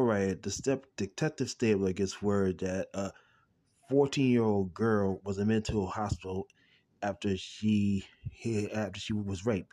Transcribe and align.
All 0.00 0.06
right, 0.06 0.40
the 0.40 0.52
step 0.52 0.86
detective 0.96 1.50
Stabler 1.50 1.92
gets 1.92 2.22
word 2.22 2.58
that 2.58 2.86
a 2.94 3.10
14 3.90 4.30
year 4.30 4.44
old 4.44 4.72
girl 4.72 5.20
was 5.24 5.38
admitted 5.38 5.64
to 5.64 5.82
a 5.82 5.86
hospital 5.86 6.46
after 7.02 7.36
she 7.36 8.04
after 8.72 9.00
she 9.00 9.12
was 9.12 9.44
raped, 9.44 9.72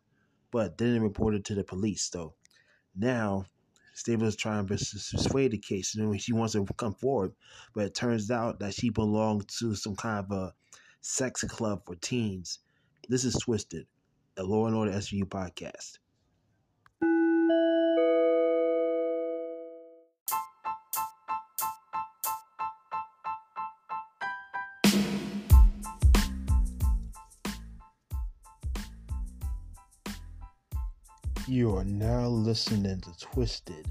but 0.50 0.80
didn't 0.80 1.04
report 1.04 1.36
it 1.36 1.46
to 1.46 1.54
the 1.54 1.64
police. 1.64 2.10
Though 2.10 2.34
now 2.96 3.46
Stabler 3.94 4.26
is 4.26 4.36
trying 4.36 4.66
to 4.66 4.74
persuade 4.74 5.52
the 5.52 5.60
case. 5.60 5.94
and 5.94 6.20
she 6.20 6.34
wants 6.34 6.54
to 6.54 6.66
come 6.76 6.96
forward, 6.96 7.34
but 7.76 7.86
it 7.86 7.94
turns 7.94 8.32
out 8.32 8.60
that 8.62 8.74
she 8.74 8.90
belonged 8.90 9.48
to 9.60 9.76
some 9.76 9.96
kind 9.96 10.26
of 10.26 10.32
a 10.32 10.54
sex 11.02 11.44
club 11.44 11.84
for 11.86 11.94
teens. 11.98 12.58
This 13.08 13.26
is 13.26 13.36
Twisted, 13.36 13.86
a 14.38 14.44
Law 14.44 14.66
and 14.66 14.76
Order 14.76 14.94
SVU 14.94 15.26
podcast. 15.26 16.00
You 31.56 31.78
are 31.78 31.86
now 31.86 32.28
listening 32.28 33.00
to 33.00 33.18
Twisted, 33.18 33.90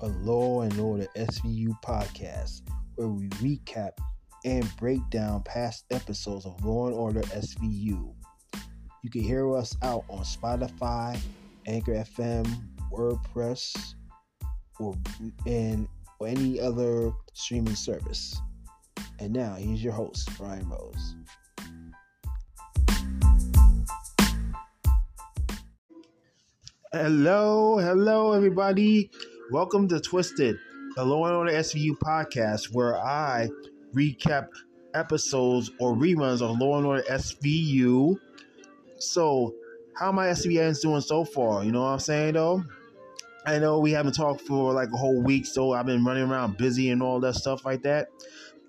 a 0.00 0.08
Law 0.08 0.62
and 0.62 0.80
Order 0.80 1.06
SVU 1.16 1.80
podcast 1.80 2.62
where 2.96 3.06
we 3.06 3.28
recap 3.38 3.92
and 4.44 4.68
break 4.78 5.08
down 5.08 5.44
past 5.44 5.84
episodes 5.92 6.44
of 6.44 6.64
Law 6.64 6.88
and 6.88 6.96
Order 6.96 7.20
SVU. 7.20 8.12
You 9.04 9.10
can 9.12 9.22
hear 9.22 9.54
us 9.54 9.76
out 9.82 10.06
on 10.08 10.24
Spotify, 10.24 11.16
Anchor 11.68 11.92
FM, 11.92 12.52
WordPress, 12.92 13.94
or 14.80 14.96
and 15.46 15.86
or 16.18 16.26
any 16.26 16.58
other 16.58 17.12
streaming 17.32 17.76
service. 17.76 18.40
And 19.20 19.32
now 19.32 19.54
here's 19.54 19.84
your 19.84 19.92
host, 19.92 20.28
Brian 20.36 20.68
Rose. 20.68 21.14
Hello, 26.90 27.76
hello, 27.76 28.32
everybody. 28.32 29.10
Welcome 29.50 29.88
to 29.88 30.00
Twisted, 30.00 30.56
the 30.96 31.04
Law 31.04 31.26
and 31.26 31.36
Order 31.36 31.52
SVU 31.52 31.98
podcast, 31.98 32.72
where 32.72 32.96
I 32.96 33.50
recap 33.92 34.48
episodes 34.94 35.70
or 35.78 35.94
reruns 35.94 36.40
of 36.40 36.58
Law 36.58 36.78
and 36.78 36.86
Order 36.86 37.02
SVU. 37.02 38.16
So, 38.96 39.54
how 39.96 40.12
my 40.12 40.28
SVNs 40.28 40.80
doing 40.80 41.02
so 41.02 41.26
far? 41.26 41.62
You 41.62 41.72
know 41.72 41.82
what 41.82 41.88
I'm 41.88 41.98
saying, 41.98 42.32
though? 42.32 42.64
I 43.44 43.58
know 43.58 43.80
we 43.80 43.92
haven't 43.92 44.14
talked 44.14 44.40
for 44.40 44.72
like 44.72 44.88
a 44.90 44.96
whole 44.96 45.22
week, 45.22 45.44
so 45.44 45.72
I've 45.72 45.84
been 45.84 46.06
running 46.06 46.30
around 46.30 46.56
busy 46.56 46.88
and 46.88 47.02
all 47.02 47.20
that 47.20 47.34
stuff 47.34 47.66
like 47.66 47.82
that. 47.82 48.08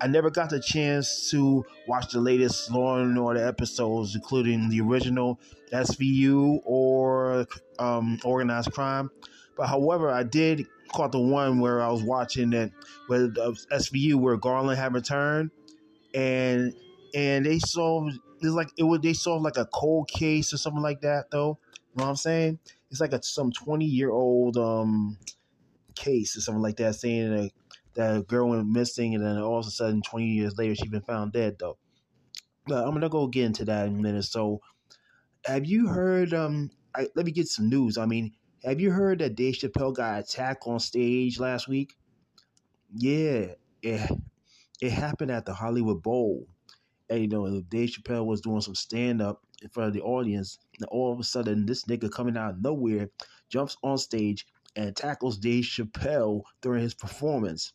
I 0.00 0.06
never 0.06 0.30
got 0.30 0.50
the 0.50 0.60
chance 0.60 1.30
to 1.30 1.64
watch 1.86 2.12
the 2.12 2.20
latest 2.20 2.70
Law 2.70 2.98
and 2.98 3.18
Order 3.18 3.46
episodes, 3.46 4.14
including 4.14 4.70
the 4.70 4.80
original 4.80 5.38
SVU 5.72 6.60
or 6.64 7.46
um, 7.78 8.18
Organized 8.24 8.72
Crime. 8.72 9.10
But 9.56 9.66
however, 9.66 10.10
I 10.10 10.22
did 10.22 10.66
caught 10.88 11.12
the 11.12 11.20
one 11.20 11.60
where 11.60 11.82
I 11.82 11.90
was 11.90 12.02
watching 12.02 12.50
that 12.50 12.70
with 13.08 13.36
uh, 13.38 13.52
SVU 13.72 14.14
where 14.14 14.36
Garland 14.36 14.78
had 14.78 14.94
returned, 14.94 15.50
and 16.14 16.74
and 17.14 17.44
they 17.44 17.58
solved 17.58 18.18
it's 18.40 18.54
like 18.54 18.70
it 18.78 18.84
was 18.84 19.00
they 19.00 19.12
solved 19.12 19.44
like 19.44 19.58
a 19.58 19.66
cold 19.66 20.08
case 20.08 20.52
or 20.52 20.56
something 20.56 20.82
like 20.82 21.02
that 21.02 21.30
though. 21.30 21.58
You 21.72 21.98
know 21.98 22.04
what 22.04 22.10
I'm 22.10 22.16
saying? 22.16 22.58
It's 22.90 23.00
like 23.00 23.12
a 23.12 23.22
some 23.22 23.52
20 23.52 23.84
year 23.84 24.10
old 24.10 24.56
um 24.56 25.18
case 25.94 26.36
or 26.36 26.40
something 26.40 26.62
like 26.62 26.76
that, 26.76 26.94
saying 26.94 27.52
that 27.94 28.26
girl 28.26 28.48
went 28.48 28.68
missing, 28.68 29.14
and 29.14 29.24
then 29.24 29.38
all 29.38 29.58
of 29.58 29.66
a 29.66 29.70
sudden, 29.70 30.02
20 30.02 30.26
years 30.26 30.56
later, 30.58 30.74
she's 30.74 30.90
been 30.90 31.02
found 31.02 31.32
dead, 31.32 31.56
though. 31.58 31.78
But 32.66 32.86
I'm 32.86 32.92
gonna 32.92 33.08
go 33.08 33.26
get 33.26 33.46
into 33.46 33.64
that 33.66 33.86
in 33.86 33.98
a 33.98 34.02
minute. 34.02 34.24
So, 34.24 34.60
have 35.44 35.66
you 35.66 35.88
heard? 35.88 36.34
Um, 36.34 36.70
I, 36.94 37.08
let 37.14 37.26
me 37.26 37.32
get 37.32 37.48
some 37.48 37.68
news. 37.68 37.98
I 37.98 38.06
mean, 38.06 38.32
have 38.64 38.80
you 38.80 38.90
heard 38.90 39.20
that 39.20 39.34
Dave 39.34 39.54
Chappelle 39.54 39.94
got 39.94 40.20
attacked 40.20 40.64
on 40.66 40.78
stage 40.80 41.38
last 41.40 41.68
week? 41.68 41.94
Yeah, 42.94 43.54
it 43.82 44.10
it 44.80 44.92
happened 44.92 45.30
at 45.30 45.46
the 45.46 45.54
Hollywood 45.54 46.02
Bowl. 46.02 46.46
And 47.08 47.20
you 47.22 47.28
know, 47.28 47.60
Dave 47.62 47.90
Chappelle 47.90 48.26
was 48.26 48.40
doing 48.40 48.60
some 48.60 48.74
stand 48.74 49.20
up 49.20 49.42
in 49.62 49.68
front 49.70 49.88
of 49.88 49.94
the 49.94 50.02
audience, 50.02 50.58
and 50.78 50.88
all 50.90 51.12
of 51.12 51.18
a 51.18 51.24
sudden, 51.24 51.66
this 51.66 51.84
nigga 51.84 52.10
coming 52.10 52.36
out 52.36 52.50
of 52.50 52.62
nowhere 52.62 53.08
jumps 53.48 53.76
on 53.82 53.98
stage 53.98 54.46
and 54.76 54.94
tackles 54.94 55.38
Dave 55.38 55.64
Chappelle 55.64 56.42
during 56.60 56.82
his 56.82 56.94
performance. 56.94 57.72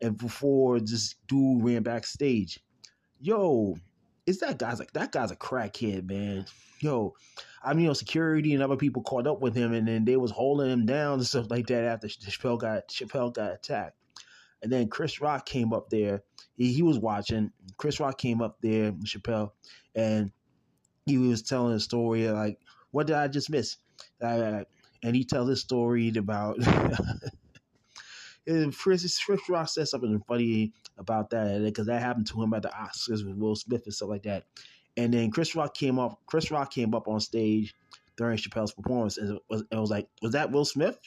And 0.00 0.16
before 0.16 0.80
this 0.80 1.16
dude 1.26 1.64
ran 1.64 1.82
backstage, 1.82 2.60
yo, 3.20 3.76
is 4.26 4.40
that 4.40 4.58
guy's 4.58 4.78
like 4.78 4.92
that 4.92 5.12
guy's 5.12 5.30
a 5.30 5.36
crackhead, 5.36 6.06
man. 6.06 6.46
Yo, 6.80 7.14
I 7.62 7.72
mean, 7.72 7.82
you 7.82 7.86
know, 7.88 7.94
security 7.94 8.54
and 8.54 8.62
other 8.62 8.76
people 8.76 9.02
caught 9.02 9.26
up 9.26 9.40
with 9.40 9.54
him, 9.54 9.72
and 9.72 9.88
then 9.88 10.04
they 10.04 10.16
was 10.16 10.30
holding 10.30 10.70
him 10.70 10.86
down 10.86 11.14
and 11.14 11.26
stuff 11.26 11.50
like 11.50 11.66
that 11.68 11.84
after 11.84 12.06
Chappelle 12.06 12.58
got 12.58 12.88
Chappelle 12.88 13.34
got 13.34 13.52
attacked. 13.52 13.96
And 14.62 14.70
then 14.72 14.88
Chris 14.88 15.20
Rock 15.20 15.46
came 15.46 15.72
up 15.72 15.88
there. 15.88 16.22
He, 16.56 16.72
he 16.72 16.82
was 16.82 16.98
watching. 16.98 17.50
Chris 17.76 18.00
Rock 18.00 18.18
came 18.18 18.42
up 18.42 18.58
there, 18.60 18.92
Chappelle, 19.04 19.52
and 19.94 20.30
he 21.06 21.18
was 21.18 21.42
telling 21.42 21.74
a 21.74 21.80
story 21.80 22.28
like, 22.28 22.58
"What 22.90 23.06
did 23.06 23.16
I 23.16 23.28
just 23.28 23.50
miss?" 23.50 23.76
Uh, 24.22 24.64
and 25.02 25.16
he 25.16 25.24
tells 25.24 25.48
his 25.48 25.60
story 25.60 26.12
about. 26.16 26.58
Chris, 28.72 29.18
Chris 29.18 29.48
Rock 29.48 29.68
said 29.68 29.88
something 29.88 30.22
funny 30.26 30.72
about 30.96 31.30
that 31.30 31.62
because 31.62 31.86
that 31.86 32.02
happened 32.02 32.26
to 32.28 32.42
him 32.42 32.54
at 32.54 32.62
the 32.62 32.68
Oscars 32.68 33.24
with 33.24 33.36
Will 33.36 33.56
Smith 33.56 33.82
and 33.84 33.94
stuff 33.94 34.08
like 34.08 34.22
that. 34.22 34.44
And 34.96 35.12
then 35.12 35.30
Chris 35.30 35.54
Rock 35.54 35.74
came 35.74 35.98
up. 35.98 36.20
Chris 36.26 36.50
Rock 36.50 36.72
came 36.72 36.94
up 36.94 37.08
on 37.08 37.20
stage 37.20 37.74
during 38.16 38.38
Chappelle's 38.38 38.72
performance, 38.72 39.18
and 39.18 39.36
it 39.36 39.42
was, 39.48 39.64
it 39.70 39.76
was 39.76 39.90
like, 39.90 40.08
"Was 40.22 40.32
that 40.32 40.50
Will 40.50 40.64
Smith?" 40.64 40.98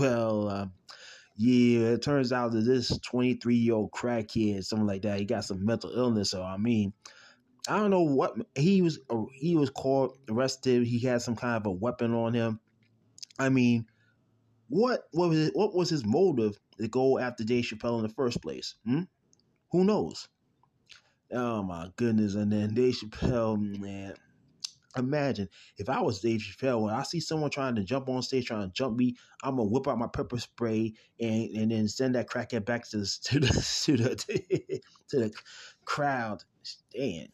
Well, 0.00 0.48
uh, 0.48 0.66
yeah, 1.36 1.90
it 1.90 2.02
turns 2.02 2.32
out 2.32 2.52
that 2.52 2.62
this 2.62 2.98
23 2.98 3.54
year 3.54 3.74
old 3.74 3.92
crackhead, 3.92 4.64
something 4.64 4.86
like 4.86 5.02
that, 5.02 5.18
he 5.20 5.26
got 5.26 5.44
some 5.44 5.64
mental 5.64 5.92
illness. 5.94 6.30
So 6.30 6.42
I 6.42 6.56
mean, 6.56 6.92
I 7.68 7.76
don't 7.76 7.90
know 7.90 8.02
what 8.02 8.34
he 8.56 8.82
was. 8.82 8.98
He 9.32 9.54
was 9.54 9.70
caught, 9.70 10.18
arrested. 10.28 10.86
He 10.86 10.98
had 10.98 11.22
some 11.22 11.36
kind 11.36 11.56
of 11.56 11.66
a 11.66 11.70
weapon 11.70 12.14
on 12.14 12.34
him. 12.34 12.58
I 13.38 13.50
mean, 13.50 13.86
what 14.68 15.02
what 15.12 15.28
was 15.30 15.38
it, 15.48 15.52
what 15.54 15.74
was 15.74 15.90
his 15.90 16.04
motive 16.04 16.58
to 16.78 16.88
go 16.88 17.18
after 17.18 17.44
Dave 17.44 17.64
Chappelle 17.64 17.98
in 17.98 18.02
the 18.02 18.14
first 18.14 18.42
place? 18.42 18.74
Hmm? 18.84 19.02
Who 19.72 19.84
knows? 19.84 20.28
Oh 21.32 21.62
my 21.62 21.90
goodness! 21.96 22.34
And 22.34 22.52
then 22.52 22.74
Dave 22.74 22.94
Chappelle, 22.94 23.58
man. 23.78 24.14
Imagine 24.96 25.48
if 25.76 25.90
I 25.90 26.00
was 26.00 26.20
Dave 26.20 26.40
Chappelle, 26.40 26.82
when 26.82 26.94
I 26.94 27.02
see 27.02 27.20
someone 27.20 27.50
trying 27.50 27.74
to 27.74 27.84
jump 27.84 28.08
on 28.08 28.22
stage, 28.22 28.46
trying 28.46 28.66
to 28.66 28.72
jump 28.72 28.96
me, 28.96 29.14
I'm 29.42 29.56
gonna 29.56 29.68
whip 29.68 29.86
out 29.86 29.98
my 29.98 30.06
pepper 30.06 30.38
spray 30.38 30.94
and, 31.20 31.50
and 31.50 31.70
then 31.70 31.88
send 31.88 32.14
that 32.14 32.30
crackhead 32.30 32.64
back 32.64 32.88
to 32.90 32.98
the 32.98 33.18
to 33.24 33.40
the 33.40 33.48
to 33.48 33.96
the, 33.96 34.80
to 35.10 35.18
the 35.18 35.32
crowd. 35.84 36.42
Damn, 36.94 37.28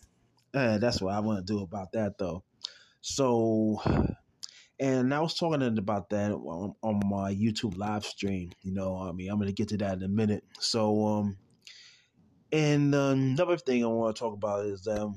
uh, 0.55 0.79
that's 0.79 1.01
what 1.01 1.15
I 1.15 1.21
want 1.21 1.47
to 1.47 1.53
do 1.53 1.61
about 1.61 1.93
that 1.93 2.19
though. 2.19 2.43
So, 3.01 3.81
and 4.81 5.15
I 5.15 5.21
was 5.21 5.35
talking 5.35 5.63
about 5.79 6.11
that 6.11 6.33
on, 6.33 6.75
my 7.09 7.35
YouTube 7.35 7.77
live 7.77 8.05
stream. 8.05 8.51
You 8.63 8.73
know, 8.73 8.97
I 8.97 9.13
mean, 9.13 9.31
I'm 9.31 9.39
gonna 9.39 9.53
get 9.53 9.69
to 9.69 9.77
that 9.79 9.99
in 9.99 10.03
a 10.03 10.09
minute. 10.09 10.45
So, 10.59 11.07
um, 11.07 11.39
and 12.53 12.95
another 12.95 13.57
thing 13.57 13.85
I 13.85 13.89
want 13.89 14.17
to 14.17 14.21
talk 14.21 14.35
about 14.35 14.67
is 14.67 14.87
um, 14.89 15.15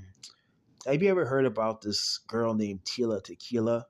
have 0.86 1.02
you 1.02 1.10
ever 1.10 1.26
heard 1.26 1.46
about 1.46 1.82
this 1.82 2.20
girl 2.28 2.54
named 2.54 2.82
Tila 2.86 3.24
Tequila? 3.24 3.86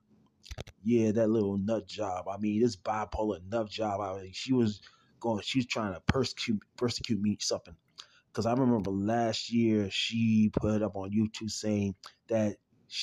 Yeah, 0.83 1.11
that 1.11 1.29
little 1.29 1.57
nut 1.57 1.87
job. 1.87 2.27
I 2.27 2.37
mean, 2.37 2.61
this 2.61 2.75
bipolar 2.75 3.39
nut 3.49 3.69
job. 3.69 3.99
I 4.01 4.21
mean, 4.21 4.31
she 4.33 4.53
was 4.53 4.81
going. 5.19 5.41
She 5.43 5.59
was 5.59 5.65
trying 5.65 5.93
to 5.93 6.01
persecute 6.01 6.61
persecute 6.77 7.19
me 7.19 7.37
something 7.41 7.75
because 8.31 8.45
I 8.45 8.53
remember 8.53 8.91
last 8.91 9.51
year 9.51 9.89
she 9.89 10.51
put 10.55 10.81
up 10.83 10.95
on 10.95 11.11
YouTube 11.11 11.49
saying 11.49 11.95
that 12.27 12.57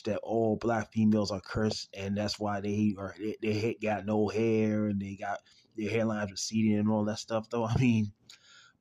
that 0.05 0.19
all 0.19 0.56
black 0.56 0.93
females 0.93 1.31
are 1.31 1.40
cursed 1.40 1.88
and 1.94 2.17
that's 2.17 2.38
why 2.38 2.61
they 2.61 2.94
are 2.99 3.14
they, 3.19 3.37
they 3.43 3.76
got 3.82 4.06
no 4.06 4.29
hair 4.29 4.87
and 4.87 5.00
they 5.00 5.17
got 5.17 5.38
their 5.76 5.90
hairlines 5.90 6.31
receding 6.31 6.79
and 6.79 6.88
all 6.88 7.05
that 7.05 7.19
stuff. 7.19 7.49
Though 7.50 7.64
I 7.67 7.76
mean, 7.79 8.12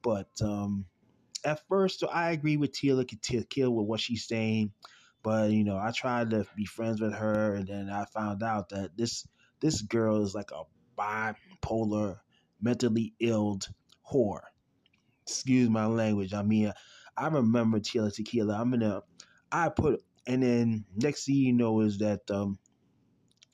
but 0.02 0.30
um, 0.42 0.86
at 1.44 1.62
first 1.68 2.04
I 2.12 2.32
agree 2.32 2.58
with 2.58 2.72
Tila 2.72 3.08
Tequila 3.22 3.72
with 3.72 3.88
what 3.88 4.00
she's 4.00 4.28
saying, 4.28 4.72
but 5.24 5.52
you 5.52 5.64
know 5.64 5.78
I 5.78 5.92
tried 5.92 6.32
to 6.32 6.46
be 6.56 6.66
friends 6.66 7.02
with 7.02 7.14
her 7.14 7.56
and 7.56 7.68
then 7.68 7.90
I 7.90 8.06
found 8.06 8.44
out 8.44 8.70
that 8.70 8.98
this 8.98 9.28
this 9.60 9.82
girl 9.82 10.24
is 10.24 10.36
like 10.36 10.52
a 10.52 10.64
bipolar, 10.98 12.20
mentally 12.62 13.14
ill 13.20 13.60
whore 14.12 14.42
excuse 15.32 15.70
my 15.70 15.86
language. 15.86 16.34
I 16.34 16.44
mean, 16.44 16.74
I 17.18 17.28
remember 17.28 17.80
Tila 17.80 18.14
Tequila. 18.14 18.60
I'm 18.60 18.72
gonna, 18.72 19.02
I 19.52 19.70
put, 19.70 20.02
and 20.28 20.44
then 20.44 20.86
next 20.96 21.26
thing 21.26 21.36
you 21.36 21.54
know 21.54 21.82
is 21.82 22.00
that 22.00 22.30
um, 22.30 22.60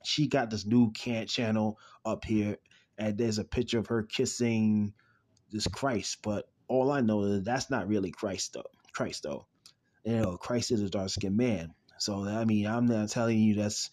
she 0.04 0.28
got 0.28 0.50
this 0.50 0.66
new 0.66 0.92
can 0.92 1.28
channel 1.28 1.78
up 2.06 2.26
here, 2.26 2.58
and 2.98 3.18
there's 3.18 3.38
a 3.38 3.44
picture 3.44 3.80
of 3.80 3.88
her 3.88 4.04
kissing 4.04 4.94
this 5.52 5.68
Christ, 5.68 6.20
but 6.22 6.50
all 6.68 6.92
I 6.92 7.02
know 7.02 7.24
is 7.24 7.44
that's 7.44 7.70
not 7.70 7.88
really 7.88 8.12
Christ 8.12 8.54
though. 8.54 8.70
Christ 8.94 9.24
though, 9.24 9.48
you 10.04 10.18
know, 10.18 10.38
Christ 10.38 10.72
is 10.72 10.82
a 10.82 10.90
dark 10.90 11.10
skinned 11.10 11.38
man. 11.38 11.74
So 12.00 12.24
I 12.24 12.46
mean, 12.46 12.68
I'm 12.68 12.86
not 12.86 13.10
telling 13.10 13.40
you 13.40 13.56
that's. 13.56 13.90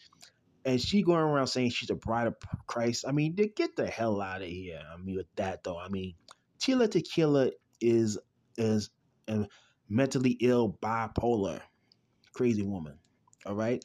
And 0.67 0.81
she 0.81 1.03
going 1.03 1.19
around 1.19 1.49
saying 1.49 1.71
she's 1.71 1.91
a 1.91 1.95
bride 1.95 2.27
of 2.27 2.37
Christ. 2.67 3.05
I 3.07 3.13
mean, 3.13 3.35
get 3.35 3.77
the 3.77 3.87
hell 3.87 4.23
out 4.23 4.41
of 4.41 4.49
here. 4.49 4.81
I 4.91 4.97
mean, 4.97 5.17
with 5.17 5.27
that 5.37 5.63
though, 5.63 5.79
I 5.79 5.89
mean, 5.91 6.15
Tila 6.59 6.91
Tequila 6.91 7.51
is 7.83 8.19
is 8.57 8.89
a 9.29 9.47
mentally 9.89 10.39
ill, 10.41 10.79
bipolar, 10.83 11.61
crazy 12.35 12.63
woman. 12.63 12.99
All 13.47 13.55
right. 13.55 13.85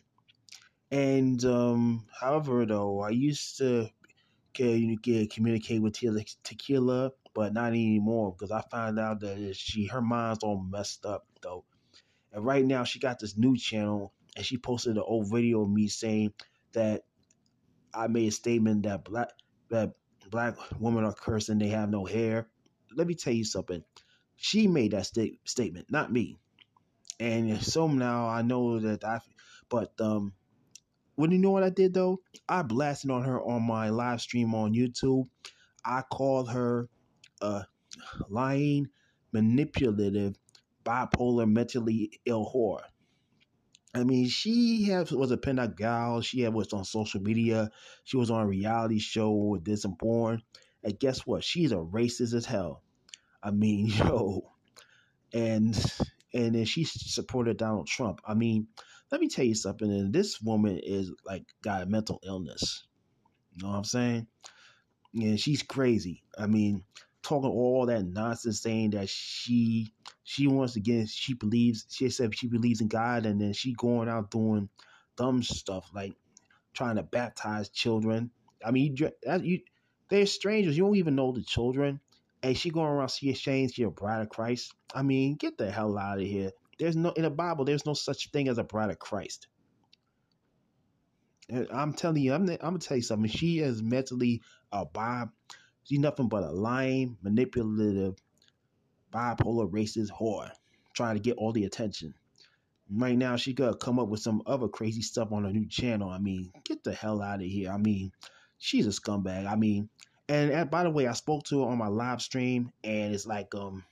And 0.92 1.44
um, 1.46 2.07
however, 2.19 2.66
though, 2.66 3.01
I 3.01 3.10
used 3.10 3.60
to 3.60 3.90
communicate 4.54 5.81
with 5.81 6.00
Tequila, 6.44 7.12
but 7.34 7.54
not 7.54 7.68
anymore 7.68 8.34
because 8.34 8.51
I 8.51 8.62
found 8.72 9.00
out 9.00 9.22
that 9.22 9.56
she 9.56 9.86
her 9.88 10.01
mind's 10.01 10.44
all 10.44 10.62
messed 10.62 11.06
up 11.06 11.25
though. 11.42 11.66
And 12.34 12.46
right 12.46 12.66
now 12.66 12.84
she 12.84 13.00
got 13.00 13.19
this 13.19 13.38
new 13.38 13.56
channel 13.56 14.13
and 14.36 14.46
she 14.46 14.57
posted 14.57 14.98
an 14.98 15.04
old 15.06 15.31
video 15.31 15.62
of 15.63 15.69
me 15.69 15.88
saying 15.88 16.34
that 16.74 17.04
I 17.94 18.07
made 18.07 18.28
a 18.28 18.31
statement 18.31 18.84
that 18.84 19.04
black 19.04 19.30
that 19.69 19.94
black 20.30 20.56
women 20.80 21.06
are 21.06 21.13
cursed 21.13 21.50
and 21.50 21.62
they 21.62 21.69
have 21.69 21.90
no 21.90 22.06
hair. 22.06 22.48
Let 22.95 23.07
me 23.07 23.16
tell 23.16 23.34
you 23.34 23.45
something. 23.45 23.84
She 24.36 24.68
made 24.68 24.92
that 24.92 25.06
sta- 25.06 25.40
statement, 25.45 25.88
not 25.92 26.12
me. 26.12 26.38
And 27.19 27.62
so 27.62 27.88
now 27.88 28.27
I 28.27 28.42
know 28.42 28.80
that 28.80 29.04
I, 29.04 29.19
but 29.69 29.92
um, 30.00 30.33
when 31.16 31.31
you 31.31 31.38
know 31.38 31.51
what 31.51 31.63
I 31.63 31.69
did 31.69 31.94
though? 31.94 32.21
I 32.48 32.62
blasted 32.62 33.12
on 33.12 33.24
her 33.24 33.42
on 33.42 33.63
my 33.63 33.89
live 33.89 34.21
stream 34.21 34.56
on 34.56 34.74
YouTube. 34.74 35.27
I 35.83 36.01
called 36.01 36.50
her 36.51 36.88
a 37.42 37.66
lying, 38.30 38.88
manipulative, 39.31 40.36
bipolar, 40.86 41.50
mentally 41.50 42.12
ill 42.25 42.50
whore. 42.54 42.81
I 43.94 44.04
mean, 44.04 44.27
she 44.27 44.83
has, 44.86 45.12
was 45.12 45.31
a 45.31 45.38
pinup 45.38 45.75
gal. 45.75 46.21
She 46.21 46.42
had, 46.42 46.54
was 46.54 46.74
on 46.74 46.86
social 46.86 47.21
media. 47.21 47.71
She 48.04 48.18
was 48.18 48.30
on 48.30 48.44
a 48.44 48.48
reality 48.48 49.00
show, 49.00 49.60
did 49.62 49.80
some 49.80 49.95
porn. 49.95 50.44
And 50.83 51.00
guess 51.00 51.25
what? 51.25 51.44
She's 51.44 51.71
a 51.71 51.77
racist 51.77 52.33
as 52.33 52.45
hell. 52.45 52.83
I 53.42 53.51
mean, 53.51 53.88
yo, 53.88 54.51
and 55.33 55.75
and 56.34 56.56
then 56.56 56.66
she 56.66 56.84
supported 56.84 57.58
Donald 57.58 57.88
Trump. 57.88 58.22
I 58.26 58.34
mean, 58.34 58.68
let 59.12 59.22
me 59.22 59.28
tell 59.28 59.46
you 59.46 59.56
something. 59.56 59.92
And 59.92 60.14
this 60.14 60.42
woman 60.42 60.80
is 60.84 61.12
like 61.26 61.44
got 61.64 61.81
a 61.81 61.86
mental 61.86 62.20
illness. 62.26 62.88
You 63.54 63.64
know 63.64 63.72
what 63.72 63.78
I'm 63.78 63.84
saying? 63.84 64.28
And 65.16 65.40
she's 65.40 65.64
crazy. 65.64 66.24
I 66.38 66.46
mean, 66.46 66.84
talking 67.24 67.50
all 67.50 67.86
that 67.88 68.06
nonsense, 68.06 68.62
saying 68.62 68.92
that 68.92 69.10
she 69.10 69.92
she 70.24 70.48
wants 70.48 70.74
to 70.74 70.80
get, 70.80 71.10
she 71.10 71.34
believes, 71.34 71.86
she 71.90 72.10
said 72.10 72.38
she 72.38 72.48
believes 72.48 72.81
in 72.81 72.88
God, 72.88 73.26
and 73.26 73.42
then 73.42 73.54
she 73.54 73.74
going 73.74 74.08
out 74.08 74.31
doing 74.31 74.70
dumb 75.18 75.42
stuff 75.42 75.90
like 75.94 76.14
trying 76.74 76.98
to 76.98 77.04
baptize 77.04 77.70
children. 77.70 78.31
I 78.64 78.72
mean, 78.72 78.96
you, 78.96 79.12
you 79.42 79.60
they're 80.10 80.26
strangers. 80.26 80.78
You 80.78 80.84
don't 80.84 80.96
even 80.96 81.16
know 81.16 81.31
the 81.31 81.44
children, 81.44 82.00
and 82.42 82.58
she 82.58 82.70
going 82.70 82.88
around 82.88 83.12
she 83.12 83.30
ashamed 83.30 83.74
she 83.74 83.84
a 83.84 83.90
bride 83.90 84.22
of 84.22 84.30
Christ. 84.30 84.74
I 84.94 85.02
mean, 85.02 85.36
get 85.36 85.58
the 85.58 85.70
hell 85.70 85.98
out 85.98 86.20
of 86.20 86.26
here. 86.26 86.52
There's 86.78 86.96
no 86.96 87.12
in 87.12 87.24
the 87.24 87.30
Bible. 87.30 87.66
There's 87.66 87.86
no 87.86 87.94
such 87.94 88.32
thing 88.32 88.48
as 88.48 88.58
a 88.58 88.64
bride 88.64 88.90
of 88.90 89.00
Christ. 89.00 89.48
And 91.50 91.68
I'm 91.72 91.94
telling 91.94 92.22
you, 92.22 92.34
I'm, 92.34 92.48
I'm 92.50 92.58
gonna 92.58 92.80
tell 92.80 92.98
you 92.98 93.04
something. 93.04 93.30
She 93.30 93.60
is 93.60 93.82
mentally 93.82 94.42
a 94.72 94.86
Bob. 94.86 95.32
She's 95.84 96.00
nothing 96.00 96.30
but 96.30 96.44
a 96.44 96.52
lying, 96.52 97.18
manipulative, 97.22 98.16
bipolar, 99.12 99.70
racist 99.70 100.12
whore, 100.12 100.52
trying 100.94 101.16
to 101.16 101.22
get 101.22 101.38
all 101.38 101.52
the 101.52 101.66
attention. 101.66 102.14
Right 102.92 103.18
now, 103.18 103.36
she 103.36 103.54
gotta 103.54 103.76
come 103.76 104.00
up 104.00 104.08
with 104.08 104.22
some 104.22 104.44
other 104.46 104.68
crazy 104.68 105.02
stuff 105.02 105.32
on 105.32 105.44
her 105.44 105.52
new 105.52 105.68
channel. 105.68 106.10
I 106.10 106.20
mean, 106.20 106.52
get 106.64 106.84
the 106.84 106.94
hell 106.94 107.22
out 107.22 107.42
of 107.42 107.48
here. 107.48 107.72
I 107.72 107.78
mean, 107.78 108.12
she's 108.58 108.88
a 108.88 108.92
scumbag. 108.92 109.48
I 109.48 109.56
mean, 109.56 109.90
and, 110.30 110.70
by 110.70 110.84
the 110.84 110.92
way, 110.92 111.08
I 111.08 111.14
spoke 111.14 111.44
to 111.46 111.62
her 111.62 111.70
on 111.70 111.78
my 111.78 111.88
live 111.88 112.22
stream, 112.22 112.72
and 112.84 113.14
it's 113.14 113.26
like 113.26 113.56
um 113.56 113.84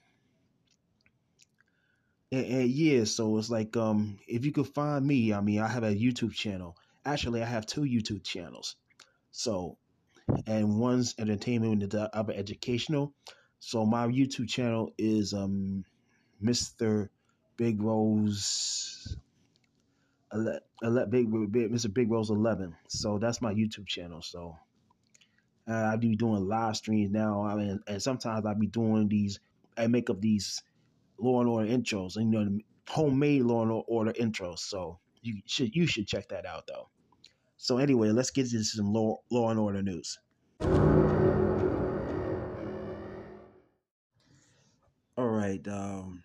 and, 2.31 2.45
and, 2.45 2.69
yeah, 2.69 3.05
so 3.05 3.37
it's 3.37 3.49
like 3.49 3.75
um 3.75 4.19
if 4.27 4.45
you 4.45 4.51
could 4.51 4.67
find 4.67 5.05
me, 5.05 5.33
I 5.33 5.41
mean 5.41 5.59
I 5.59 5.67
have 5.67 5.83
a 5.83 5.95
YouTube 5.95 6.33
channel. 6.33 6.77
Actually 7.05 7.41
I 7.41 7.45
have 7.45 7.65
two 7.65 7.81
YouTube 7.81 8.23
channels. 8.23 8.75
So 9.31 9.77
and 10.45 10.79
one's 10.79 11.15
entertainment 11.17 11.83
and 11.83 11.91
the 11.91 12.15
other 12.15 12.33
educational. 12.33 13.13
So 13.59 13.85
my 13.85 14.07
YouTube 14.07 14.49
channel 14.49 14.93
is 14.97 15.33
um 15.33 15.85
Mr. 16.43 17.09
Big 17.57 17.81
Rose 17.81 19.17
ele- 20.33 20.59
ele- 20.83 21.07
Big, 21.07 21.51
Big 21.51 21.71
Mr. 21.71 21.93
Big 21.93 22.11
Rose 22.11 22.29
11. 22.29 22.75
So 22.87 23.17
that's 23.17 23.41
my 23.41 23.53
YouTube 23.53 23.87
channel. 23.87 24.21
So 24.21 24.57
uh, 25.69 25.91
I 25.93 25.95
be 25.97 26.15
doing 26.15 26.47
live 26.47 26.77
streams 26.77 27.11
now. 27.11 27.43
I 27.43 27.55
mean, 27.55 27.79
and 27.87 28.01
sometimes 28.01 28.45
I 28.45 28.53
be 28.53 28.67
doing 28.67 29.07
these. 29.09 29.39
I 29.77 29.87
make 29.87 30.09
up 30.09 30.21
these 30.21 30.63
Law 31.19 31.41
and 31.41 31.49
Order 31.49 31.69
intros, 31.69 32.15
and 32.15 32.33
you 32.33 32.39
know, 32.39 32.59
homemade 32.87 33.43
Law 33.43 33.63
and 33.63 33.83
Order 33.87 34.13
intros. 34.13 34.59
So 34.59 34.99
you 35.21 35.41
should 35.45 35.75
you 35.75 35.85
should 35.85 36.07
check 36.07 36.29
that 36.29 36.45
out 36.45 36.67
though. 36.67 36.89
So 37.57 37.79
anyway, 37.79 38.09
let's 38.09 38.31
get 38.31 38.51
into 38.51 38.63
some 38.63 38.93
Law 38.93 39.19
Law 39.29 39.49
and 39.49 39.59
Order 39.59 39.81
news. 39.81 40.19
All 45.17 45.29
right, 45.29 45.67
um, 45.67 46.23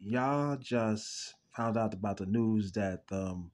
y'all 0.00 0.56
just 0.56 1.34
found 1.50 1.76
out 1.76 1.92
about 1.92 2.16
the 2.16 2.26
news 2.26 2.72
that 2.72 3.02
um, 3.12 3.50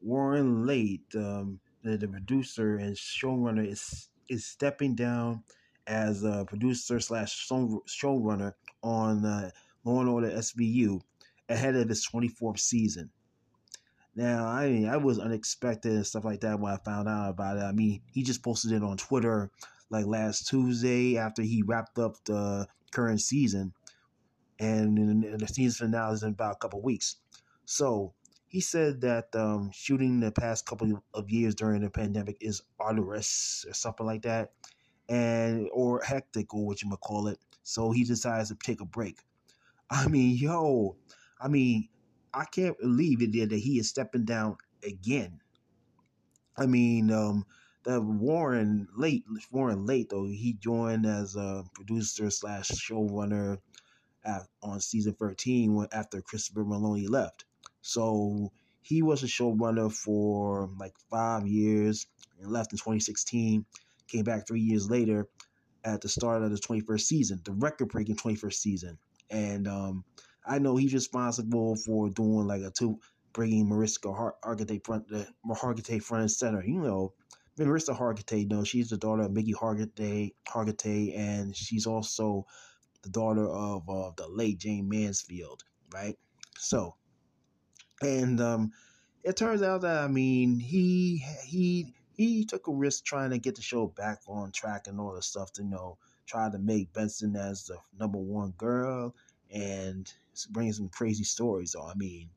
Warren 0.00 0.64
Leight, 0.64 1.02
um, 1.16 1.58
the, 1.82 1.96
the 1.96 2.06
producer 2.06 2.76
and 2.76 2.94
showrunner, 2.94 3.68
is 3.68 4.08
is 4.32 4.46
stepping 4.46 4.94
down 4.94 5.44
as 5.86 6.24
a 6.24 6.44
producer 6.46 6.98
slash 7.00 7.48
showrunner 7.48 8.54
on 8.82 9.24
uh, 9.24 9.50
Law 9.84 10.00
and 10.00 10.08
Order 10.08 10.30
SVU 10.30 11.00
ahead 11.48 11.76
of 11.76 11.90
its 11.90 12.08
24th 12.10 12.58
season. 12.58 13.10
Now, 14.14 14.46
I 14.46 14.68
mean, 14.68 14.88
I 14.88 14.96
was 14.96 15.18
unexpected 15.18 15.92
and 15.92 16.06
stuff 16.06 16.24
like 16.24 16.40
that 16.40 16.60
when 16.60 16.72
I 16.72 16.76
found 16.78 17.08
out 17.08 17.30
about 17.30 17.56
it. 17.56 17.62
I 17.62 17.72
mean, 17.72 18.02
he 18.12 18.22
just 18.22 18.42
posted 18.42 18.72
it 18.72 18.82
on 18.82 18.96
Twitter 18.96 19.50
like 19.90 20.06
last 20.06 20.48
Tuesday 20.48 21.18
after 21.18 21.42
he 21.42 21.62
wrapped 21.62 21.98
up 21.98 22.16
the 22.24 22.66
current 22.90 23.20
season, 23.20 23.72
and, 24.58 25.22
the 25.38 25.48
season 25.48 25.88
finale 25.88 26.14
is 26.14 26.22
in 26.22 26.30
about 26.30 26.54
a 26.54 26.58
couple 26.58 26.82
weeks. 26.82 27.16
So 27.64 28.12
he 28.48 28.60
said 28.60 29.00
that 29.00 29.34
um, 29.34 29.70
shooting 29.72 30.20
the 30.20 30.30
past 30.30 30.66
couple 30.66 31.02
of 31.14 31.30
years 31.30 31.54
during 31.54 31.80
the 31.80 31.90
pandemic 31.90 32.36
is 32.40 32.62
arduous 32.82 33.64
or 33.68 33.74
something 33.74 34.06
like 34.06 34.22
that, 34.22 34.52
and 35.08 35.68
or 35.72 36.02
hectic 36.02 36.54
or 36.54 36.66
what 36.66 36.82
you 36.82 36.88
might 36.88 37.00
call 37.00 37.28
it. 37.28 37.38
So 37.62 37.92
he 37.92 38.04
decides 38.04 38.48
to 38.48 38.56
take 38.56 38.80
a 38.80 38.86
break. 38.86 39.18
I 39.90 40.08
mean, 40.08 40.36
yo, 40.36 40.96
I 41.40 41.48
mean, 41.48 41.88
I 42.34 42.44
can't 42.44 42.78
believe 42.78 43.22
it 43.22 43.32
that 43.50 43.58
he 43.58 43.78
is 43.78 43.88
stepping 43.88 44.24
down 44.24 44.56
again. 44.84 45.40
I 46.56 46.66
mean, 46.66 47.10
um, 47.10 47.44
the 47.84 48.00
Warren 48.00 48.88
Leight 48.96 49.24
Warren 49.50 49.86
Leight 49.86 50.10
though 50.10 50.26
he 50.26 50.54
joined 50.54 51.06
as 51.06 51.36
a 51.36 51.64
producer 51.74 52.30
slash 52.30 52.68
showrunner 52.68 53.58
at, 54.24 54.42
on 54.62 54.80
season 54.80 55.14
thirteen 55.14 55.74
when 55.74 55.88
after 55.92 56.20
Christopher 56.20 56.64
Meloni 56.64 57.08
left. 57.08 57.44
So 57.80 58.52
he 58.82 59.02
was 59.02 59.22
a 59.22 59.26
showrunner 59.26 59.92
for 59.92 60.68
like 60.78 60.94
five 61.10 61.46
years 61.46 62.06
and 62.40 62.50
left 62.50 62.72
in 62.72 62.78
2016. 62.78 63.64
Came 64.08 64.24
back 64.24 64.46
three 64.46 64.60
years 64.60 64.90
later 64.90 65.28
at 65.84 66.00
the 66.00 66.08
start 66.08 66.42
of 66.42 66.50
the 66.50 66.58
21st 66.58 67.00
season, 67.00 67.40
the 67.44 67.52
record 67.52 67.88
breaking 67.88 68.16
21st 68.16 68.54
season 68.54 68.98
and 69.32 69.66
um, 69.66 70.04
I 70.46 70.58
know 70.58 70.76
he's 70.76 70.94
responsible 70.94 71.76
for 71.76 72.10
doing 72.10 72.46
like 72.46 72.62
a 72.62 72.70
two 72.70 72.98
bringing 73.32 73.68
Mariska 73.68 74.12
Har- 74.12 74.36
Hargitay 74.44 74.84
front 74.84 75.06
Hargitay 75.46 76.02
front 76.02 76.22
and 76.22 76.30
center. 76.30 76.62
You 76.64 76.80
know, 76.80 77.14
Mariska 77.58 77.92
Hargitay, 77.92 78.42
you 78.42 78.48
know, 78.48 78.62
she's 78.62 78.90
the 78.90 78.98
daughter 78.98 79.22
of 79.22 79.32
Mickey 79.32 79.54
Hargitay, 79.54 80.34
Hargitay, 80.48 81.18
and 81.18 81.56
she's 81.56 81.86
also 81.86 82.46
the 83.02 83.10
daughter 83.10 83.48
of 83.48 83.88
uh, 83.88 84.10
the 84.16 84.28
late 84.28 84.58
Jayne 84.58 84.88
Mansfield, 84.88 85.64
right? 85.92 86.16
So, 86.58 86.94
and 88.02 88.40
um, 88.40 88.72
it 89.24 89.36
turns 89.36 89.62
out 89.62 89.82
that 89.82 90.02
I 90.02 90.08
mean 90.08 90.58
he 90.58 91.24
he 91.44 91.94
he 92.14 92.44
took 92.44 92.68
a 92.68 92.72
risk 92.72 93.04
trying 93.04 93.30
to 93.30 93.38
get 93.38 93.56
the 93.56 93.62
show 93.62 93.86
back 93.86 94.20
on 94.26 94.52
track 94.52 94.86
and 94.86 95.00
all 95.00 95.14
the 95.14 95.22
stuff 95.22 95.52
to 95.54 95.62
you 95.62 95.70
know 95.70 95.98
tried 96.26 96.52
to 96.52 96.58
make 96.58 96.92
Benson 96.92 97.36
as 97.36 97.64
the 97.64 97.76
number 97.98 98.18
one 98.18 98.52
girl 98.56 99.14
and 99.50 100.12
bring 100.50 100.72
some 100.72 100.88
crazy 100.88 101.24
stories. 101.24 101.72
So 101.72 101.82
I 101.82 101.94
mean, 101.94 102.30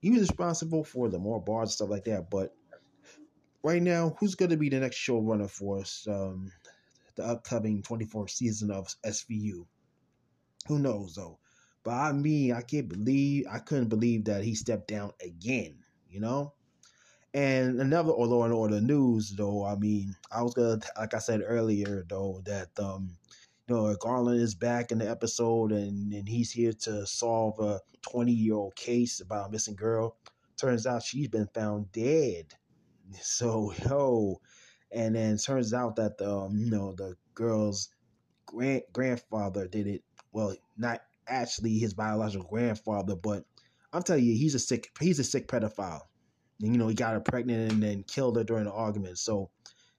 he 0.00 0.10
was 0.10 0.20
responsible 0.20 0.84
for 0.84 1.08
the 1.08 1.18
more 1.18 1.40
bars 1.40 1.68
and 1.68 1.72
stuff 1.72 1.90
like 1.90 2.04
that. 2.04 2.30
But 2.30 2.54
right 3.62 3.82
now, 3.82 4.16
who's 4.18 4.34
going 4.34 4.50
to 4.50 4.56
be 4.56 4.68
the 4.68 4.80
next 4.80 4.96
showrunner 4.96 5.50
for 5.50 5.80
us? 5.80 6.06
Um, 6.08 6.50
the 7.16 7.24
upcoming 7.24 7.82
24th 7.82 8.30
season 8.30 8.70
of 8.70 8.94
SVU. 9.04 9.66
Who 10.68 10.78
knows 10.78 11.14
though? 11.14 11.38
But 11.86 11.94
I 11.94 12.10
mean, 12.10 12.52
I 12.52 12.62
can't 12.62 12.88
believe 12.88 13.46
I 13.48 13.60
couldn't 13.60 13.90
believe 13.90 14.24
that 14.24 14.42
he 14.42 14.56
stepped 14.56 14.88
down 14.88 15.12
again. 15.24 15.76
You 16.10 16.18
know. 16.18 16.52
And 17.32 17.80
another 17.80 18.10
Law 18.10 18.42
and 18.42 18.52
Order 18.52 18.80
news, 18.80 19.30
though. 19.36 19.64
I 19.64 19.76
mean, 19.76 20.16
I 20.32 20.42
was 20.42 20.54
gonna, 20.54 20.80
like 20.98 21.14
I 21.14 21.18
said 21.18 21.42
earlier, 21.46 22.04
though, 22.08 22.42
that 22.44 22.70
um, 22.80 23.16
you 23.68 23.76
know, 23.76 23.94
Garland 24.00 24.40
is 24.40 24.56
back 24.56 24.90
in 24.90 24.98
the 24.98 25.08
episode, 25.08 25.70
and 25.70 26.12
and 26.12 26.28
he's 26.28 26.50
here 26.50 26.72
to 26.72 27.06
solve 27.06 27.60
a 27.60 27.80
20 28.02 28.32
year 28.32 28.54
old 28.54 28.74
case 28.74 29.20
about 29.20 29.48
a 29.48 29.52
missing 29.52 29.76
girl. 29.76 30.16
Turns 30.56 30.88
out 30.88 31.04
she's 31.04 31.28
been 31.28 31.48
found 31.54 31.92
dead. 31.92 32.46
So 33.20 33.72
yo, 33.88 34.40
and 34.90 35.14
then 35.14 35.36
turns 35.36 35.72
out 35.72 35.94
that 35.94 36.18
the 36.18 36.28
um, 36.28 36.56
you 36.56 36.68
know 36.68 36.94
the 36.96 37.14
girl's 37.34 37.90
grand 38.46 38.82
grandfather 38.92 39.68
did 39.68 39.86
it. 39.86 40.02
Well, 40.32 40.56
not 40.76 41.02
actually 41.28 41.78
his 41.78 41.94
biological 41.94 42.48
grandfather, 42.48 43.16
but 43.16 43.44
I'm 43.92 44.02
telling 44.02 44.24
you, 44.24 44.34
he's 44.36 44.54
a 44.54 44.58
sick 44.58 44.90
he's 45.00 45.18
a 45.18 45.24
sick 45.24 45.48
pedophile. 45.48 46.02
And, 46.60 46.72
you 46.72 46.78
know, 46.78 46.88
he 46.88 46.94
got 46.94 47.12
her 47.12 47.20
pregnant 47.20 47.72
and 47.72 47.82
then 47.82 48.02
killed 48.02 48.36
her 48.36 48.44
during 48.44 48.64
the 48.64 48.72
argument. 48.72 49.18
So 49.18 49.50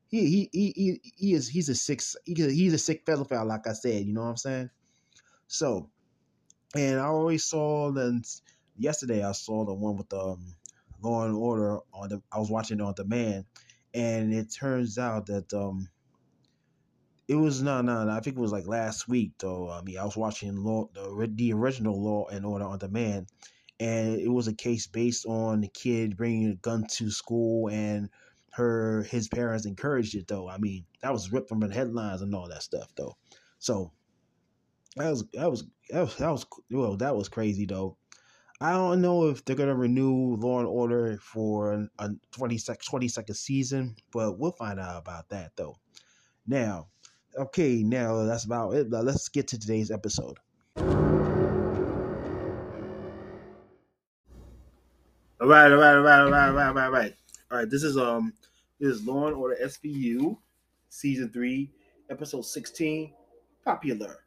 he 0.07 0.27
he 0.27 0.49
he 0.51 0.73
he, 0.75 1.13
he 1.15 1.33
is 1.33 1.47
he's 1.47 1.69
a 1.69 1.75
sick 1.75 2.01
he's 2.25 2.73
a 2.73 2.77
sick 2.77 3.05
pedophile, 3.05 3.45
like 3.45 3.67
I 3.67 3.73
said. 3.73 4.05
You 4.05 4.13
know 4.13 4.21
what 4.21 4.29
I'm 4.29 4.37
saying? 4.37 4.69
So, 5.47 5.89
and 6.75 6.99
I 6.99 7.05
always 7.05 7.43
saw 7.43 7.91
then 7.91 8.23
yesterday 8.77 9.23
I 9.23 9.31
saw 9.33 9.65
the 9.65 9.73
one 9.73 9.97
with 9.97 10.09
the 10.09 10.19
um, 10.19 10.55
Law 11.01 11.25
and 11.25 11.35
Order 11.35 11.79
on 11.93 12.09
the 12.09 12.21
I 12.31 12.39
was 12.39 12.49
watching 12.49 12.79
it 12.79 12.83
on 12.83 12.93
demand, 12.93 13.45
and 13.93 14.33
it 14.33 14.51
turns 14.53 14.97
out 14.97 15.27
that 15.27 15.53
um 15.53 15.89
it 17.27 17.35
was 17.35 17.61
no, 17.61 17.81
no, 17.81 18.05
no. 18.05 18.11
I 18.11 18.19
think 18.21 18.37
it 18.37 18.41
was 18.41 18.51
like 18.51 18.67
last 18.67 19.07
week 19.07 19.33
though. 19.39 19.69
I 19.69 19.81
mean, 19.81 19.97
I 19.97 20.05
was 20.05 20.15
watching 20.15 20.55
law, 20.55 20.87
the 20.93 21.29
the 21.35 21.53
original 21.53 22.01
Law 22.01 22.27
and 22.27 22.45
Order 22.45 22.65
on 22.65 22.79
Demand, 22.79 23.27
and 23.79 24.19
it 24.19 24.29
was 24.29 24.47
a 24.47 24.53
case 24.53 24.87
based 24.87 25.25
on 25.25 25.61
the 25.61 25.67
kid 25.67 26.15
bringing 26.15 26.49
a 26.49 26.55
gun 26.55 26.85
to 26.91 27.11
school 27.11 27.69
and 27.69 28.09
her 28.53 29.03
his 29.03 29.27
parents 29.27 29.65
encouraged 29.65 30.15
it 30.15 30.27
though. 30.27 30.47
I 30.49 30.57
mean, 30.57 30.85
that 31.01 31.11
was 31.11 31.31
ripped 31.31 31.49
from 31.49 31.59
the 31.59 31.73
headlines 31.73 32.21
and 32.21 32.33
all 32.33 32.47
that 32.47 32.63
stuff 32.63 32.89
though. 32.95 33.17
So 33.59 33.91
that 34.95 35.09
was 35.09 35.25
that 35.33 35.51
was 35.51 35.65
that 35.89 36.01
was 36.01 36.15
that 36.15 36.31
was 36.31 36.45
well 36.71 36.97
that 36.97 37.15
was 37.15 37.29
crazy 37.29 37.65
though. 37.65 37.97
I 38.59 38.71
don't 38.71 39.01
know 39.01 39.27
if 39.27 39.45
they're 39.45 39.55
gonna 39.55 39.75
renew 39.75 40.35
Law 40.37 40.59
and 40.59 40.67
Order 40.67 41.19
for 41.21 41.87
a 41.99 42.09
20 42.31 42.57
sec, 42.57 42.81
22nd 42.81 43.35
season, 43.35 43.95
but 44.11 44.39
we'll 44.39 44.53
find 44.53 44.79
out 44.79 44.97
about 44.97 45.29
that 45.29 45.51
though. 45.55 45.75
Now, 46.47 46.87
okay, 47.37 47.83
now 47.83 48.23
that's 48.23 48.45
about 48.45 48.71
it. 48.71 48.89
Let's 48.89 49.29
get 49.29 49.47
to 49.49 49.59
today's 49.59 49.91
episode. 49.91 50.37
All 55.39 55.47
right, 55.47 55.71
all 55.71 55.77
right, 55.77 55.95
all 55.95 56.01
right, 56.01 56.19
all 56.21 56.31
right, 56.31 56.47
all 56.47 56.53
right, 56.53 56.67
all 56.67 56.73
right, 56.73 56.85
all 56.85 56.91
right. 56.91 57.15
All 57.49 57.57
right, 57.59 57.69
this 57.69 57.83
is 57.83 57.97
um 57.97 58.33
this 58.79 58.89
is 58.89 59.05
Law 59.05 59.27
and 59.27 59.35
Order 59.35 59.57
SVU, 59.63 60.37
season 60.89 61.29
three, 61.29 61.71
episode 62.09 62.43
sixteen, 62.43 63.13
popular, 63.63 64.17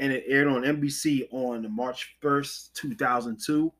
and 0.00 0.12
it 0.12 0.24
aired 0.26 0.48
on 0.48 0.62
NBC 0.62 1.28
on 1.32 1.70
March 1.74 2.16
first, 2.20 2.74
two 2.74 2.94
thousand 2.94 3.40
two, 3.44 3.72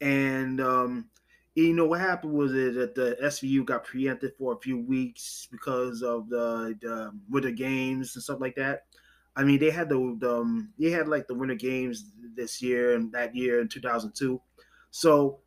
and 0.00 0.60
um, 0.60 1.08
you 1.54 1.74
know 1.74 1.86
what 1.86 2.00
happened 2.00 2.32
was 2.32 2.52
that 2.52 2.94
the 2.94 3.16
SVU 3.22 3.64
got 3.64 3.84
preempted 3.84 4.32
for 4.38 4.52
a 4.54 4.60
few 4.60 4.78
weeks 4.78 5.48
because 5.50 6.02
of 6.02 6.28
the, 6.28 6.76
the 6.80 7.12
Winter 7.28 7.50
Games 7.50 8.14
and 8.14 8.22
stuff 8.22 8.40
like 8.40 8.54
that. 8.56 8.84
I 9.36 9.44
mean, 9.44 9.58
they 9.58 9.70
had 9.70 9.88
the, 9.88 10.16
the 10.18 10.36
um, 10.36 10.72
they 10.78 10.90
had 10.90 11.08
like 11.08 11.26
the 11.26 11.34
Winter 11.34 11.54
Games 11.54 12.12
this 12.34 12.60
year 12.62 12.94
and 12.94 13.12
that 13.12 13.34
year 13.34 13.60
in 13.60 13.68
two 13.68 13.80
thousand 13.80 14.12
two, 14.14 14.40
so 14.90 15.40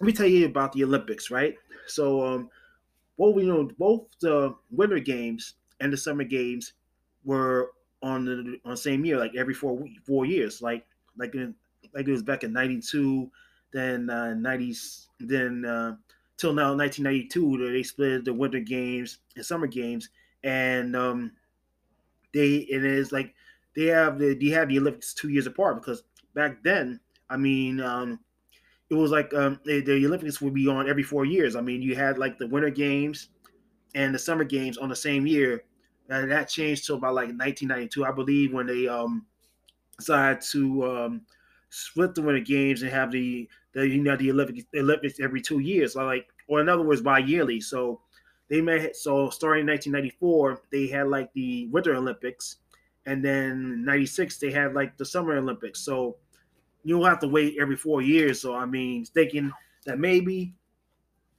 let 0.00 0.06
me 0.06 0.12
tell 0.12 0.26
you 0.26 0.46
about 0.46 0.72
the 0.72 0.82
Olympics, 0.84 1.30
right? 1.30 1.54
So, 1.86 2.24
um, 2.24 2.50
well, 3.16 3.34
we 3.34 3.44
know 3.44 3.70
both 3.78 4.06
the 4.20 4.54
Winter 4.70 4.98
Games 4.98 5.54
and 5.80 5.92
the 5.92 5.96
Summer 5.96 6.24
Games 6.24 6.72
were 7.24 7.72
on 8.02 8.24
the 8.24 8.58
on 8.64 8.72
the 8.72 8.76
same 8.76 9.04
year, 9.04 9.18
like 9.18 9.36
every 9.36 9.54
four 9.54 9.84
four 10.06 10.24
years, 10.24 10.62
like 10.62 10.86
like 11.16 11.34
in, 11.34 11.54
like 11.94 12.08
it 12.08 12.12
was 12.12 12.22
back 12.22 12.44
in 12.44 12.52
'92, 12.52 13.30
then 13.72 14.10
uh, 14.10 14.34
'90s, 14.36 15.06
then 15.18 15.64
uh, 15.64 15.96
till 16.36 16.52
now 16.52 16.74
1992, 16.74 17.72
they 17.72 17.82
split 17.82 18.24
the 18.24 18.34
Winter 18.34 18.60
Games 18.60 19.18
and 19.36 19.44
Summer 19.44 19.66
Games, 19.66 20.08
and 20.42 20.96
um, 20.96 21.32
they 22.32 22.56
it 22.56 22.84
is 22.84 23.12
like 23.12 23.34
they 23.74 23.86
have 23.86 24.18
the 24.18 24.34
they 24.34 24.48
have 24.48 24.68
the 24.68 24.78
Olympics 24.78 25.14
two 25.14 25.28
years 25.28 25.46
apart 25.46 25.76
because 25.76 26.04
back 26.34 26.62
then, 26.62 27.00
I 27.28 27.36
mean. 27.36 27.80
Um, 27.80 28.20
it 28.90 28.94
was 28.96 29.12
like 29.12 29.32
um, 29.34 29.60
the, 29.64 29.80
the 29.80 30.04
Olympics 30.04 30.40
would 30.40 30.52
be 30.52 30.66
on 30.66 30.88
every 30.88 31.04
four 31.04 31.24
years. 31.24 31.54
I 31.54 31.60
mean, 31.60 31.80
you 31.80 31.94
had 31.94 32.18
like 32.18 32.38
the 32.38 32.48
Winter 32.48 32.70
Games 32.70 33.28
and 33.94 34.14
the 34.14 34.18
Summer 34.18 34.44
Games 34.44 34.78
on 34.78 34.88
the 34.88 34.96
same 34.96 35.26
year. 35.26 35.64
And 36.08 36.30
that 36.30 36.48
changed 36.48 36.86
till 36.86 36.96
about 36.96 37.14
like 37.14 37.28
1992, 37.28 38.04
I 38.04 38.10
believe, 38.10 38.52
when 38.52 38.66
they 38.66 38.88
um, 38.88 39.26
decided 39.96 40.42
to 40.50 40.84
um, 40.90 41.22
split 41.70 42.14
the 42.14 42.22
Winter 42.22 42.40
Games 42.40 42.82
and 42.82 42.90
have 42.90 43.10
the 43.10 43.48
the 43.72 43.86
you 43.86 44.02
know 44.02 44.16
the 44.16 44.30
Olympics, 44.30 44.64
Olympics 44.76 45.20
every 45.20 45.40
two 45.40 45.60
years, 45.60 45.96
like 45.96 46.28
or 46.48 46.60
in 46.60 46.68
other 46.68 46.82
words, 46.82 47.00
bi-yearly. 47.00 47.60
So 47.60 48.00
they 48.48 48.60
made 48.60 48.94
so 48.94 49.30
starting 49.30 49.62
in 49.62 49.68
1994, 49.68 50.62
they 50.70 50.88
had 50.88 51.08
like 51.08 51.32
the 51.32 51.68
Winter 51.68 51.94
Olympics, 51.94 52.56
and 53.06 53.24
then 53.24 53.84
96 53.84 54.38
they 54.38 54.50
had 54.50 54.74
like 54.74 54.96
the 54.96 55.04
Summer 55.04 55.36
Olympics. 55.36 55.80
So 55.80 56.16
you'll 56.84 57.04
have 57.04 57.20
to 57.20 57.28
wait 57.28 57.56
every 57.60 57.76
four 57.76 58.02
years. 58.02 58.40
So 58.40 58.54
I 58.54 58.66
mean, 58.66 59.04
thinking 59.04 59.52
that 59.86 59.98
maybe 59.98 60.54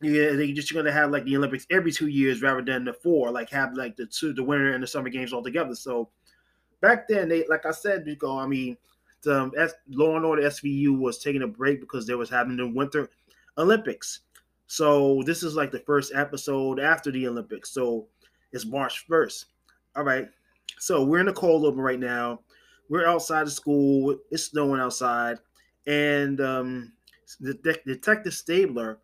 yeah, 0.01 0.31
they 0.31 0.51
just 0.51 0.73
going 0.73 0.85
to 0.85 0.91
have 0.91 1.11
like 1.11 1.25
the 1.25 1.37
Olympics 1.37 1.67
every 1.69 1.91
two 1.91 2.07
years 2.07 2.41
rather 2.41 2.63
than 2.63 2.85
the 2.85 2.93
four, 2.93 3.29
like 3.29 3.49
have 3.51 3.75
like 3.75 3.95
the 3.95 4.07
two, 4.07 4.33
the 4.33 4.43
winter 4.43 4.73
and 4.73 4.81
the 4.81 4.87
summer 4.87 5.09
games 5.09 5.31
all 5.31 5.43
together. 5.43 5.75
So 5.75 6.09
back 6.81 7.07
then, 7.07 7.29
they 7.29 7.45
like 7.47 7.65
I 7.65 7.71
said, 7.71 8.03
because 8.03 8.43
I 8.43 8.47
mean, 8.47 8.77
um, 9.27 9.51
S, 9.57 9.73
Law 9.89 10.15
and 10.15 10.25
Order 10.25 10.43
SVU 10.43 10.97
was 10.97 11.19
taking 11.19 11.43
a 11.43 11.47
break 11.47 11.79
because 11.79 12.07
they 12.07 12.15
was 12.15 12.29
having 12.29 12.57
the 12.57 12.67
Winter 12.67 13.09
Olympics. 13.57 14.21
So 14.67 15.21
this 15.25 15.43
is 15.43 15.55
like 15.55 15.71
the 15.71 15.79
first 15.79 16.13
episode 16.15 16.79
after 16.79 17.11
the 17.11 17.27
Olympics. 17.27 17.71
So 17.71 18.07
it's 18.51 18.65
March 18.65 19.05
first. 19.07 19.47
All 19.95 20.03
right. 20.03 20.27
So 20.79 21.03
we're 21.03 21.19
in 21.19 21.25
the 21.25 21.33
cold 21.33 21.65
open 21.65 21.81
right 21.81 21.99
now 21.99 22.39
we're 22.91 23.07
outside 23.07 23.43
of 23.43 23.53
school. 23.53 24.17
It's 24.31 24.43
snowing 24.43 24.81
outside, 24.81 25.39
and 25.87 26.41
um, 26.41 26.91
the 27.39 27.53
de- 27.53 27.81
detective 27.85 28.33
Stabler 28.33 28.99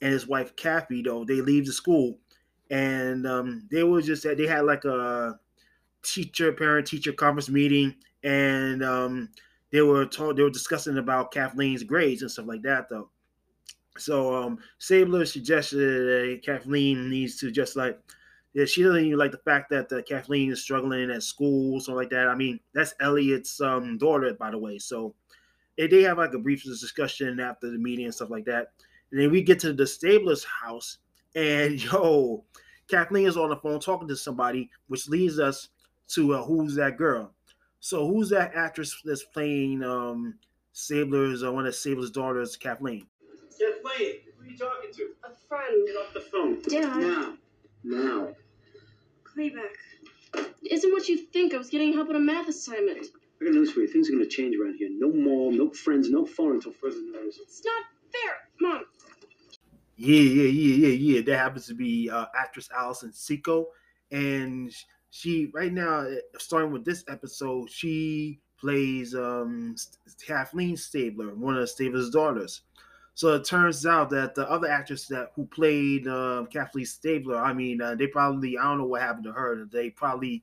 and 0.00 0.10
his 0.10 0.26
wife 0.26 0.56
Kathy, 0.56 1.02
though 1.02 1.22
they 1.22 1.42
leave 1.42 1.66
the 1.66 1.72
school, 1.72 2.18
and 2.70 3.26
um, 3.26 3.68
they 3.70 3.84
were 3.84 4.00
just 4.00 4.22
they 4.22 4.46
had 4.46 4.64
like 4.64 4.86
a 4.86 5.38
teacher 6.02 6.50
parent 6.50 6.86
teacher 6.86 7.12
conference 7.12 7.50
meeting, 7.50 7.94
and 8.24 8.82
um, 8.82 9.28
they 9.72 9.82
were 9.82 10.06
told 10.06 10.36
they 10.36 10.42
were 10.42 10.50
discussing 10.50 10.98
about 10.98 11.32
Kathleen's 11.32 11.82
grades 11.82 12.22
and 12.22 12.30
stuff 12.30 12.46
like 12.46 12.62
that, 12.62 12.88
though. 12.88 13.10
So 13.98 14.34
um, 14.34 14.58
Stabler 14.78 15.24
suggested 15.24 15.78
that 15.78 16.42
Kathleen 16.44 17.08
needs 17.08 17.36
to 17.40 17.50
just 17.50 17.76
like 17.76 17.98
yeah, 18.56 18.64
she 18.64 18.82
doesn't 18.82 19.04
even 19.04 19.18
like 19.18 19.32
the 19.32 19.38
fact 19.38 19.68
that 19.68 19.92
uh, 19.92 20.00
Kathleen 20.00 20.50
is 20.50 20.62
struggling 20.62 21.10
at 21.10 21.22
school, 21.22 21.78
something 21.78 21.94
like 21.94 22.08
that. 22.08 22.28
I 22.28 22.34
mean, 22.34 22.58
that's 22.72 22.94
Elliot's 23.00 23.60
um, 23.60 23.98
daughter, 23.98 24.32
by 24.32 24.50
the 24.50 24.56
way. 24.56 24.78
So 24.78 25.14
they, 25.76 25.86
they 25.88 26.00
have 26.04 26.16
like 26.16 26.32
a 26.32 26.38
brief 26.38 26.64
discussion 26.64 27.38
after 27.38 27.70
the 27.70 27.76
meeting 27.76 28.06
and 28.06 28.14
stuff 28.14 28.30
like 28.30 28.46
that. 28.46 28.72
And 29.10 29.20
then 29.20 29.30
we 29.30 29.42
get 29.42 29.60
to 29.60 29.74
the 29.74 29.86
Stabler's 29.86 30.42
house, 30.42 30.96
and 31.34 31.84
yo, 31.84 32.44
Kathleen 32.88 33.26
is 33.26 33.36
on 33.36 33.50
the 33.50 33.56
phone 33.56 33.78
talking 33.78 34.08
to 34.08 34.16
somebody, 34.16 34.70
which 34.88 35.06
leads 35.06 35.38
us 35.38 35.68
to 36.14 36.36
uh, 36.36 36.42
who's 36.42 36.74
that 36.76 36.96
girl. 36.96 37.34
So 37.80 38.06
who's 38.08 38.30
that 38.30 38.52
actress 38.54 39.00
that's 39.04 39.24
playing 39.24 39.82
um, 39.82 40.38
Sabler's 40.74 41.44
uh, 41.44 41.52
one 41.52 41.66
of 41.66 41.74
Sabler's 41.74 42.10
daughters, 42.10 42.56
Kathleen? 42.56 43.06
Kathleen, 43.50 44.14
who 44.36 44.44
are 44.44 44.46
you 44.46 44.56
talking 44.56 44.92
to? 44.92 45.08
A 45.24 45.34
friend. 45.48 45.86
Get 45.86 45.96
off 45.96 46.14
the 46.14 46.20
phone. 46.20 46.62
Dad. 46.62 46.96
Now. 47.00 47.34
Now. 47.84 48.28
Playback. 49.32 49.76
It 50.34 50.72
isn't 50.72 50.92
what 50.92 51.08
you 51.08 51.18
think. 51.18 51.54
I 51.54 51.58
was 51.58 51.70
getting 51.70 51.92
help 51.92 52.08
on 52.08 52.16
a 52.16 52.20
math 52.20 52.48
assignment. 52.48 53.06
I 53.40 53.44
got 53.44 53.54
news 53.54 53.72
for 53.72 53.80
you. 53.80 53.88
Things 53.88 54.08
are 54.08 54.12
going 54.12 54.24
to 54.24 54.30
change 54.30 54.56
around 54.56 54.76
here. 54.76 54.88
No 54.90 55.12
mall, 55.12 55.52
no 55.52 55.70
friends, 55.70 56.10
no 56.10 56.24
phone 56.24 56.52
until 56.52 56.72
further 56.72 56.96
notice. 57.12 57.38
It's 57.40 57.62
not 57.64 57.84
fair, 58.12 58.34
Mom. 58.60 58.84
Yeah, 59.96 60.20
yeah, 60.20 60.48
yeah, 60.48 60.88
yeah, 60.88 61.14
yeah. 61.14 61.20
That 61.22 61.38
happens 61.38 61.66
to 61.66 61.74
be 61.74 62.10
uh, 62.10 62.26
actress 62.34 62.68
Allison 62.76 63.10
Siko, 63.10 63.66
and 64.10 64.72
she 65.10 65.50
right 65.54 65.72
now, 65.72 66.06
starting 66.38 66.72
with 66.72 66.84
this 66.84 67.04
episode, 67.08 67.70
she 67.70 68.40
plays 68.58 69.14
um, 69.14 69.76
Kathleen 70.24 70.76
Stabler, 70.76 71.34
one 71.34 71.56
of 71.56 71.68
Stabler's 71.68 72.10
daughters. 72.10 72.62
So 73.14 73.34
it 73.34 73.44
turns 73.44 73.86
out 73.86 74.10
that 74.10 74.34
the 74.34 74.50
other 74.50 74.68
actress 74.68 75.06
that 75.06 75.30
who 75.34 75.46
played 75.46 76.06
uh, 76.06 76.44
Kathleen 76.52 76.84
Stabler, 76.84 77.38
I 77.38 77.54
mean, 77.54 77.80
uh, 77.80 77.94
they 77.94 78.06
probably 78.06 78.58
I 78.58 78.64
don't 78.64 78.78
know 78.78 78.84
what 78.84 79.00
happened 79.00 79.24
to 79.24 79.32
her. 79.32 79.64
They 79.64 79.90
probably 79.90 80.42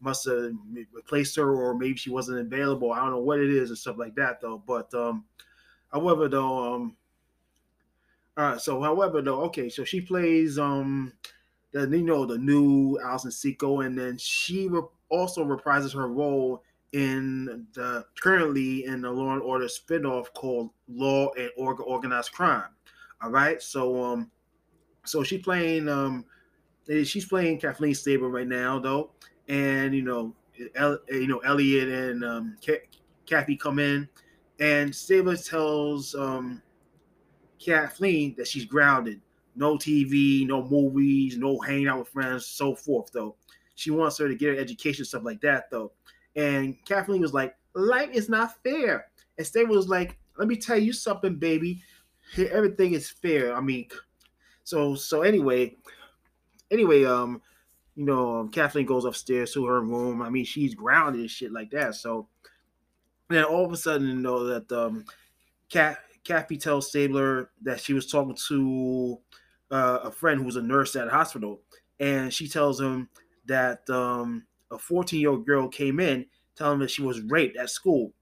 must 0.00 0.24
have 0.26 0.52
replaced 0.92 1.36
her, 1.36 1.54
or 1.54 1.76
maybe 1.76 1.96
she 1.96 2.10
wasn't 2.10 2.40
available. 2.40 2.92
I 2.92 3.00
don't 3.00 3.10
know 3.10 3.18
what 3.18 3.40
it 3.40 3.50
is 3.50 3.70
and 3.70 3.78
stuff 3.78 3.98
like 3.98 4.14
that, 4.14 4.40
though. 4.40 4.62
But 4.66 4.92
um, 4.94 5.24
however, 5.92 6.28
though, 6.28 6.74
um, 6.74 6.96
all 8.36 8.50
right. 8.50 8.60
So, 8.60 8.80
however, 8.80 9.20
though, 9.20 9.42
okay, 9.42 9.68
so 9.68 9.84
she 9.84 10.00
plays 10.00 10.58
um, 10.58 11.12
the 11.74 11.88
you 11.88 12.04
know 12.04 12.24
the 12.24 12.38
new 12.38 12.98
Allison 13.02 13.30
Siko, 13.30 13.84
and 13.84 13.98
then 13.98 14.16
she 14.16 14.68
re- 14.68 14.82
also 15.10 15.44
reprises 15.44 15.92
her 15.94 16.06
role 16.06 16.62
in 16.92 17.66
the 17.74 18.06
currently 18.22 18.84
in 18.84 19.02
the 19.02 19.10
Law 19.10 19.32
and 19.32 19.42
Order 19.42 19.66
spinoff 19.66 20.32
called 20.34 20.70
Law 20.88 21.30
and 21.36 21.50
Organized 21.56 22.32
Crime. 22.32 22.70
All 23.20 23.30
right, 23.30 23.60
so 23.60 24.02
um, 24.02 24.30
so 25.04 25.24
she's 25.24 25.42
playing 25.42 25.88
um, 25.88 26.24
eh, 26.88 27.02
she's 27.02 27.26
playing 27.26 27.58
Kathleen 27.58 27.94
Stabler 27.94 28.28
right 28.28 28.46
now 28.46 28.78
though, 28.78 29.10
and 29.48 29.92
you 29.92 30.02
know, 30.02 30.32
El, 30.76 30.94
eh, 31.10 31.16
you 31.16 31.26
know 31.26 31.38
Elliot 31.38 31.88
and 31.88 32.24
um, 32.24 32.56
Kathy 33.26 33.56
come 33.56 33.80
in, 33.80 34.08
and 34.60 34.94
Stabler 34.94 35.36
tells 35.36 36.14
um, 36.14 36.62
Kathleen 37.58 38.36
that 38.36 38.46
she's 38.46 38.64
grounded, 38.64 39.20
no 39.56 39.76
TV, 39.76 40.46
no 40.46 40.62
movies, 40.64 41.36
no 41.38 41.60
hanging 41.60 41.88
out 41.88 42.00
with 42.00 42.08
friends, 42.08 42.46
so 42.46 42.74
forth 42.74 43.10
though. 43.12 43.36
She 43.74 43.90
wants 43.90 44.18
her 44.18 44.28
to 44.28 44.34
get 44.34 44.54
her 44.54 44.60
education, 44.60 45.04
stuff 45.04 45.24
like 45.24 45.40
that 45.40 45.70
though. 45.70 45.92
And 46.36 46.76
Kathleen 46.84 47.20
was 47.20 47.34
like, 47.34 47.56
life 47.74 48.10
is 48.12 48.28
not 48.28 48.62
fair. 48.62 49.06
And 49.38 49.46
Stabler 49.46 49.76
was 49.76 49.88
like, 49.88 50.18
let 50.38 50.48
me 50.48 50.56
tell 50.56 50.78
you 50.78 50.92
something, 50.92 51.36
baby. 51.36 51.82
Everything 52.36 52.94
is 52.94 53.10
fair. 53.10 53.54
I 53.54 53.60
mean, 53.60 53.88
so 54.64 54.94
so 54.94 55.22
anyway, 55.22 55.76
anyway, 56.70 57.04
um, 57.04 57.42
you 57.94 58.04
know, 58.04 58.40
um, 58.40 58.48
Kathleen 58.48 58.86
goes 58.86 59.04
upstairs 59.04 59.52
to 59.52 59.66
her 59.66 59.80
room. 59.80 60.22
I 60.22 60.30
mean, 60.30 60.44
she's 60.44 60.74
grounded 60.74 61.20
and 61.20 61.30
shit 61.30 61.52
like 61.52 61.70
that. 61.70 61.94
So 61.94 62.28
then 63.28 63.44
all 63.44 63.64
of 63.64 63.72
a 63.72 63.76
sudden, 63.76 64.08
you 64.08 64.14
know 64.14 64.44
that 64.44 64.72
um, 64.72 65.04
Kat, 65.68 65.98
Kathy 66.24 66.56
tells 66.56 66.88
Stabler 66.88 67.50
that 67.62 67.80
she 67.80 67.92
was 67.92 68.10
talking 68.10 68.36
to 68.48 69.20
uh, 69.70 70.00
a 70.04 70.10
friend 70.10 70.40
who 70.40 70.46
was 70.46 70.56
a 70.56 70.62
nurse 70.62 70.96
at 70.96 71.08
a 71.08 71.10
hospital, 71.10 71.60
and 72.00 72.32
she 72.32 72.48
tells 72.48 72.80
him 72.80 73.08
that 73.46 73.88
um, 73.90 74.44
a 74.70 74.78
14 74.78 75.20
year 75.20 75.30
old 75.30 75.46
girl 75.46 75.68
came 75.68 76.00
in 76.00 76.26
telling 76.56 76.74
him 76.74 76.80
that 76.80 76.90
she 76.90 77.02
was 77.02 77.20
raped 77.22 77.56
at 77.56 77.70
school. 77.70 78.12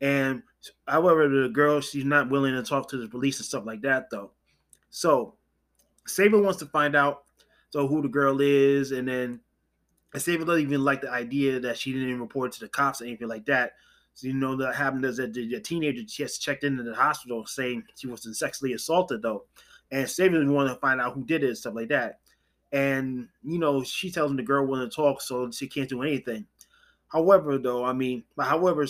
And 0.00 0.42
however, 0.86 1.28
the 1.28 1.48
girl, 1.48 1.80
she's 1.80 2.04
not 2.04 2.30
willing 2.30 2.54
to 2.54 2.62
talk 2.62 2.88
to 2.90 2.96
the 2.96 3.08
police 3.08 3.38
and 3.38 3.46
stuff 3.46 3.66
like 3.66 3.82
that, 3.82 4.08
though. 4.10 4.30
So 4.90 5.34
Stabler 6.06 6.42
wants 6.42 6.58
to 6.60 6.66
find 6.66 6.96
out 6.96 7.24
so 7.70 7.86
who 7.86 8.02
the 8.02 8.08
girl 8.08 8.40
is, 8.40 8.92
and 8.92 9.06
then 9.06 9.40
and 10.12 10.22
doesn't 10.22 10.60
even 10.60 10.84
like 10.84 11.02
the 11.02 11.10
idea 11.10 11.60
that 11.60 11.78
she 11.78 11.92
didn't 11.92 12.20
report 12.20 12.52
to 12.52 12.60
the 12.60 12.68
cops 12.68 13.00
or 13.00 13.04
anything 13.04 13.28
like 13.28 13.46
that. 13.46 13.72
So 14.14 14.26
you 14.26 14.34
know 14.34 14.56
that 14.56 14.74
happened 14.74 15.04
as 15.04 15.20
a, 15.20 15.24
a 15.24 15.60
teenager 15.60 16.02
just 16.02 16.42
checked 16.42 16.64
into 16.64 16.82
the 16.82 16.94
hospital 16.94 17.46
saying 17.46 17.84
she 17.94 18.08
was 18.08 18.26
sexually 18.36 18.72
assaulted 18.72 19.22
though, 19.22 19.44
and 19.90 20.08
Stabler 20.08 20.50
wanted 20.50 20.70
to 20.70 20.80
find 20.80 21.00
out 21.00 21.14
who 21.14 21.24
did 21.24 21.42
it 21.42 21.48
and 21.48 21.58
stuff 21.58 21.74
like 21.74 21.88
that. 21.88 22.20
And 22.72 23.28
you 23.42 23.58
know, 23.58 23.82
she 23.82 24.10
tells 24.10 24.30
him 24.30 24.36
the 24.36 24.42
girl 24.42 24.66
want 24.66 24.90
to 24.90 24.94
talk, 24.94 25.20
so 25.20 25.50
she 25.50 25.66
can't 25.66 25.88
do 25.88 26.02
anything. 26.02 26.46
However, 27.08 27.58
though, 27.58 27.84
I 27.84 27.92
mean, 27.92 28.24
however, 28.38 28.86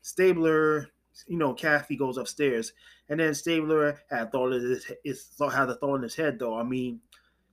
Stabler, 0.00 0.88
you 1.26 1.36
know, 1.36 1.52
Kathy 1.52 1.96
goes 1.96 2.16
upstairs, 2.16 2.72
and 3.08 3.20
then 3.20 3.34
Stabler 3.34 4.00
had 4.10 4.32
thought 4.32 4.52
of 4.52 4.62
his, 4.62 4.90
his 5.04 5.28
had 5.38 5.68
a 5.68 5.74
thought 5.74 5.96
in 5.96 6.02
his 6.02 6.14
head, 6.14 6.38
though. 6.38 6.58
I 6.58 6.62
mean, 6.62 7.00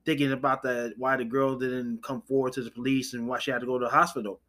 thinking 0.05 0.31
about 0.31 0.63
that, 0.63 0.93
why 0.97 1.17
the 1.17 1.25
girl 1.25 1.57
didn't 1.57 2.01
come 2.03 2.21
forward 2.21 2.53
to 2.53 2.61
the 2.61 2.71
police 2.71 3.13
and 3.13 3.27
why 3.27 3.39
she 3.39 3.51
had 3.51 3.61
to 3.61 3.67
go 3.67 3.77
to 3.77 3.85
the 3.85 3.91
hospital. 3.91 4.39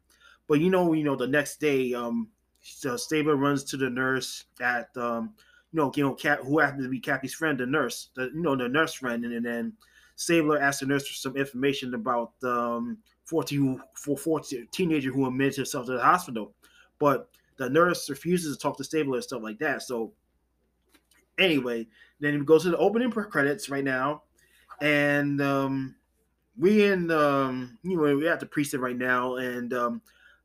But 0.47 0.61
you 0.61 0.69
know, 0.69 0.93
you 0.93 1.03
know, 1.03 1.17
the 1.17 1.27
next 1.27 1.59
day, 1.59 1.93
um, 1.93 2.29
so 2.61 2.95
Stabler 2.95 3.35
runs 3.35 3.65
to 3.65 3.77
the 3.77 3.89
nurse 3.89 4.45
at, 4.61 4.95
um, 4.95 5.33
you 5.71 5.77
know, 5.77 5.91
you 5.95 6.03
know, 6.03 6.13
Cat, 6.13 6.39
who 6.43 6.59
happens 6.59 6.83
to 6.83 6.89
be 6.89 6.99
Kathy's 6.99 7.33
friend, 7.33 7.57
the 7.57 7.65
nurse, 7.65 8.09
the 8.15 8.31
you 8.33 8.41
know, 8.41 8.55
the 8.55 8.69
nurse 8.69 8.93
friend, 8.93 9.25
and, 9.25 9.33
and 9.33 9.45
then 9.45 9.73
Stabler 10.15 10.59
asked 10.59 10.79
the 10.79 10.85
nurse 10.85 11.07
for 11.07 11.13
some 11.13 11.37
information 11.37 11.93
about 11.93 12.31
um, 12.43 12.97
14, 13.25 13.81
for 13.93 14.17
14 14.17 14.67
teenager 14.71 15.11
who 15.11 15.27
admitted 15.27 15.55
himself 15.55 15.85
to 15.85 15.93
the 15.93 16.01
hospital. 16.01 16.53
But 16.99 17.29
the 17.57 17.69
nurse 17.69 18.09
refuses 18.09 18.55
to 18.55 18.61
talk 18.61 18.77
to 18.77 18.83
Stabler 18.83 19.15
and 19.15 19.23
stuff 19.23 19.43
like 19.43 19.59
that. 19.59 19.83
So 19.83 20.13
anyway, 21.37 21.87
then 22.19 22.39
we 22.39 22.45
go 22.45 22.57
to 22.59 22.69
the 22.69 22.77
opening 22.77 23.11
credits 23.11 23.69
right 23.69 23.83
now, 23.83 24.23
and 24.81 25.41
um, 25.41 25.95
we 26.57 26.85
in 26.85 27.11
um, 27.11 27.77
you 27.83 27.97
know 27.97 28.15
we 28.15 28.27
at 28.27 28.39
the 28.39 28.45
precinct 28.45 28.83
right 28.83 28.97
now, 28.97 29.35
and 29.35 29.73
um, 29.73 30.01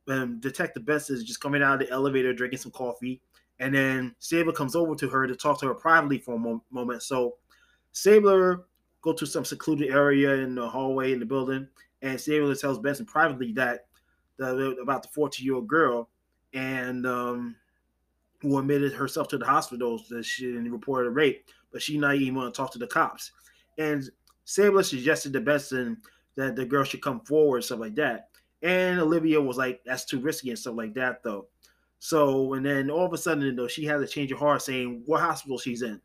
um, 0.09 0.41
Detective 0.41 0.85
Best 0.85 1.11
is 1.11 1.25
just 1.25 1.41
coming 1.41 1.63
out 1.63 1.81
of 1.81 1.87
the 1.87 1.93
elevator 1.93 2.33
drinking 2.33 2.59
some 2.59 2.73
coffee, 2.73 3.21
and 3.63 3.73
then 3.73 4.13
Stabler 4.19 4.53
comes 4.53 4.75
over 4.75 4.97
to 4.97 5.09
her 5.09 5.25
to 5.25 5.37
talk 5.37 5.61
to 5.61 5.69
her 5.69 5.75
privately 5.75 6.19
for 6.19 6.35
a 6.35 6.39
mo- 6.39 6.65
moment. 6.73 7.01
So 7.01 7.37
Stabler 7.93 8.65
go 9.03 9.13
to 9.13 9.25
some 9.25 9.45
secluded 9.45 9.89
area 9.89 10.35
in 10.35 10.57
the 10.57 10.69
hallway 10.69 11.13
in 11.13 11.21
the 11.21 11.27
building, 11.27 11.69
and 12.03 12.21
Stabler 12.21 12.57
tells 12.57 12.81
Benson 12.81 13.07
privately 13.07 13.53
that 13.53 13.87
the, 14.37 14.77
about 14.83 15.05
the 15.05 15.09
14 15.11 15.47
year 15.47 15.55
old 15.55 15.69
girl 15.69 16.09
and 16.53 17.07
um, 17.07 17.55
who 18.41 18.59
admitted 18.59 18.95
herself 18.95 19.29
to 19.29 19.39
the 19.39 19.47
hospital 19.47 20.03
that 20.11 20.25
she 20.25 20.47
didn't 20.47 20.73
reported 20.73 21.07
a 21.07 21.13
rape, 21.13 21.47
but 21.71 21.81
she 21.81 21.97
not 21.97 22.17
even 22.17 22.35
want 22.35 22.53
to 22.53 22.61
talk 22.61 22.73
to 22.73 22.79
the 22.81 22.87
cops. 22.89 23.31
And 23.79 24.03
Stabler 24.45 24.83
suggested 24.83 25.33
to 25.35 25.41
Benson 25.41 25.99
that 26.35 26.57
the 26.57 26.65
girl 26.65 26.83
should 26.83 27.01
come 27.01 27.21
forward, 27.21 27.63
stuff 27.63 27.79
like 27.79 27.95
that. 27.95 28.31
And 28.61 28.99
Olivia 28.99 29.41
was 29.41 29.57
like, 29.57 29.83
"That's 29.87 30.05
too 30.05 30.19
risky" 30.19 30.51
and 30.51 30.59
stuff 30.59 30.75
like 30.75 30.95
that, 30.95 31.23
though. 31.23 31.47
So, 32.05 32.55
and 32.55 32.67
then 32.67 32.91
all 32.91 33.07
of 33.07 33.13
a 33.13 33.17
sudden, 33.17 33.55
though, 33.55 33.69
she 33.69 33.85
has 33.85 34.03
a 34.03 34.09
change 34.09 34.33
of 34.33 34.39
heart, 34.41 34.61
saying 34.61 35.05
what 35.07 35.21
hospital 35.21 35.57
she's 35.57 35.83
in. 35.83 36.01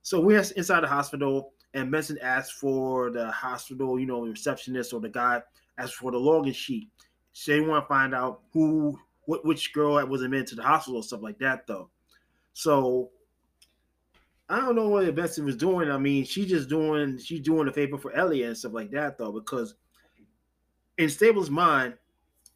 So 0.00 0.18
we're 0.18 0.38
inside 0.38 0.80
the 0.80 0.88
hospital, 0.88 1.52
and 1.74 1.92
Benson 1.92 2.16
asked 2.22 2.54
for 2.54 3.10
the 3.10 3.30
hospital, 3.30 4.00
you 4.00 4.06
know, 4.06 4.22
receptionist 4.22 4.94
or 4.94 5.00
the 5.00 5.10
guy 5.10 5.42
asked 5.76 5.96
for 5.96 6.10
the 6.10 6.16
login 6.16 6.54
sheet. 6.54 6.88
So 7.34 7.52
they 7.52 7.60
want 7.60 7.84
to 7.84 7.88
find 7.88 8.14
out 8.14 8.40
who, 8.54 8.98
what, 9.26 9.44
which 9.44 9.74
girl 9.74 10.02
was 10.06 10.22
admitted 10.22 10.46
to 10.46 10.54
the 10.54 10.62
hospital, 10.62 11.02
stuff 11.02 11.20
like 11.20 11.38
that, 11.40 11.66
though. 11.66 11.90
So 12.54 13.10
I 14.48 14.60
don't 14.60 14.76
know 14.76 14.88
what 14.88 15.14
Benson 15.14 15.44
was 15.44 15.56
doing. 15.56 15.90
I 15.90 15.98
mean, 15.98 16.24
she's 16.24 16.48
just 16.48 16.70
doing, 16.70 17.18
she's 17.18 17.42
doing 17.42 17.68
a 17.68 17.72
favor 17.72 17.98
for 17.98 18.14
Elliot 18.14 18.48
and 18.48 18.56
stuff 18.56 18.72
like 18.72 18.90
that, 18.92 19.18
though, 19.18 19.32
because 19.32 19.74
in 20.96 21.10
Stable's 21.10 21.50
mind, 21.50 21.96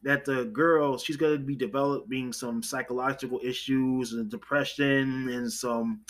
that 0.03 0.25
the 0.25 0.45
girl 0.45 0.97
she's 0.97 1.17
going 1.17 1.33
to 1.33 1.43
be 1.43 1.55
developing 1.55 2.31
some 2.31 2.63
psychological 2.63 3.39
issues 3.43 4.13
and 4.13 4.29
depression 4.29 5.29
and 5.29 5.51
some 5.51 6.01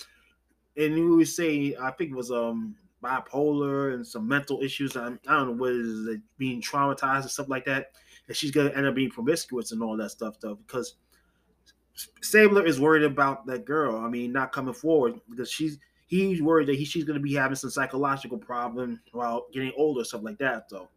and 0.78 0.98
you 0.98 1.16
would 1.18 1.28
say 1.28 1.76
I 1.80 1.92
think 1.92 2.12
it 2.12 2.16
was 2.16 2.32
um 2.32 2.76
bipolar 3.04 3.94
and 3.94 4.06
some 4.06 4.28
mental 4.28 4.62
issues. 4.62 4.98
I, 4.98 5.08
I 5.08 5.10
don't 5.10 5.48
know 5.48 5.52
what 5.54 5.72
it 5.72 5.82
is, 5.82 6.08
like 6.08 6.22
being 6.38 6.62
traumatized 6.62 7.22
and 7.22 7.32
stuff 7.32 7.50
like 7.50 7.66
that. 7.66 7.92
And 8.28 8.36
she's 8.36 8.52
gonna 8.52 8.72
end 8.72 8.86
up 8.86 8.96
being 8.96 9.10
promiscuous 9.10 9.72
and 9.72 9.82
all 9.82 9.98
that 9.98 10.12
stuff, 10.12 10.36
though, 10.40 10.56
because 10.56 10.96
Stabler 12.22 12.66
is 12.66 12.80
worried 12.80 13.04
about 13.04 13.46
that 13.48 13.66
girl. 13.66 13.98
I 13.98 14.10
mean, 14.10 14.32
not 14.32 14.52
coming 14.52 14.74
forward 14.74 15.20
because 15.30 15.52
she's 15.52 15.80
he's 16.08 16.42
worried 16.42 16.68
that 16.68 16.76
he, 16.76 16.86
she's 16.86 17.04
gonna 17.04 17.20
be 17.20 17.34
having 17.34 17.56
some 17.56 17.70
psychological 17.70 18.38
problem 18.38 19.02
while 19.12 19.48
getting 19.52 19.72
older, 19.78 20.04
stuff 20.04 20.24
like 20.24 20.38
that, 20.40 20.70
though. 20.70 20.90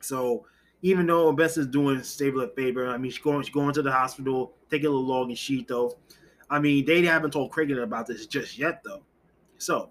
So 0.00 0.46
even 0.82 1.06
though 1.06 1.32
Bess 1.32 1.56
is 1.56 1.68
doing 1.68 2.02
Stabler 2.02 2.44
a 2.44 2.48
favor, 2.48 2.88
I 2.88 2.98
mean, 2.98 3.10
she's 3.10 3.22
going 3.22 3.42
she's 3.42 3.54
going 3.54 3.72
to 3.74 3.82
the 3.82 3.92
hospital, 3.92 4.54
taking 4.70 4.86
a 4.86 4.90
little 4.90 5.08
login 5.08 5.36
sheet, 5.36 5.68
though. 5.68 5.96
I 6.50 6.58
mean, 6.58 6.84
they 6.84 7.02
haven't 7.02 7.30
told 7.30 7.50
Cragen 7.50 7.82
about 7.82 8.06
this 8.06 8.26
just 8.26 8.58
yet, 8.58 8.82
though. 8.84 9.02
So 9.58 9.90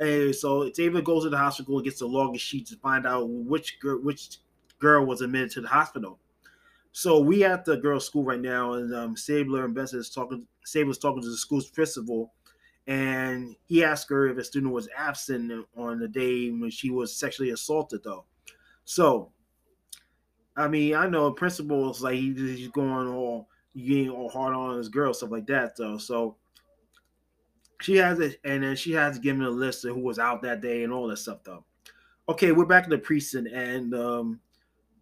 and 0.00 0.34
so 0.34 0.68
David 0.70 1.04
goes 1.04 1.24
to 1.24 1.30
the 1.30 1.36
hospital 1.36 1.76
and 1.76 1.84
gets 1.84 2.00
the 2.00 2.08
login 2.08 2.40
sheet 2.40 2.66
to 2.68 2.76
find 2.76 3.06
out 3.06 3.28
which 3.28 3.78
girl, 3.80 3.98
which 3.98 4.38
girl 4.78 5.04
was 5.04 5.20
admitted 5.20 5.50
to 5.52 5.60
the 5.60 5.68
hospital. 5.68 6.18
So 6.92 7.20
we 7.20 7.44
at 7.44 7.64
the 7.64 7.76
girls' 7.76 8.06
school 8.06 8.24
right 8.24 8.40
now, 8.40 8.72
and 8.72 8.92
um, 8.94 9.16
Stabler 9.16 9.64
and 9.64 9.74
Benson 9.74 10.00
is 10.00 10.10
talking. 10.10 10.46
Stabler's 10.64 10.98
talking 10.98 11.22
to 11.22 11.28
the 11.28 11.36
school's 11.36 11.70
principal, 11.70 12.32
and 12.86 13.54
he 13.66 13.84
asked 13.84 14.08
her 14.08 14.26
if 14.28 14.38
a 14.38 14.44
student 14.44 14.72
was 14.72 14.88
absent 14.96 15.66
on 15.76 16.00
the 16.00 16.08
day 16.08 16.50
when 16.50 16.70
she 16.70 16.90
was 16.90 17.14
sexually 17.14 17.50
assaulted. 17.50 18.02
Though, 18.02 18.24
so 18.90 19.30
I 20.56 20.66
mean, 20.66 20.96
I 20.96 21.06
know 21.06 21.30
principals 21.30 22.02
like 22.02 22.16
he's 22.16 22.66
going 22.68 23.06
all 23.06 23.48
getting 23.76 24.10
all 24.10 24.28
hard 24.28 24.52
on 24.52 24.76
his 24.78 24.88
girl, 24.88 25.14
stuff 25.14 25.30
like 25.30 25.46
that. 25.46 25.76
Though, 25.76 25.96
so 25.96 26.36
she 27.80 27.96
has 27.96 28.18
it, 28.18 28.40
and 28.44 28.64
then 28.64 28.74
she 28.74 28.90
has 28.92 29.20
given 29.20 29.42
a 29.42 29.50
list 29.50 29.84
of 29.84 29.94
who 29.94 30.02
was 30.02 30.18
out 30.18 30.42
that 30.42 30.60
day 30.60 30.82
and 30.82 30.92
all 30.92 31.06
that 31.06 31.18
stuff, 31.18 31.38
though. 31.44 31.64
Okay, 32.28 32.50
we're 32.50 32.66
back 32.66 32.82
in 32.84 32.90
the 32.90 32.98
precinct, 32.98 33.52
and 33.52 33.94
um, 33.94 34.40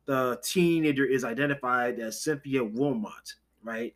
the 0.04 0.38
teenager 0.42 1.06
is 1.06 1.24
identified 1.24 1.98
as 1.98 2.20
Cynthia 2.20 2.62
Wilmot, 2.62 3.34
right? 3.62 3.94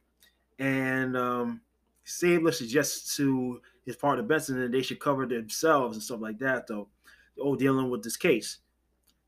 And 0.59 1.19
um, 1.19 1.61
Stabler 2.05 2.53
suggests 2.53 3.15
to 3.17 3.61
is 3.85 3.97
part 3.97 4.19
of 4.19 4.27
Benson 4.27 4.63
and 4.63 4.73
they 4.73 4.81
should 4.81 5.01
cover 5.01 5.27
themselves 5.27 5.97
and 5.97 6.03
stuff 6.03 6.21
like 6.21 6.39
that, 6.39 6.67
though. 6.67 6.89
Oh, 7.39 7.57
dealing 7.57 7.91
with 7.91 8.03
this 8.03 8.17
case. 8.17 8.59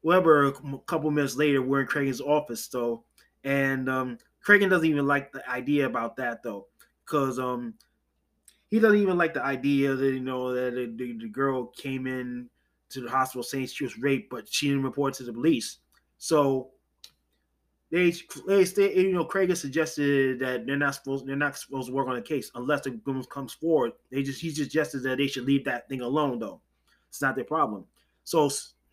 However, 0.04 0.48
a 0.48 0.78
couple 0.86 1.10
minutes 1.10 1.36
later, 1.36 1.62
we're 1.62 1.80
in 1.80 1.86
Cragen's 1.86 2.20
office, 2.20 2.66
though, 2.68 3.04
and 3.42 3.88
um, 3.88 4.18
doesn't 4.46 4.84
even 4.84 5.06
like 5.06 5.32
the 5.32 5.48
idea 5.48 5.86
about 5.86 6.16
that, 6.16 6.42
though, 6.42 6.66
because 7.04 7.38
um, 7.38 7.74
he 8.70 8.78
doesn't 8.78 8.98
even 8.98 9.16
like 9.16 9.34
the 9.34 9.42
idea 9.42 9.94
that 9.94 10.12
you 10.12 10.20
know 10.20 10.52
that 10.52 10.74
the, 10.74 11.16
the, 11.18 11.28
girl 11.28 11.66
came 11.66 12.06
in 12.06 12.50
to 12.90 13.00
the 13.00 13.10
hospital 13.10 13.42
saying 13.42 13.66
she 13.66 13.84
was 13.84 13.98
raped, 13.98 14.28
but 14.30 14.52
she 14.52 14.68
didn't 14.68 14.82
report 14.82 15.14
to 15.14 15.22
the 15.22 15.32
police. 15.32 15.78
So 16.18 16.70
they 17.90 18.12
they 18.46 18.64
stay, 18.64 18.94
you 18.94 19.12
know 19.12 19.24
Craig 19.24 19.54
suggested 19.56 20.38
that 20.40 20.66
they're 20.66 20.76
not 20.76 20.96
supposed 20.96 21.26
they're 21.26 21.36
not 21.36 21.56
supposed 21.56 21.88
to 21.88 21.94
work 21.94 22.08
on 22.08 22.16
the 22.16 22.22
case 22.22 22.50
unless 22.54 22.82
the 22.82 22.98
woman 23.06 23.24
comes 23.24 23.52
forward. 23.54 23.92
They 24.10 24.22
just 24.22 24.40
he 24.40 24.50
suggested 24.50 25.02
that 25.04 25.18
they 25.18 25.28
should 25.28 25.44
leave 25.44 25.64
that 25.64 25.88
thing 25.88 26.00
alone 26.00 26.40
though. 26.40 26.60
It's 27.08 27.22
not 27.22 27.36
their 27.36 27.44
problem. 27.44 27.84
So 28.24 28.50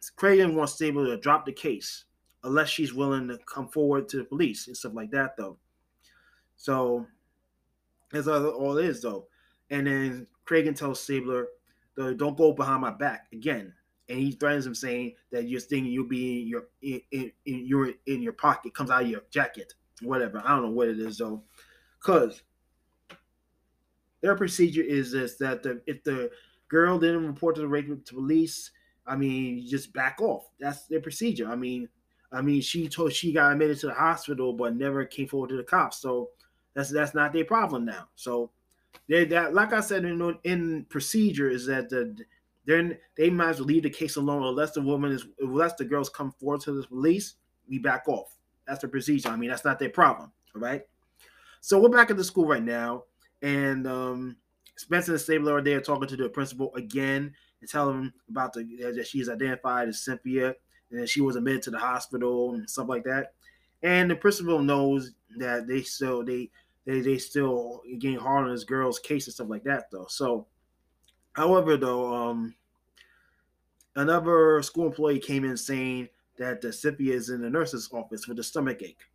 Craig 0.09 0.45
wants 0.49 0.73
Stabler 0.73 1.05
to 1.07 1.17
drop 1.17 1.45
the 1.45 1.51
case 1.51 2.05
unless 2.43 2.69
she's 2.69 2.93
willing 2.93 3.27
to 3.27 3.37
come 3.45 3.67
forward 3.67 4.09
to 4.09 4.17
the 4.17 4.23
police 4.23 4.67
and 4.67 4.75
stuff 4.75 4.93
like 4.95 5.11
that 5.11 5.37
though. 5.37 5.57
So 6.57 7.05
that's 8.11 8.27
all, 8.27 8.77
it 8.77 8.85
is 8.85 9.01
though. 9.01 9.27
And 9.69 9.87
then 9.87 10.27
Cragen 10.45 10.75
tells 10.75 10.99
Stabler, 10.99 11.47
"Don't 11.95 12.37
go 12.37 12.51
behind 12.51 12.81
my 12.81 12.91
back 12.91 13.27
again." 13.31 13.73
and 14.11 14.19
he 14.19 14.31
threatens 14.31 14.65
him 14.65 14.75
saying 14.75 15.13
that 15.31 15.47
you're 15.47 15.61
thinking 15.61 15.91
you'll 15.91 16.07
be 16.07 16.41
in 16.41 16.47
your 16.47 16.63
in, 16.81 17.01
in, 17.11 17.31
in 17.45 17.65
your 17.65 17.91
in 18.07 18.21
your 18.21 18.33
pocket 18.33 18.73
comes 18.73 18.91
out 18.91 19.03
of 19.03 19.09
your 19.09 19.23
jacket 19.31 19.73
whatever 20.01 20.41
i 20.45 20.49
don't 20.49 20.63
know 20.63 20.69
what 20.69 20.89
it 20.89 20.99
is 20.99 21.17
though 21.17 21.41
because 21.99 22.41
their 24.21 24.35
procedure 24.35 24.83
is 24.83 25.11
this 25.11 25.37
that 25.37 25.63
the, 25.63 25.81
if 25.87 26.03
the 26.03 26.29
girl 26.67 26.99
didn't 26.99 27.25
report 27.25 27.55
to 27.55 27.61
the 27.61 27.67
rape 27.67 27.87
to 27.87 28.13
police 28.13 28.71
i 29.07 29.15
mean 29.15 29.57
you 29.57 29.69
just 29.69 29.93
back 29.93 30.21
off 30.21 30.49
that's 30.59 30.85
their 30.87 31.01
procedure 31.01 31.49
i 31.49 31.55
mean 31.55 31.87
i 32.31 32.41
mean 32.41 32.61
she 32.61 32.87
told 32.87 33.11
she 33.13 33.33
got 33.33 33.51
admitted 33.51 33.79
to 33.79 33.87
the 33.87 33.93
hospital 33.93 34.53
but 34.53 34.75
never 34.75 35.05
came 35.05 35.27
forward 35.27 35.49
to 35.49 35.57
the 35.57 35.63
cops 35.63 35.97
so 35.97 36.29
that's 36.73 36.89
that's 36.89 37.13
not 37.13 37.33
their 37.33 37.45
problem 37.45 37.85
now 37.85 38.07
so 38.15 38.49
they 39.07 39.25
that 39.25 39.53
like 39.53 39.73
i 39.73 39.79
said 39.79 40.05
in 40.05 40.37
in 40.43 40.85
procedure 40.89 41.49
is 41.49 41.65
that 41.65 41.89
the 41.89 42.15
then 42.65 42.97
they 43.17 43.29
might 43.29 43.49
as 43.49 43.59
well 43.59 43.67
leave 43.67 43.83
the 43.83 43.89
case 43.89 44.15
alone 44.15 44.43
unless 44.43 44.71
the 44.71 44.81
woman 44.81 45.11
is 45.11 45.25
unless 45.39 45.73
the 45.75 45.85
girls 45.85 46.09
come 46.09 46.31
forward 46.31 46.61
to 46.61 46.71
the 46.71 46.87
police, 46.87 47.35
we 47.67 47.79
back 47.79 48.07
off. 48.07 48.37
That's 48.67 48.81
the 48.81 48.87
procedure. 48.87 49.29
I 49.29 49.35
mean, 49.35 49.49
that's 49.49 49.65
not 49.65 49.79
their 49.79 49.89
problem. 49.89 50.31
All 50.55 50.61
right. 50.61 50.83
So 51.61 51.79
we're 51.79 51.89
back 51.89 52.11
at 52.11 52.17
the 52.17 52.23
school 52.23 52.47
right 52.47 52.63
now, 52.63 53.03
and 53.41 53.87
um, 53.87 54.37
Spencer 54.75 55.13
and 55.13 55.21
Stabler 55.21 55.55
are 55.55 55.61
there 55.61 55.81
talking 55.81 56.07
to 56.07 56.15
the 56.15 56.29
principal 56.29 56.73
again 56.75 57.33
and 57.61 57.69
telling 57.69 57.97
him 57.97 58.13
about 58.29 58.53
the 58.53 58.63
that 58.95 59.07
she's 59.07 59.29
identified 59.29 59.87
as 59.87 60.03
Cynthia 60.03 60.55
and 60.91 61.07
she 61.07 61.21
was 61.21 61.35
admitted 61.35 61.61
to 61.63 61.71
the 61.71 61.79
hospital 61.79 62.53
and 62.53 62.69
stuff 62.69 62.89
like 62.89 63.03
that. 63.05 63.33
And 63.83 64.11
the 64.11 64.15
principal 64.15 64.59
knows 64.59 65.11
that 65.37 65.67
they 65.67 65.81
still 65.81 66.23
they 66.23 66.49
they 66.85 67.01
they 67.01 67.17
still 67.17 67.81
getting 67.99 68.19
hard 68.19 68.45
on 68.45 68.53
this 68.53 68.63
girl's 68.63 68.99
case 68.99 69.27
and 69.27 69.33
stuff 69.33 69.49
like 69.49 69.63
that 69.63 69.89
though. 69.91 70.07
So 70.09 70.47
However, 71.33 71.77
though, 71.77 72.13
um, 72.13 72.55
another 73.95 74.61
school 74.61 74.87
employee 74.87 75.19
came 75.19 75.45
in 75.45 75.55
saying 75.55 76.09
that 76.37 76.61
the 76.61 76.73
Cynthia 76.73 77.13
is 77.13 77.29
in 77.29 77.41
the 77.41 77.49
nurse's 77.49 77.89
office 77.93 78.27
with 78.27 78.39
a 78.39 78.43
stomach 78.43 78.81
ache. 78.81 79.05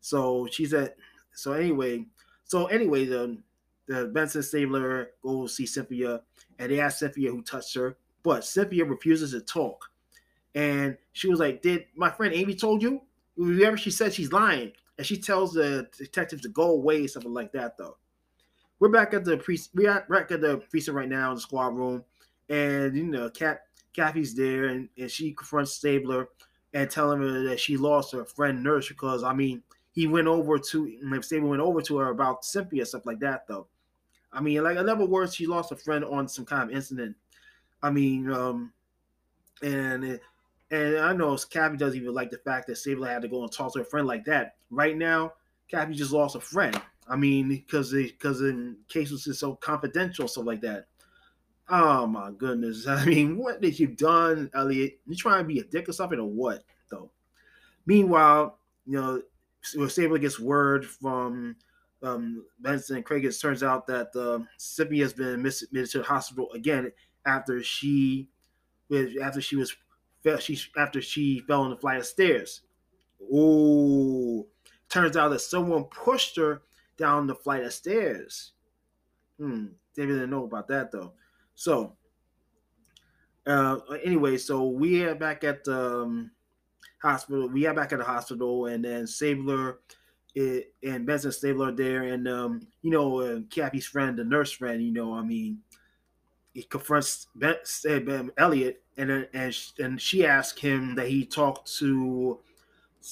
So 0.00 0.48
she's 0.50 0.74
at. 0.74 0.96
So 1.34 1.52
anyway, 1.52 2.06
so 2.44 2.66
anyway, 2.66 3.06
the 3.06 3.38
the 3.86 4.06
Benson 4.06 4.42
Stabler 4.42 5.10
goes 5.22 5.56
see 5.56 5.66
Cynthia, 5.66 6.22
and 6.58 6.70
they 6.70 6.80
ask 6.80 6.98
Cynthia 6.98 7.30
who 7.30 7.42
touched 7.42 7.74
her, 7.74 7.96
but 8.22 8.44
Cynthia 8.44 8.84
refuses 8.84 9.32
to 9.32 9.40
talk. 9.40 9.90
And 10.54 10.96
she 11.12 11.28
was 11.28 11.40
like, 11.40 11.62
"Did 11.62 11.86
my 11.96 12.10
friend 12.10 12.34
Amy 12.34 12.54
told 12.54 12.82
you?" 12.82 13.02
Whoever 13.36 13.76
she 13.76 13.90
said 13.90 14.14
she's 14.14 14.32
lying, 14.32 14.72
and 14.96 15.06
she 15.06 15.16
tells 15.16 15.54
the 15.54 15.88
detective 15.98 16.40
to 16.42 16.48
go 16.48 16.70
away, 16.70 17.06
something 17.06 17.34
like 17.34 17.52
that, 17.52 17.76
though 17.76 17.96
we're 18.84 18.88
back 18.88 19.14
at 19.14 19.24
the 19.24 19.36
pre 19.36 19.58
we're 19.74 20.04
back 20.10 20.30
at 20.30 20.40
the 20.40 20.58
precinct 20.70 20.94
right 20.94 21.08
now 21.08 21.30
in 21.30 21.36
the 21.36 21.40
squad 21.40 21.74
room, 21.74 22.04
and 22.48 22.96
you 22.96 23.04
know, 23.04 23.30
Cat 23.30 23.62
Kathy's 23.94 24.34
there, 24.34 24.66
and, 24.66 24.88
and 24.98 25.10
she 25.10 25.32
confronts 25.32 25.72
Stabler 25.72 26.28
and 26.72 26.90
telling 26.90 27.22
her 27.22 27.44
that 27.44 27.60
she 27.60 27.76
lost 27.76 28.12
her 28.12 28.24
friend 28.24 28.62
nurse 28.62 28.88
because 28.88 29.22
I 29.22 29.32
mean 29.32 29.62
he 29.92 30.06
went 30.06 30.26
over 30.26 30.58
to 30.58 31.20
Stabler 31.22 31.48
went 31.48 31.62
over 31.62 31.80
to 31.82 31.98
her 31.98 32.10
about 32.10 32.44
Cynthia 32.44 32.84
stuff 32.84 33.06
like 33.06 33.20
that 33.20 33.46
though. 33.48 33.68
I 34.34 34.40
mean, 34.40 34.62
like 34.62 34.76
in 34.76 34.88
other 34.88 35.06
words, 35.06 35.34
she 35.34 35.46
lost 35.46 35.72
a 35.72 35.76
friend 35.76 36.04
on 36.04 36.28
some 36.28 36.44
kind 36.44 36.68
of 36.68 36.76
incident. 36.76 37.16
I 37.82 37.90
mean, 37.90 38.30
um, 38.30 38.72
and 39.62 40.20
and 40.70 40.98
I 40.98 41.12
know 41.12 41.36
Kathy 41.36 41.76
doesn't 41.76 42.00
even 42.00 42.14
like 42.14 42.30
the 42.30 42.38
fact 42.38 42.66
that 42.66 42.76
Sable 42.76 43.04
had 43.04 43.22
to 43.22 43.28
go 43.28 43.42
and 43.42 43.52
talk 43.52 43.72
to 43.74 43.80
a 43.80 43.84
friend 43.84 44.06
like 44.06 44.24
that. 44.24 44.56
Right 44.70 44.96
now, 44.96 45.34
Kathy 45.70 45.94
just 45.94 46.12
lost 46.12 46.36
a 46.36 46.40
friend. 46.40 46.80
I 47.08 47.16
mean, 47.16 47.48
because 47.48 47.92
because 47.92 48.40
in 48.40 48.76
cases 48.88 49.26
is 49.26 49.38
so 49.38 49.54
confidential, 49.54 50.26
stuff 50.26 50.46
like 50.46 50.62
that. 50.62 50.86
Oh 51.68 52.06
my 52.06 52.30
goodness! 52.36 52.86
I 52.88 53.04
mean, 53.04 53.36
what 53.36 53.60
did 53.60 53.78
you 53.78 53.88
done, 53.88 54.50
Elliot? 54.54 54.98
You 55.06 55.14
trying 55.14 55.44
to 55.44 55.48
be 55.48 55.60
a 55.60 55.64
dick 55.64 55.88
or 55.88 55.92
something, 55.92 56.18
or 56.18 56.28
what? 56.28 56.64
Though. 56.90 57.10
Meanwhile, 57.86 58.58
you 58.86 59.00
know, 59.00 59.22
Sable 59.88 60.18
gets 60.18 60.40
word 60.40 60.86
from 60.86 61.56
um, 62.04 62.44
Benson 62.60 62.96
and 62.96 63.04
Craig. 63.04 63.24
It 63.24 63.38
turns 63.40 63.62
out 63.62 63.86
that 63.86 64.14
uh, 64.14 64.40
has 64.98 65.12
been 65.12 65.28
admitted 65.28 65.90
to 65.90 65.98
the 65.98 66.04
hospital 66.04 66.50
again 66.52 66.92
after 67.26 67.62
she, 67.62 68.28
after 69.22 69.40
she 69.40 69.56
was, 69.56 69.74
she 70.40 70.58
after 70.76 71.00
she 71.00 71.40
fell 71.40 71.62
on 71.62 71.70
the 71.70 71.76
flight 71.76 71.98
of 71.98 72.06
stairs. 72.06 72.60
Oh, 73.32 74.46
turns 74.88 75.16
out 75.16 75.30
that 75.30 75.40
someone 75.40 75.84
pushed 75.84 76.36
her 76.36 76.62
down 76.96 77.26
the 77.26 77.34
flight 77.34 77.64
of 77.64 77.72
stairs. 77.72 78.52
Hmm. 79.38 79.66
They 79.96 80.06
didn't 80.06 80.30
know 80.30 80.44
about 80.44 80.68
that 80.68 80.92
though. 80.92 81.12
So, 81.54 81.96
uh, 83.46 83.76
anyway, 84.04 84.38
so 84.38 84.68
we 84.68 85.04
are 85.04 85.14
back 85.14 85.44
at 85.44 85.64
the 85.64 86.02
um, 86.02 86.30
hospital. 87.00 87.48
We 87.48 87.66
are 87.66 87.74
back 87.74 87.92
at 87.92 87.98
the 87.98 88.04
hospital, 88.04 88.66
and 88.66 88.84
then 88.84 89.06
Stabler 89.06 89.78
it, 90.34 90.74
and 90.82 91.06
Benson 91.06 91.32
Stabler 91.32 91.72
there, 91.72 92.04
and 92.04 92.26
um, 92.28 92.66
you 92.82 92.90
know, 92.90 93.20
uh, 93.20 93.40
Cappy's 93.50 93.86
friend, 93.86 94.18
the 94.18 94.24
nurse 94.24 94.52
friend. 94.52 94.82
You 94.82 94.92
know, 94.92 95.14
I 95.14 95.22
mean, 95.22 95.58
he 96.52 96.62
confronts 96.62 97.28
ben, 97.34 97.56
ben, 97.84 98.30
Elliot, 98.36 98.82
and 98.96 99.10
and 99.10 99.56
and 99.78 100.00
she 100.00 100.26
asked 100.26 100.58
him 100.58 100.94
that 100.96 101.08
he 101.08 101.24
talked 101.24 101.72
to 101.78 102.40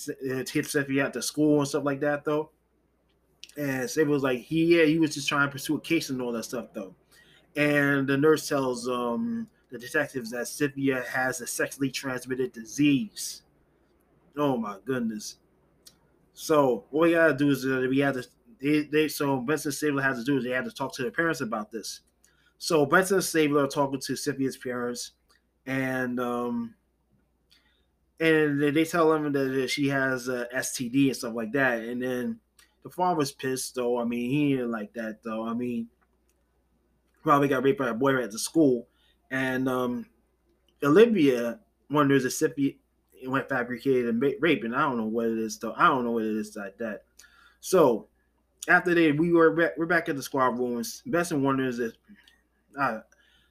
uh, 0.09 0.45
hit 0.51 0.67
Cynthia 0.67 1.05
at 1.07 1.13
the 1.13 1.23
school 1.23 1.61
and 1.61 1.69
stuff 1.69 1.85
like 1.85 2.01
that, 2.01 2.25
though. 2.25 2.51
And 3.57 3.91
it 3.97 4.07
was 4.07 4.23
like 4.23 4.41
he 4.41 4.77
yeah, 4.77 4.85
he 4.85 4.99
was 4.99 5.15
just 5.15 5.29
trying 5.29 5.47
to 5.47 5.53
pursue 5.53 5.77
a 5.77 5.81
case 5.81 6.11
and 6.11 6.23
all 6.23 6.33
that 6.33 6.45
stuff 6.45 6.69
though. 6.73 6.95
And 7.55 8.09
the 8.09 8.17
nurse 8.17 8.49
tells 8.49 8.89
um 8.89 9.47
the 9.71 9.79
detectives 9.79 10.31
that 10.31 10.49
Cynthia 10.49 11.05
has 11.11 11.41
a 11.41 11.47
sexually 11.47 11.91
transmitted 11.91 12.53
disease. 12.53 13.43
Oh 14.37 14.57
my 14.57 14.79
goodness. 14.87 15.37
So 16.43 16.87
what 16.91 17.03
we 17.03 17.13
gotta 17.13 17.35
do 17.35 17.51
is 17.51 17.65
uh, 17.65 17.87
we 17.89 18.01
had 18.01 18.15
to 18.15 18.27
they, 18.61 18.83
they 18.83 19.07
so 19.07 19.37
Benson 19.37 19.71
Stabler 19.71 20.03
had 20.03 20.17
to 20.17 20.25
do 20.25 20.39
is 20.39 20.43
they 20.43 20.51
had 20.51 20.65
to 20.65 20.73
talk 20.73 20.93
to 20.97 21.03
their 21.03 21.13
parents 21.13 21.41
about 21.41 21.71
this. 21.71 22.01
So 22.59 22.85
Benson 22.85 23.23
Stabler 23.23 23.69
talking 23.69 24.01
to 24.01 24.17
Cynthia's 24.17 24.57
parents, 24.57 25.13
and 25.67 26.19
um, 26.19 26.75
and 28.19 28.61
they 28.61 28.85
tell 28.85 29.09
them 29.11 29.31
that 29.31 29.71
she 29.71 29.87
has 29.91 30.27
a 30.27 30.49
STD 30.53 31.07
and 31.07 31.17
stuff 31.17 31.33
like 31.33 31.53
that. 31.53 31.85
And 31.85 32.03
then 32.03 32.41
the 32.83 32.91
father's 32.91 33.31
pissed 33.31 33.77
though. 33.77 34.01
I 34.01 34.05
mean, 34.05 34.29
he 34.29 34.57
didn't 34.57 34.73
like 34.73 34.93
that 34.95 35.23
though. 35.23 35.47
I 35.47 35.55
mean, 35.55 35.87
probably 37.23 37.47
got 37.47 37.63
raped 37.63 37.79
by 37.79 37.91
a 37.91 37.95
boy 37.95 38.21
at 38.21 38.33
the 38.33 38.39
school, 38.41 38.89
and 39.31 39.69
um, 39.69 40.07
Olivia 40.83 41.61
wonders 41.89 42.25
if 42.25 42.82
Sippy 43.23 43.29
went 43.29 43.49
fabricated 43.49 44.07
and 44.07 44.23
rape, 44.41 44.65
and 44.65 44.75
I 44.75 44.83
don't 44.83 44.97
know 44.97 45.05
what 45.05 45.27
it 45.27 45.39
is 45.39 45.59
though. 45.59 45.75
I 45.77 45.89
don't 45.89 46.05
know 46.05 46.13
what 46.13 46.25
it 46.25 46.37
is 46.37 46.57
like 46.57 46.79
that. 46.79 47.05
So 47.61 48.09
after 48.69 48.95
that, 48.95 49.17
we 49.17 49.33
were 49.33 49.51
back, 49.51 49.73
we're 49.77 49.87
back 49.87 50.09
at 50.09 50.17
the 50.17 50.23
squad 50.23 50.59
rooms. 50.59 51.03
Benson 51.07 51.43
wonders 51.43 51.79
if, 51.79 51.93
uh, 52.79 53.01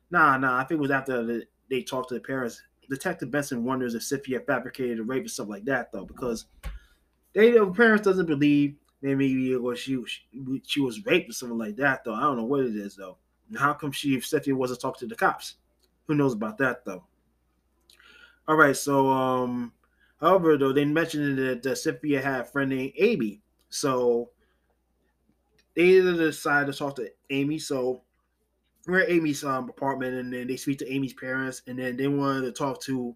nah, 0.09 0.37
nah. 0.37 0.57
I 0.57 0.63
think 0.63 0.79
it 0.79 0.81
was 0.81 0.91
after 0.91 1.23
the, 1.23 1.45
they 1.69 1.81
talked 1.81 2.09
to 2.09 2.15
the 2.15 2.21
parents. 2.21 2.61
Detective 2.89 3.31
Benson 3.31 3.63
wonders 3.63 3.95
if 3.95 4.03
Cynthia 4.03 4.41
fabricated 4.41 4.99
a 4.99 5.03
rape 5.03 5.25
or 5.25 5.29
stuff 5.29 5.47
like 5.47 5.65
that 5.65 5.91
though, 5.91 6.05
because 6.05 6.45
they 7.33 7.51
the 7.51 7.65
parents 7.67 8.03
doesn't 8.03 8.25
believe 8.25 8.75
maybe 9.01 9.55
or 9.55 9.75
she 9.75 10.03
she 10.63 10.81
was 10.81 11.05
raped 11.05 11.29
or 11.29 11.33
something 11.33 11.57
like 11.57 11.77
that 11.77 12.03
though. 12.03 12.13
I 12.13 12.21
don't 12.21 12.37
know 12.37 12.43
what 12.43 12.65
it 12.65 12.75
is 12.75 12.95
though. 12.95 13.17
And 13.49 13.57
how 13.57 13.73
come 13.73 13.91
she 13.91 14.15
if 14.15 14.25
Cynthia 14.25 14.55
wasn't 14.55 14.81
talking 14.81 15.07
to 15.07 15.13
the 15.13 15.17
cops? 15.17 15.55
Who 16.07 16.15
knows 16.15 16.33
about 16.33 16.57
that 16.57 16.83
though? 16.83 17.03
All 18.47 18.55
right, 18.55 18.75
so 18.75 19.07
um, 19.09 19.73
however 20.19 20.57
though 20.57 20.73
they 20.73 20.85
mentioned 20.85 21.37
that 21.37 21.65
uh, 21.65 21.75
Cynthia 21.75 22.21
had 22.21 22.41
a 22.41 22.45
friend 22.45 22.69
named 22.69 22.93
Amy, 22.97 23.41
so 23.69 24.29
they 25.75 26.01
decided 26.01 26.71
to 26.71 26.77
talk 26.77 26.95
to 26.97 27.09
Amy. 27.29 27.59
So 27.59 28.01
we're 28.87 29.01
at 29.01 29.09
Amy's 29.09 29.43
um, 29.43 29.69
apartment, 29.69 30.15
and 30.15 30.33
then 30.33 30.47
they 30.47 30.57
speak 30.57 30.79
to 30.79 30.91
Amy's 30.91 31.13
parents, 31.13 31.61
and 31.67 31.79
then 31.79 31.97
they 31.97 32.07
wanted 32.07 32.41
to 32.41 32.51
talk 32.51 32.81
to 32.81 33.15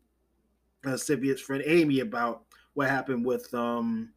uh, 0.85 0.95
Cynthia's 0.95 1.41
friend 1.41 1.63
Amy 1.65 1.99
about 1.99 2.43
what 2.75 2.89
happened 2.89 3.25
with 3.25 3.51
um, 3.53 4.13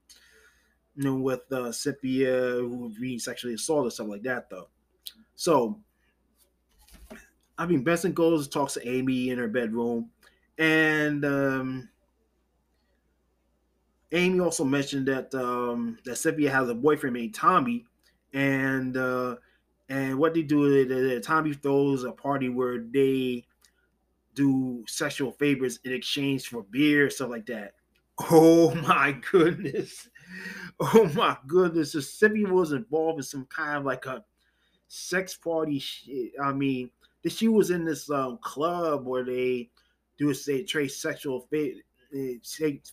you 0.98 1.04
know, 1.04 1.14
with 1.14 1.50
uh, 1.52 1.70
Cynthia 1.70 2.32
who 2.32 2.92
being 3.00 3.20
sexually 3.20 3.54
assaulted, 3.54 3.92
stuff 3.92 4.08
like 4.08 4.22
that, 4.24 4.50
though. 4.50 4.68
So, 5.36 5.78
I 7.56 7.66
mean, 7.66 7.84
Benson 7.84 8.12
goes 8.12 8.48
talks 8.48 8.74
to 8.74 8.88
Amy 8.88 9.30
in 9.30 9.38
her 9.38 9.46
bedroom, 9.46 10.10
and 10.58 11.24
um, 11.24 11.88
Amy 14.12 14.40
also 14.40 14.64
mentioned 14.64 15.06
that 15.06 15.34
um, 15.34 15.98
that 16.04 16.16
Cynthia 16.16 16.50
has 16.50 16.68
a 16.68 16.74
boyfriend 16.74 17.16
named 17.16 17.34
Tommy, 17.34 17.84
and 18.32 18.96
uh, 18.96 19.36
and 19.88 20.18
what 20.18 20.34
they 20.34 20.42
do 20.42 20.64
is 20.64 20.88
that 20.88 21.22
Tommy 21.22 21.54
throws 21.54 22.04
a 22.04 22.12
party 22.12 22.48
where 22.48 22.78
they 22.78 23.44
do 24.34 24.84
sexual 24.86 25.32
favors 25.32 25.78
in 25.84 25.92
exchange 25.92 26.48
for 26.48 26.64
beer, 26.70 27.10
stuff 27.10 27.30
like 27.30 27.46
that. 27.46 27.74
Oh 28.30 28.74
my 28.86 29.16
goodness. 29.30 30.08
Oh 30.80 31.10
my 31.14 31.36
goodness. 31.46 31.92
So 31.92 32.00
Cynthia 32.00 32.46
was 32.48 32.72
involved 32.72 33.18
in 33.18 33.24
some 33.24 33.46
kind 33.46 33.78
of 33.78 33.84
like 33.84 34.06
a 34.06 34.24
sex 34.88 35.36
party 35.36 35.78
shit. 35.78 36.32
I 36.42 36.52
mean, 36.52 36.90
that 37.22 37.32
she 37.32 37.48
was 37.48 37.70
in 37.70 37.84
this 37.84 38.10
um, 38.10 38.38
club 38.42 39.06
where 39.06 39.24
they 39.24 39.70
do 40.18 40.34
say 40.34 40.64
trade 40.64 40.88
sexual 40.88 41.48
eh, 41.52 41.68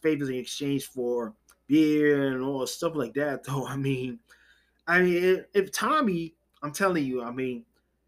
favors 0.02 0.30
in 0.30 0.36
exchange 0.36 0.86
for 0.86 1.34
beer 1.68 2.32
and 2.32 2.44
all 2.44 2.66
stuff 2.68 2.96
like 2.96 3.14
that. 3.16 3.44
Though 3.44 3.66
I 3.66 3.76
mean, 3.76 4.20
I 4.88 5.02
mean, 5.02 5.24
if, 5.24 5.46
if 5.54 5.72
Tommy, 5.72 6.36
I'm 6.64 6.72
telling 6.72 7.06
you, 7.06 7.24
I 7.24 7.32
mean, 7.32 7.66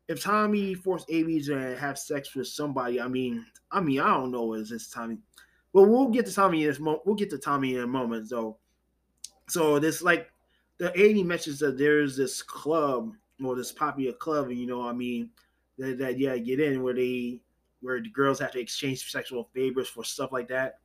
if 0.08 0.24
Tommy 0.24 0.74
forced 0.74 1.12
Amy 1.12 1.42
to 1.42 1.76
have 1.78 2.00
sex 2.00 2.34
with 2.36 2.48
somebody, 2.48 3.02
I 3.02 3.08
mean, 3.08 3.46
I 3.72 3.82
mean, 3.82 4.00
I 4.00 4.14
don't 4.14 4.32
know, 4.32 4.54
is 4.54 4.70
this 4.70 4.90
Tommy? 4.90 5.18
Well, 5.74 5.86
we'll 5.86 6.10
get 6.10 6.26
to 6.28 6.34
Tommy 6.34 6.64
in 6.64 6.70
this 6.70 6.80
moment. 6.80 7.04
We'll 7.06 7.16
get 7.16 7.30
to 7.32 7.38
Tommy 7.38 7.76
in 7.76 7.82
a 7.82 7.88
moment, 7.88 8.30
though. 8.30 8.58
So 9.50 9.80
this 9.80 10.02
like 10.02 10.30
the 10.78 10.98
Amy 11.00 11.24
mentions 11.24 11.60
that 11.60 11.78
there's 11.78 12.16
this 12.16 12.42
club 12.42 13.14
or 13.44 13.56
this 13.56 13.72
popular 13.72 14.14
club, 14.14 14.48
and 14.48 14.58
you 14.58 14.68
know, 14.68 14.88
I 14.88 14.94
mean, 14.94 15.30
that, 15.78 15.98
that 16.00 16.20
yeah, 16.20 16.38
get 16.38 16.60
in 16.60 16.84
where 16.84 16.94
they 16.94 17.40
where 17.82 18.02
the 18.02 18.10
girls 18.10 18.40
have 18.40 18.52
to 18.52 18.60
exchange 18.60 19.10
sexual 19.10 19.50
favors 19.54 19.88
for 19.88 20.04
stuff 20.04 20.32
like 20.32 20.48
that. 20.50 20.80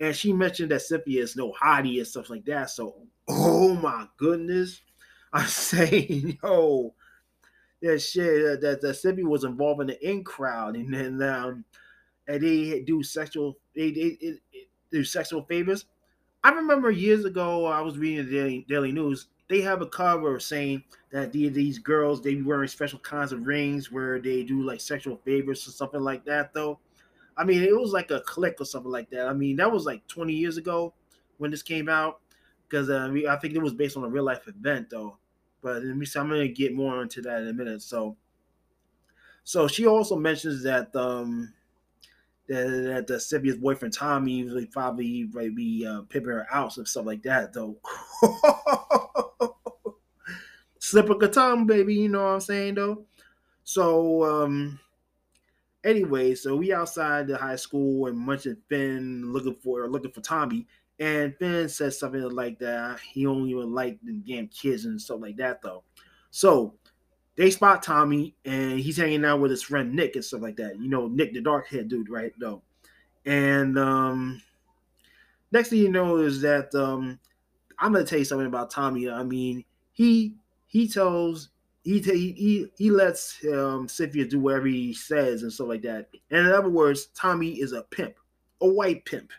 And 0.00 0.14
she 0.14 0.32
mentioned 0.32 0.70
that 0.70 0.82
Cynthia 0.82 1.22
is 1.22 1.36
no 1.36 1.52
hottie 1.52 1.98
and 1.98 2.06
stuff 2.06 2.30
like 2.30 2.44
that. 2.44 2.70
So, 2.70 2.94
oh 3.28 3.74
my 3.74 4.06
goodness, 4.16 4.80
I'm 5.32 5.46
saying, 5.46 6.38
yo, 6.42 6.94
that 7.82 8.00
shit 8.00 8.60
that, 8.60 8.80
that 8.80 8.94
Cynthia 8.94 9.26
was 9.26 9.44
involved 9.44 9.82
in 9.82 9.88
the 9.88 10.08
in 10.08 10.24
crowd, 10.24 10.76
and 10.76 10.92
then 10.92 11.22
um, 11.22 11.64
and 12.26 12.42
they 12.42 12.80
do 12.80 13.02
sexual 13.02 13.58
they, 13.74 13.90
they, 13.90 14.16
they, 14.20 14.38
they 14.52 14.66
do 14.90 15.04
sexual 15.04 15.42
favors. 15.44 15.84
I 16.44 16.50
remember 16.50 16.90
years 16.90 17.24
ago 17.24 17.66
I 17.66 17.80
was 17.80 17.98
reading 17.98 18.26
the 18.26 18.32
Daily, 18.32 18.66
Daily 18.68 18.92
News. 18.92 19.26
They 19.48 19.60
have 19.62 19.80
a 19.80 19.86
cover 19.86 20.38
saying 20.40 20.84
that 21.10 21.32
these 21.32 21.78
girls 21.78 22.20
they 22.20 22.34
be 22.34 22.42
wearing 22.42 22.68
special 22.68 22.98
kinds 22.98 23.32
of 23.32 23.46
rings 23.46 23.90
where 23.90 24.20
they 24.20 24.42
do 24.42 24.62
like 24.62 24.80
sexual 24.80 25.16
favors 25.24 25.66
or 25.66 25.70
something 25.70 26.02
like 26.02 26.24
that. 26.26 26.52
Though, 26.52 26.78
I 27.36 27.44
mean, 27.44 27.62
it 27.62 27.74
was 27.74 27.92
like 27.92 28.10
a 28.10 28.20
click 28.20 28.56
or 28.60 28.66
something 28.66 28.92
like 28.92 29.08
that. 29.10 29.26
I 29.26 29.32
mean, 29.32 29.56
that 29.56 29.72
was 29.72 29.86
like 29.86 30.06
20 30.06 30.34
years 30.34 30.58
ago 30.58 30.92
when 31.38 31.50
this 31.50 31.62
came 31.62 31.88
out 31.88 32.20
because 32.68 32.90
uh, 32.90 33.10
I 33.28 33.36
think 33.36 33.54
it 33.54 33.62
was 33.62 33.72
based 33.72 33.96
on 33.96 34.04
a 34.04 34.08
real 34.08 34.24
life 34.24 34.46
event 34.46 34.90
though. 34.90 35.16
But 35.62 35.82
let 35.82 35.96
me 35.96 36.06
see, 36.06 36.18
I'm 36.18 36.28
gonna 36.28 36.48
get 36.48 36.74
more 36.74 37.02
into 37.02 37.22
that 37.22 37.42
in 37.42 37.48
a 37.48 37.52
minute. 37.52 37.82
So, 37.82 38.16
so 39.44 39.66
she 39.66 39.86
also 39.86 40.16
mentions 40.16 40.62
that 40.64 40.94
um 40.94 41.54
that, 42.48 43.06
that 43.06 43.20
Cynthia's 43.20 43.56
boyfriend 43.56 43.94
Tommy 43.94 44.32
usually 44.32 44.66
probably 44.66 45.28
might 45.32 45.54
be 45.54 45.86
uh, 45.86 46.02
pimping 46.02 46.32
her 46.32 46.46
out 46.50 46.76
and 46.76 46.88
stuff 46.88 47.06
like 47.06 47.22
that 47.22 47.52
though. 47.52 47.76
Slip 50.78 51.10
of 51.10 51.22
a 51.22 51.28
tongue, 51.28 51.66
baby. 51.66 51.94
You 51.94 52.08
know 52.08 52.24
what 52.24 52.34
I'm 52.34 52.40
saying 52.40 52.74
though. 52.74 53.04
So 53.64 54.24
um 54.24 54.78
anyway, 55.84 56.34
so 56.34 56.56
we 56.56 56.72
outside 56.72 57.26
the 57.26 57.36
high 57.36 57.56
school 57.56 58.06
and 58.06 58.18
Munch 58.18 58.46
and 58.46 58.58
Fin 58.68 59.32
looking 59.32 59.56
for 59.56 59.88
looking 59.88 60.12
for 60.12 60.20
Tommy. 60.20 60.66
And 61.00 61.36
Fin 61.36 61.68
says 61.68 61.98
something 61.98 62.22
like 62.30 62.58
that. 62.58 63.00
He 63.00 63.26
only 63.26 63.50
even 63.50 63.72
like 63.72 63.98
the 64.02 64.14
damn 64.14 64.48
kids 64.48 64.84
and 64.84 65.00
stuff 65.00 65.20
like 65.20 65.36
that, 65.36 65.62
though. 65.62 65.84
So 66.30 66.74
they 67.36 67.50
spot 67.50 67.84
Tommy 67.84 68.34
and 68.44 68.80
he's 68.80 68.96
hanging 68.96 69.24
out 69.24 69.40
with 69.40 69.52
his 69.52 69.62
friend 69.62 69.94
Nick 69.94 70.16
and 70.16 70.24
stuff 70.24 70.42
like 70.42 70.56
that. 70.56 70.78
You 70.78 70.88
know, 70.88 71.06
Nick, 71.06 71.34
the 71.34 71.40
dark 71.40 71.68
haired 71.68 71.88
dude, 71.88 72.10
right? 72.10 72.32
Though. 72.38 72.62
And 73.24 73.78
um 73.78 74.42
next 75.52 75.70
thing 75.70 75.78
you 75.78 75.88
know 75.88 76.16
is 76.16 76.40
that 76.40 76.74
um 76.74 77.18
I'm 77.78 77.92
gonna 77.92 78.04
tell 78.04 78.18
you 78.18 78.24
something 78.24 78.46
about 78.46 78.70
Tommy. 78.70 79.08
I 79.08 79.22
mean, 79.22 79.64
he 79.92 80.34
he 80.68 80.86
tells 80.86 81.48
he 81.82 82.00
he 82.00 82.70
he 82.76 82.90
lets 82.90 83.44
um 83.52 83.88
Cynthia 83.88 84.26
do 84.26 84.38
whatever 84.38 84.66
he 84.66 84.94
says 84.94 85.42
and 85.42 85.52
stuff 85.52 85.68
like 85.68 85.82
that. 85.82 86.08
And 86.30 86.46
in 86.46 86.52
other 86.52 86.68
words, 86.68 87.06
Tommy 87.06 87.60
is 87.60 87.72
a 87.72 87.82
pimp, 87.82 88.14
a 88.60 88.68
white 88.68 89.04
pimp. 89.04 89.32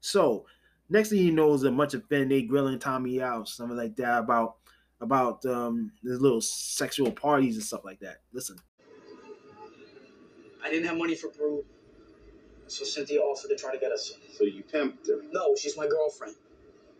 So 0.00 0.46
next 0.88 1.10
thing 1.10 1.18
you 1.18 1.32
know 1.32 1.52
is 1.52 1.64
a 1.64 1.70
bunch 1.70 1.94
of 1.94 2.06
Fin 2.06 2.28
they 2.28 2.42
grilling 2.42 2.78
Tommy 2.78 3.20
out, 3.20 3.48
something 3.48 3.76
like 3.76 3.96
that 3.96 4.20
about 4.20 4.56
about 5.00 5.44
um 5.44 5.92
his 6.02 6.20
little 6.20 6.40
sexual 6.40 7.10
parties 7.10 7.56
and 7.56 7.64
stuff 7.64 7.84
like 7.84 8.00
that. 8.00 8.18
Listen. 8.32 8.56
I 10.62 10.68
didn't 10.70 10.86
have 10.86 10.98
money 10.98 11.14
for 11.16 11.28
Peru, 11.28 11.64
so 12.66 12.84
Cynthia 12.84 13.20
offered 13.20 13.48
to 13.48 13.56
try 13.56 13.72
to 13.72 13.78
get 13.78 13.90
us. 13.92 14.12
So 14.36 14.44
you 14.44 14.62
pimped 14.62 15.08
her? 15.08 15.22
No, 15.32 15.56
she's 15.56 15.76
my 15.76 15.88
girlfriend. 15.88 16.36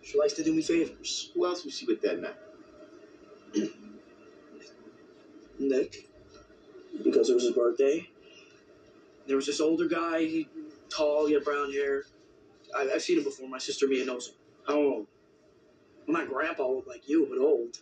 She 0.03 0.19
likes 0.19 0.33
to 0.33 0.43
do 0.43 0.55
me 0.55 0.63
favors. 0.63 1.31
Who 1.35 1.45
else 1.45 1.65
was 1.65 1.77
she 1.77 1.85
with 1.85 2.01
that 2.01 2.21
night? 2.21 2.37
Nick, 5.59 6.09
because 7.05 7.31
it 7.31 7.35
was 7.35 7.45
his 7.45 7.53
birthday. 7.53 8.09
There 9.27 9.37
was 9.37 9.47
this 9.47 9.61
older 9.61 9.87
guy, 9.87 10.21
he, 10.21 10.49
tall, 10.89 11.27
he 11.27 11.35
had 11.35 11.45
brown 11.45 11.73
hair. 11.73 12.05
I, 12.77 12.91
I've 12.95 13.03
seen 13.03 13.19
him 13.19 13.25
before. 13.25 13.49
My 13.49 13.59
sister 13.59 13.87
Mia 13.87 14.05
knows 14.05 14.29
him. 14.29 14.35
How 14.67 14.77
old? 14.77 15.07
Well, 16.07 16.19
not 16.19 16.29
grandpa 16.29 16.63
old 16.63 16.87
like 16.87 17.09
you, 17.09 17.27
but 17.29 17.39
old. 17.39 17.79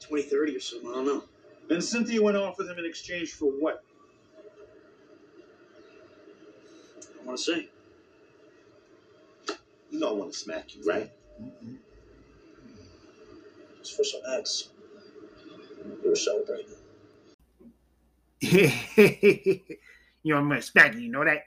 20, 0.00 0.24
30 0.24 0.56
or 0.56 0.60
something. 0.60 0.90
I 0.90 0.94
don't 0.94 1.06
know. 1.06 1.24
And 1.70 1.82
Cynthia 1.82 2.22
went 2.22 2.36
off 2.36 2.58
with 2.58 2.68
him 2.68 2.78
in 2.78 2.84
exchange 2.84 3.32
for 3.32 3.46
what? 3.46 3.84
I 7.20 7.26
want 7.26 7.38
to 7.38 7.44
say. 7.44 7.68
You 9.90 9.98
know 9.98 10.10
I 10.10 10.12
want 10.12 10.32
to 10.32 10.38
smack 10.38 10.74
you, 10.74 10.82
right? 10.84 11.10
Mm-hmm. 11.40 11.74
It's 13.80 13.90
for 13.90 14.04
some 14.04 14.20
ex. 14.36 14.68
You 20.22 20.34
know, 20.34 20.38
I'm 20.38 20.48
gonna 20.48 20.62
smack 20.62 20.94
you, 20.94 21.00
you 21.00 21.10
know 21.10 21.24
that? 21.24 21.44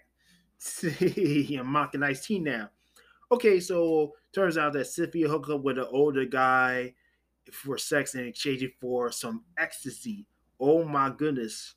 You're 1.15 1.63
mocking 1.63 2.03
Ice 2.03 2.25
T 2.25 2.39
now. 2.39 2.69
Okay, 3.31 3.59
so 3.59 4.13
turns 4.31 4.57
out 4.57 4.73
that 4.73 4.87
Cynthia 4.87 5.27
hooked 5.27 5.49
up 5.49 5.61
with 5.61 5.77
an 5.77 5.87
older 5.91 6.25
guy 6.25 6.93
for 7.51 7.77
sex 7.77 8.15
and 8.15 8.25
exchanging 8.25 8.71
for 8.79 9.11
some 9.11 9.43
ecstasy. 9.57 10.25
Oh 10.59 10.83
my 10.83 11.09
goodness. 11.09 11.75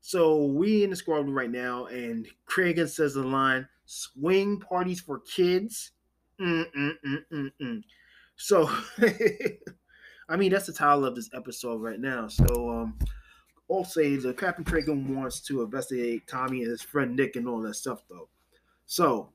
So 0.00 0.44
we 0.44 0.84
in 0.84 0.90
the 0.90 0.96
squad 0.96 1.28
right 1.30 1.50
now, 1.50 1.86
and 1.86 2.26
Cragen 2.46 2.88
says 2.88 3.14
the 3.14 3.22
line, 3.22 3.68
swing 3.86 4.60
parties 4.60 5.00
for 5.00 5.20
kids. 5.20 5.92
Mm-mm-mm-mm-mm. 6.40 7.82
So 8.36 8.70
I 10.28 10.36
mean 10.36 10.52
that's 10.52 10.66
the 10.66 10.72
title 10.72 11.04
of 11.04 11.14
this 11.14 11.30
episode 11.34 11.80
right 11.80 12.00
now. 12.00 12.28
So 12.28 12.70
um 12.70 12.98
also 13.68 14.02
the 14.02 14.34
Captain 14.34 14.64
Cragen 14.64 15.14
wants 15.14 15.40
to 15.42 15.62
investigate 15.62 16.26
Tommy 16.26 16.62
and 16.62 16.70
his 16.70 16.82
friend 16.82 17.16
Nick 17.16 17.36
and 17.36 17.48
all 17.48 17.60
that 17.62 17.74
stuff 17.74 18.02
though. 18.08 18.28
So 18.86 19.30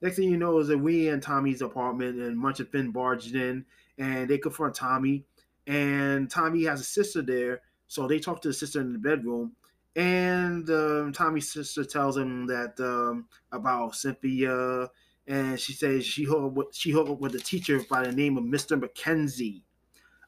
next 0.00 0.16
thing 0.16 0.30
you 0.30 0.36
know 0.36 0.58
is 0.58 0.68
that 0.68 0.78
we 0.78 1.08
in 1.08 1.20
Tommy's 1.20 1.62
apartment 1.62 2.20
and 2.20 2.38
Munch 2.38 2.60
and 2.60 2.68
Fin 2.68 2.90
barged 2.90 3.34
in 3.34 3.64
and 3.98 4.28
they 4.28 4.38
confront 4.38 4.74
Tommy 4.74 5.24
and 5.66 6.28
Tommy 6.30 6.64
has 6.64 6.80
a 6.80 6.84
sister 6.84 7.22
there, 7.22 7.60
so 7.86 8.06
they 8.06 8.18
talk 8.18 8.40
to 8.42 8.48
the 8.48 8.54
sister 8.54 8.80
in 8.80 8.92
the 8.92 8.98
bedroom. 8.98 9.52
And 9.94 10.68
um, 10.70 11.12
Tommy's 11.12 11.52
sister 11.52 11.84
tells 11.84 12.16
him 12.16 12.46
that 12.46 12.80
um, 12.80 13.26
about 13.52 13.94
Cynthia, 13.94 14.88
and 15.26 15.60
she 15.60 15.72
says 15.72 16.04
she 16.04 16.24
hooked 16.24 16.58
up, 16.58 16.66
she 16.72 16.90
hooked 16.90 17.10
up 17.10 17.20
with 17.20 17.34
a 17.34 17.40
teacher 17.40 17.80
by 17.88 18.04
the 18.04 18.12
name 18.12 18.36
of 18.38 18.44
Mr. 18.44 18.80
McKenzie. 18.80 19.62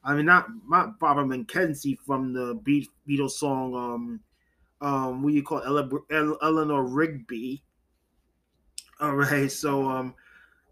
I 0.05 0.13
mean, 0.13 0.25
not 0.25 0.47
not 0.69 0.99
Barbara 0.99 1.25
McKenzie 1.25 1.97
from 2.05 2.31
the 2.33 2.59
Beat, 2.63 2.87
Beatles 3.09 3.31
song, 3.31 3.73
um, 3.75 4.19
um, 4.81 5.23
what 5.23 5.29
do 5.31 5.35
you 5.35 5.43
call 5.43 5.59
it? 5.59 6.37
Eleanor 6.41 6.83
Rigby. 6.83 7.63
All 8.99 9.15
right, 9.15 9.51
so 9.51 9.89
um, 9.89 10.13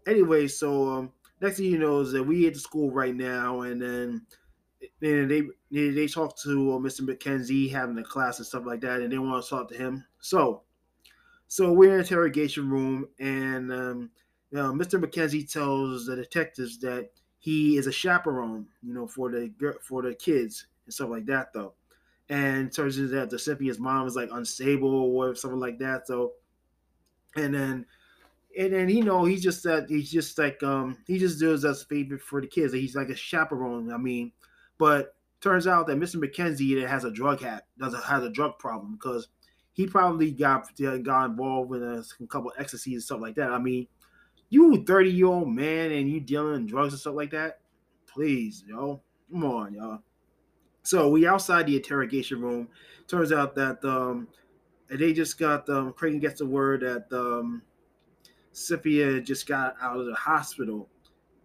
anyway, 0.06 0.46
so 0.46 0.88
um, 0.88 1.12
next 1.40 1.56
thing 1.56 1.66
you 1.66 1.78
know 1.78 2.00
is 2.00 2.12
that 2.12 2.22
we 2.22 2.46
at 2.46 2.54
the 2.54 2.60
school 2.60 2.90
right 2.90 3.14
now, 3.14 3.62
and 3.62 3.82
then 3.82 4.26
they 5.00 5.42
they, 5.70 5.90
they 5.90 6.06
talk 6.06 6.38
to 6.42 6.74
uh, 6.74 6.78
Mr. 6.78 7.00
McKenzie 7.00 7.70
having 7.70 7.98
a 7.98 8.04
class 8.04 8.38
and 8.38 8.46
stuff 8.46 8.64
like 8.66 8.80
that, 8.82 9.00
and 9.00 9.12
they 9.12 9.18
want 9.18 9.42
to 9.42 9.50
talk 9.50 9.68
to 9.70 9.76
him. 9.76 10.04
So, 10.20 10.62
so 11.48 11.72
we're 11.72 11.94
in 11.94 12.00
interrogation 12.00 12.70
room, 12.70 13.08
and 13.18 13.72
um, 13.72 14.10
you 14.50 14.58
know, 14.58 14.72
Mr. 14.72 15.02
McKenzie 15.02 15.50
tells 15.50 16.06
the 16.06 16.16
detectives 16.16 16.78
that 16.78 17.10
he 17.44 17.76
is 17.76 17.86
a 17.86 17.92
chaperone, 17.92 18.64
you 18.82 18.94
know, 18.94 19.06
for 19.06 19.30
the 19.30 19.52
for 19.82 20.00
the 20.00 20.14
kids 20.14 20.66
and 20.86 20.94
stuff 20.94 21.10
like 21.10 21.26
that, 21.26 21.52
though. 21.52 21.74
And 22.30 22.72
turns 22.72 22.98
out 22.98 23.10
that 23.10 23.28
the 23.28 23.38
Cynthia's 23.38 23.78
mom 23.78 24.06
is 24.06 24.16
like 24.16 24.30
unstable 24.32 25.14
or 25.14 25.34
something 25.34 25.60
like 25.60 25.78
that. 25.78 26.06
So, 26.06 26.32
and 27.36 27.52
then 27.52 27.84
and 28.58 28.72
then 28.72 28.88
you 28.88 29.04
know 29.04 29.26
he's 29.26 29.42
just 29.42 29.62
that 29.64 29.90
he's 29.90 30.10
just 30.10 30.38
like 30.38 30.62
um 30.62 30.96
he 31.06 31.18
just 31.18 31.38
does 31.38 31.64
a 31.64 31.74
favor 31.74 32.16
for 32.16 32.40
the 32.40 32.46
kids. 32.46 32.72
He's 32.72 32.96
like 32.96 33.10
a 33.10 33.14
chaperone. 33.14 33.92
I 33.92 33.98
mean, 33.98 34.32
but 34.78 35.14
turns 35.42 35.66
out 35.66 35.86
that 35.88 35.98
Mr. 35.98 36.16
McKenzie 36.16 36.80
that 36.80 36.88
has 36.88 37.04
a 37.04 37.10
drug 37.10 37.42
hat 37.42 37.66
does 37.78 37.94
has 38.06 38.24
a 38.24 38.30
drug 38.30 38.58
problem 38.58 38.94
because 38.94 39.28
he 39.74 39.86
probably 39.86 40.30
got 40.30 40.66
got 41.02 41.26
involved 41.26 41.74
in 41.74 41.82
a, 41.82 42.02
a 42.22 42.26
couple 42.26 42.52
of 42.52 42.56
ecstasy 42.58 42.94
and 42.94 43.02
stuff 43.02 43.20
like 43.20 43.34
that. 43.34 43.50
I 43.50 43.58
mean, 43.58 43.86
you 44.54 44.84
thirty 44.84 45.10
year 45.10 45.26
old 45.26 45.48
man 45.48 45.92
and 45.92 46.08
you 46.08 46.20
dealing 46.20 46.54
in 46.54 46.66
drugs 46.66 46.92
and 46.92 47.00
stuff 47.00 47.14
like 47.14 47.30
that. 47.30 47.60
Please, 48.06 48.64
yo, 48.66 49.02
come 49.30 49.44
on, 49.44 49.74
y'all. 49.74 49.98
So 50.82 51.08
we 51.08 51.26
outside 51.26 51.66
the 51.66 51.76
interrogation 51.76 52.40
room. 52.40 52.68
Turns 53.08 53.32
out 53.32 53.54
that 53.56 53.84
um 53.84 54.28
they 54.88 55.12
just 55.12 55.38
got 55.38 55.68
um 55.68 55.92
Craig 55.92 56.20
gets 56.20 56.38
the 56.38 56.46
word 56.46 56.80
that 56.82 57.12
um 57.16 57.62
Cynthia 58.52 59.20
just 59.20 59.46
got 59.46 59.74
out 59.82 59.98
of 59.98 60.06
the 60.06 60.14
hospital 60.14 60.88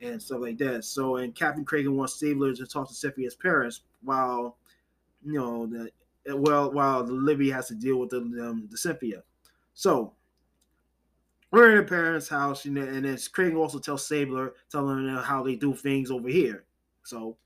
and 0.01 0.21
stuff 0.21 0.41
like 0.41 0.57
that. 0.59 0.85
So, 0.85 1.17
and 1.17 1.35
Captain 1.35 1.65
Cragen 1.65 1.95
wants 1.95 2.13
Stabler 2.13 2.53
to 2.53 2.65
talk 2.65 2.87
to 2.87 2.93
Cynthia's 2.93 3.35
parents 3.35 3.81
while, 4.01 4.57
you 5.23 5.33
know, 5.33 5.65
the 5.65 5.89
well, 6.35 6.71
while 6.71 7.03
Livy 7.03 7.49
has 7.49 7.67
to 7.69 7.75
deal 7.75 7.97
with 7.97 8.11
the 8.11 8.17
um, 8.17 8.67
the 8.69 8.77
Cynthia. 8.77 9.23
So, 9.73 10.13
we're 11.51 11.71
in 11.71 11.77
the 11.77 11.83
parents' 11.83 12.29
house, 12.29 12.65
you 12.65 12.71
know, 12.71 12.81
and 12.81 13.05
then 13.05 13.15
Cragen 13.15 13.57
also 13.57 13.79
tells 13.79 14.05
Stabler, 14.05 14.53
telling 14.71 15.05
them 15.07 15.23
how 15.23 15.43
they 15.43 15.55
do 15.55 15.73
things 15.73 16.11
over 16.11 16.29
here. 16.29 16.65
So, 17.03 17.37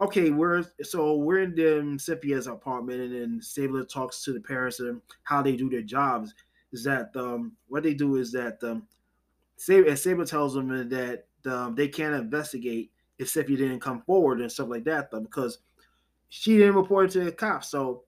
okay, 0.00 0.30
we're 0.30 0.64
so 0.82 1.16
we're 1.16 1.42
in 1.42 1.54
the 1.54 1.98
Cynthia's 1.98 2.46
apartment, 2.46 3.00
and 3.00 3.14
then 3.14 3.42
Stabler 3.42 3.84
talks 3.84 4.22
to 4.24 4.32
the 4.32 4.40
parents 4.40 4.80
and 4.80 5.00
how 5.24 5.42
they 5.42 5.56
do 5.56 5.68
their 5.68 5.82
jobs. 5.82 6.34
Is 6.72 6.84
that 6.84 7.10
um, 7.16 7.52
what 7.66 7.82
they 7.82 7.94
do 7.94 8.16
is 8.16 8.30
that 8.32 8.62
um, 8.62 8.86
Stabler, 9.56 9.96
Stabler 9.96 10.26
tells 10.26 10.54
them 10.54 10.88
that 10.88 11.24
um, 11.46 11.74
they 11.74 11.88
can't 11.88 12.14
investigate 12.14 12.92
if 13.18 13.28
Cynthia 13.28 13.56
didn't 13.56 13.80
come 13.80 14.02
forward 14.02 14.40
and 14.40 14.50
stuff 14.50 14.68
like 14.68 14.84
that, 14.84 15.10
though, 15.10 15.20
because 15.20 15.58
she 16.28 16.56
didn't 16.56 16.76
report 16.76 17.06
it 17.06 17.12
to 17.12 17.24
the 17.24 17.32
cops. 17.32 17.68
So 17.68 18.04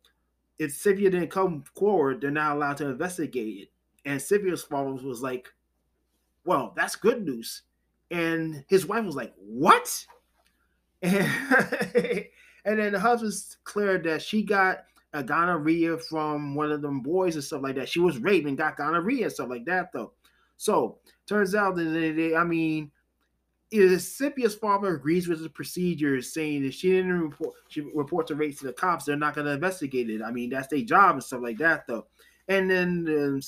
if 0.58 0.72
Cynthia 0.72 1.10
didn't 1.10 1.30
come 1.30 1.64
forward, 1.76 2.20
they're 2.20 2.30
not 2.30 2.56
allowed 2.56 2.76
to 2.78 2.88
investigate 2.88 3.62
it. 3.62 3.68
And 4.04 4.20
Cynthia's 4.20 4.64
father 4.64 4.92
was 4.92 5.22
like, 5.22 5.48
"Well, 6.44 6.72
that's 6.76 6.96
good 6.96 7.24
news." 7.24 7.62
And 8.10 8.64
his 8.68 8.86
wife 8.86 9.04
was 9.04 9.16
like, 9.16 9.34
"What?" 9.36 10.06
And, 11.04 12.26
and 12.64 12.78
then 12.78 12.92
the 12.92 13.00
husband 13.00 13.32
declared 13.64 14.04
that 14.04 14.22
she 14.22 14.44
got 14.44 14.84
a 15.12 15.22
gonorrhea 15.22 15.98
from 15.98 16.54
one 16.54 16.70
of 16.70 16.80
them 16.80 17.00
boys 17.00 17.34
and 17.34 17.44
stuff 17.44 17.62
like 17.62 17.74
that. 17.74 17.88
She 17.88 18.00
was 18.00 18.18
raped 18.18 18.46
and 18.46 18.56
got 18.56 18.76
gonorrhea 18.76 19.24
and 19.24 19.32
stuff 19.32 19.50
like 19.50 19.64
that, 19.66 19.92
though. 19.92 20.12
So 20.56 20.98
turns 21.26 21.54
out 21.54 21.74
that 21.76 21.82
they, 21.82 22.36
I 22.36 22.44
mean, 22.44 22.92
Cynthia's 23.72 24.54
father 24.54 24.94
agrees 24.94 25.28
with 25.28 25.42
the 25.42 25.48
procedures, 25.48 26.32
saying 26.32 26.62
that 26.62 26.74
she 26.74 26.90
didn't 26.90 27.20
report 27.20 27.54
she 27.68 27.80
report 27.80 28.26
the 28.26 28.34
rape 28.34 28.58
to 28.58 28.66
the 28.66 28.72
cops, 28.72 29.04
they're 29.04 29.16
not 29.16 29.34
going 29.34 29.46
to 29.46 29.52
investigate 29.52 30.10
it. 30.10 30.22
I 30.22 30.30
mean, 30.30 30.50
that's 30.50 30.68
their 30.68 30.82
job 30.82 31.14
and 31.14 31.24
stuff 31.24 31.40
like 31.42 31.58
that, 31.58 31.86
though. 31.86 32.06
And 32.48 32.70
then 32.70 33.06
um, 33.08 33.40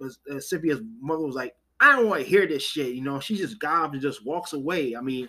uh, 0.00 0.76
mother 1.00 1.24
was 1.24 1.34
like, 1.34 1.54
"I 1.80 1.96
don't 1.96 2.08
want 2.08 2.22
to 2.22 2.28
hear 2.28 2.46
this 2.46 2.62
shit," 2.62 2.94
you 2.94 3.02
know. 3.02 3.20
She 3.20 3.36
just 3.36 3.60
gobs 3.60 3.94
and 3.94 4.02
just 4.02 4.24
walks 4.24 4.52
away. 4.52 4.96
I 4.96 5.00
mean, 5.00 5.28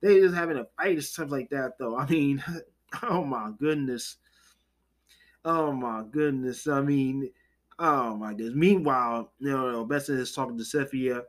they 0.00 0.20
just 0.20 0.34
having 0.34 0.58
a 0.58 0.66
fight 0.76 0.94
and 0.94 1.04
stuff 1.04 1.30
like 1.30 1.50
that, 1.50 1.72
though. 1.78 1.96
I 1.98 2.06
mean, 2.06 2.42
oh 3.02 3.24
my 3.24 3.50
goodness, 3.58 4.16
oh 5.44 5.72
my 5.72 6.04
goodness. 6.10 6.66
I 6.66 6.82
mean, 6.82 7.30
oh 7.78 8.16
my 8.16 8.32
goodness. 8.32 8.54
Meanwhile, 8.54 9.32
you 9.40 9.50
know, 9.50 9.84
Benson 9.84 10.18
is 10.18 10.32
talking 10.32 10.58
to 10.58 10.64
Cynthia. 10.64 11.22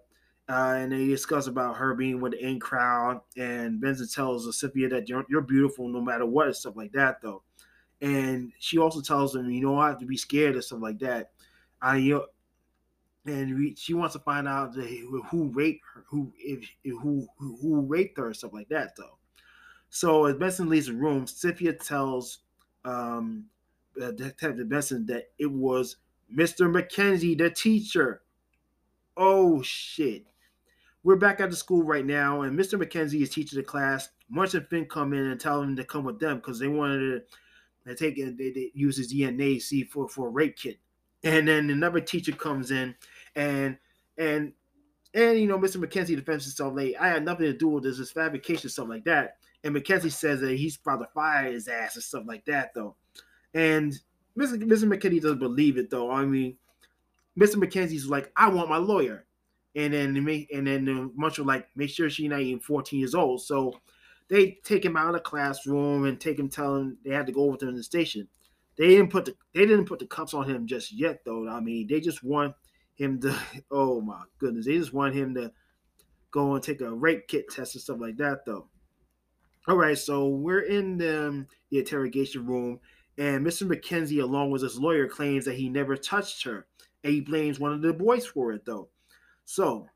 Uh, 0.50 0.78
and 0.78 0.94
they 0.94 1.08
discuss 1.08 1.48
about 1.48 1.76
her 1.76 1.94
being 1.94 2.22
with 2.22 2.32
the 2.32 2.42
in 2.42 2.58
crowd, 2.58 3.20
and 3.36 3.82
Benson 3.82 4.08
tells 4.08 4.58
Cynthia 4.58 4.88
that 4.88 5.10
you're, 5.10 5.26
you're 5.30 5.42
beautiful 5.42 5.90
no 5.90 6.00
matter 6.00 6.26
what 6.26 6.48
and 6.48 6.56
stuff 6.56 6.78
like 6.78 6.94
that, 6.94 7.22
though. 7.22 7.44
And 8.02 8.52
she 8.60 8.78
also 8.78 9.02
tells 9.02 9.36
him, 9.36 9.50
you 9.50 9.62
don't 9.62 9.82
have 9.82 10.00
to 10.00 10.06
be 10.06 10.18
scared 10.18 10.56
or 10.56 10.62
stuff 10.62 10.82
like 10.82 11.00
that. 11.00 11.32
I, 11.82 11.98
you 11.98 12.14
know, 12.16 12.26
and 13.26 13.58
we, 13.58 13.76
she 13.76 13.94
wants 13.94 14.14
to 14.14 14.20
find 14.20 14.48
out 14.48 14.74
who 14.76 15.52
raped 15.54 15.82
her, 15.94 16.06
who 16.08 16.32
if 16.38 16.70
who 16.84 17.28
who 17.38 17.82
raped 17.82 18.18
her, 18.18 18.30
or 18.30 18.34
stuff 18.34 18.54
like 18.54 18.70
that, 18.70 18.96
though. 18.96 19.18
So 19.90 20.26
as 20.26 20.36
Benson 20.36 20.70
leaves 20.70 20.88
the 20.88 20.94
room, 20.94 21.28
Cynthia 21.28 21.74
tells 21.74 22.40
um, 22.86 23.46
Detective 23.96 24.70
Benson 24.70 25.06
that 25.08 25.30
it 25.38 25.52
was 25.52 25.98
Mr. 26.34 26.72
McKenzie, 26.72 27.38
the 27.38 27.50
teacher. 27.50 28.22
Oh 29.16 29.62
shit. 29.62 30.26
We're 31.04 31.16
back 31.16 31.40
at 31.40 31.50
the 31.50 31.56
school 31.56 31.84
right 31.84 32.06
now, 32.06 32.42
and 32.42 32.58
Mr. 32.58 32.82
McKenzie 32.82 33.22
is 33.22 33.30
teaching 33.30 33.58
the 33.58 33.64
class. 33.64 34.10
Munch 34.30 34.56
and 34.56 34.68
Fin 34.68 34.86
come 34.86 35.14
in 35.14 35.28
and 35.28 35.40
tell 35.40 35.62
him 35.62 35.76
to 35.78 35.84
come 35.86 36.04
with 36.04 36.20
them 36.20 36.38
because 36.38 36.60
they 36.60 36.68
wanted 36.68 37.00
to 37.00 37.22
they 37.88 37.96
take 37.96 38.18
it, 38.18 38.38
they, 38.38 38.52
they 38.52 38.72
use 38.74 38.98
his 38.98 39.14
for 39.92 40.08
for 40.10 40.28
a 40.28 40.32
rape 40.32 40.58
kit. 40.58 40.80
And 41.24 41.48
then 41.48 41.70
another 41.70 42.00
teacher 42.00 42.32
comes 42.32 42.72
in 42.72 42.96
and 43.36 43.78
and 44.18 44.54
and 45.14 45.40
you 45.40 45.48
know, 45.48 45.58
Mr. 45.58 45.78
McKenzie 45.78 46.16
defends 46.16 46.46
himself 46.46 46.76
late. 46.76 46.96
I 47.00 47.08
had 47.08 47.26
nothing 47.26 47.46
to 47.46 47.54
do 47.54 47.70
with 47.70 47.84
this, 47.84 47.98
this 47.98 48.12
fabrication, 48.12 48.70
stuff 48.70 48.90
like 48.90 49.06
that. 49.06 49.38
And 49.64 49.76
McKenzie 49.76 50.12
says 50.12 50.42
that 50.42 50.56
he's 50.56 50.78
about 50.78 50.98
to 50.98 51.08
fire 51.14 51.52
his 51.52 51.68
ass 51.68 51.96
and 51.96 52.04
stuff 52.04 52.24
like 52.28 52.46
that, 52.46 52.74
though. 52.76 52.96
And 53.54 53.94
Mr. 54.38 54.62
Mr. 54.62 54.84
McKenzie 54.84 55.22
doesn't 55.22 55.40
believe 55.40 55.78
it, 55.78 55.90
though. 55.90 56.12
I 56.12 56.26
mean, 56.26 56.58
Mr. 57.40 57.56
McKenzie's 57.56 58.08
like, 58.08 58.32
I 58.36 58.50
want 58.50 58.70
my 58.70 58.78
lawyer. 58.78 59.26
And 59.76 59.94
then 59.94 60.24
make, 60.24 60.52
and 60.52 60.66
then 60.66 60.86
the 60.86 61.12
Munch 61.16 61.38
like, 61.40 61.68
make 61.76 61.90
sure 61.90 62.10
she's 62.10 62.30
not 62.30 62.42
even 62.42 62.60
14 62.60 63.00
years 63.00 63.16
old. 63.16 63.42
So 63.42 63.74
they 64.30 64.58
take 64.64 64.84
him 64.84 64.98
out 64.98 65.08
of 65.08 65.14
the 65.14 65.20
classroom 65.20 66.06
and 66.06 66.20
take 66.20 66.38
him 66.38 66.50
telling 66.50 66.98
they 67.04 67.14
had 67.14 67.28
to 67.28 67.32
go 67.32 67.44
over 67.44 67.58
to 67.58 67.72
the 67.72 67.84
station. 67.84 68.28
They 68.78 68.90
didn't 68.90 69.10
put 69.10 69.26
the 69.26 69.36
they 69.54 69.66
didn't 69.66 69.86
put 69.86 70.00
the 70.00 70.06
cuffs 70.06 70.34
on 70.34 70.50
him 70.50 70.68
just 70.68 70.92
yet, 70.92 71.22
though. 71.26 71.48
I 71.48 71.60
mean, 71.60 71.88
they 71.88 72.00
just 72.00 72.24
want 72.24 72.54
him 72.96 73.20
to. 73.22 73.36
Oh 73.72 74.02
my 74.02 74.24
goodness, 74.40 74.66
they 74.66 74.78
just 74.78 74.94
want 74.94 75.16
him 75.16 75.34
to 75.36 75.52
go 76.32 76.54
and 76.54 76.64
take 76.64 76.82
a 76.82 76.94
rape 76.94 77.28
kit 77.28 77.50
test 77.50 77.76
and 77.76 77.82
stuff 77.82 78.00
like 78.00 78.18
that, 78.18 78.46
though. 78.46 78.68
All 79.68 79.76
right, 79.76 79.98
so 79.98 80.30
we're 80.30 80.62
in 80.62 80.98
the, 80.98 81.28
um, 81.28 81.48
the 81.72 81.80
interrogation 81.80 82.46
room, 82.46 82.80
and 83.18 83.46
Mr. 83.46 83.68
McKenzie, 83.68 84.22
along 84.22 84.52
with 84.52 84.62
his 84.62 84.80
lawyer, 84.80 85.08
claims 85.08 85.44
that 85.46 85.56
he 85.56 85.68
never 85.68 85.98
touched 85.98 86.44
her, 86.44 86.68
and 87.04 87.14
he 87.14 87.20
blames 87.20 87.60
one 87.60 87.74
of 87.74 87.82
the 87.82 87.92
boys 87.92 88.26
for 88.26 88.54
it, 88.54 88.64
though. 88.66 88.88
So, 89.44 89.88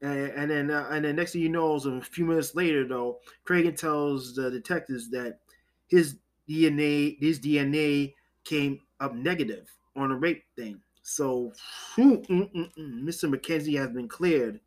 and, 0.00 0.50
then 0.50 0.70
uh, 0.70 0.88
and 0.90 1.04
then 1.04 1.16
next 1.16 1.32
thing 1.32 1.42
you 1.42 1.48
know, 1.48 1.74
a 1.74 2.00
few 2.00 2.24
minutes 2.24 2.54
later, 2.54 2.86
though, 2.86 3.18
Cragen 3.46 3.76
tells 3.76 4.34
the 4.34 4.50
detectives 4.50 5.10
that 5.10 5.40
his 5.88 6.16
DNA, 6.48 7.18
his 7.18 7.40
DNA 7.40 8.14
came 8.44 8.80
up 9.00 9.14
negative 9.14 9.68
on 9.96 10.12
a 10.12 10.16
rape 10.16 10.44
thing. 10.56 10.80
So, 11.02 11.52
mm, 11.96 12.26
mm, 12.26 12.50
mm, 12.54 13.02
Mr. 13.02 13.32
McKenzie 13.32 13.78
has 13.78 13.90
been 13.90 14.08
cleared, 14.08 14.60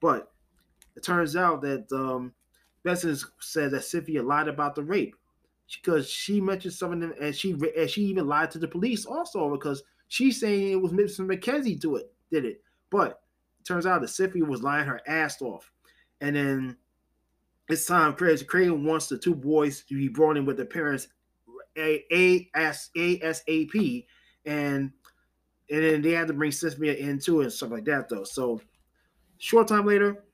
but 0.00 0.30
it 0.96 1.02
turns 1.02 1.34
out 1.34 1.62
that 1.62 1.90
um, 1.92 2.34
Benson 2.84 3.16
said 3.40 3.70
that 3.70 3.84
Cynthia 3.84 4.22
lied 4.22 4.48
about 4.48 4.74
the 4.74 4.82
rape 4.82 5.14
because 5.82 6.08
she 6.08 6.40
mentioned 6.40 6.74
some 6.74 6.92
of 6.92 7.00
them, 7.00 7.14
and 7.20 7.34
she 7.34 7.56
and 7.76 7.90
she 7.90 8.02
even 8.02 8.26
lied 8.26 8.50
to 8.52 8.58
the 8.58 8.68
police 8.68 9.06
also 9.06 9.50
because 9.50 9.82
she's 10.08 10.40
saying 10.40 10.72
it 10.72 10.80
was 10.80 10.92
Mr. 10.92 11.26
McKenzie 11.26 11.78
do 11.78 11.96
it 11.96 12.12
did 12.30 12.44
it, 12.44 12.60
but 12.90 13.20
turns 13.68 13.86
out 13.86 14.00
that 14.00 14.08
Cynthia 14.08 14.44
was 14.44 14.62
lying 14.62 14.86
her 14.86 15.00
ass 15.06 15.40
off, 15.42 15.70
and 16.20 16.34
then 16.34 16.76
it's 17.68 17.86
time 17.86 18.14
Craig 18.14 18.46
Craig 18.46 18.70
wants 18.70 19.08
the 19.08 19.18
two 19.18 19.34
boys 19.34 19.82
to 19.84 19.94
be 19.94 20.08
brought 20.08 20.36
in 20.36 20.46
with 20.46 20.56
their 20.56 20.66
parents 20.66 21.08
a 21.76 22.04
a 22.12 22.50
s 22.54 22.90
a 22.96 23.20
s 23.20 23.42
a 23.46 23.66
p. 23.66 24.06
And 24.44 24.92
and 25.70 25.84
then 25.84 26.02
they 26.02 26.12
had 26.12 26.28
to 26.28 26.34
bring 26.34 26.50
Cynthia 26.50 26.94
into 26.94 27.40
it 27.40 27.44
and 27.44 27.52
stuff 27.52 27.70
like 27.70 27.84
that 27.84 28.08
though. 28.08 28.24
So 28.24 28.60
short 29.38 29.68
time 29.68 29.86
later, 29.86 30.24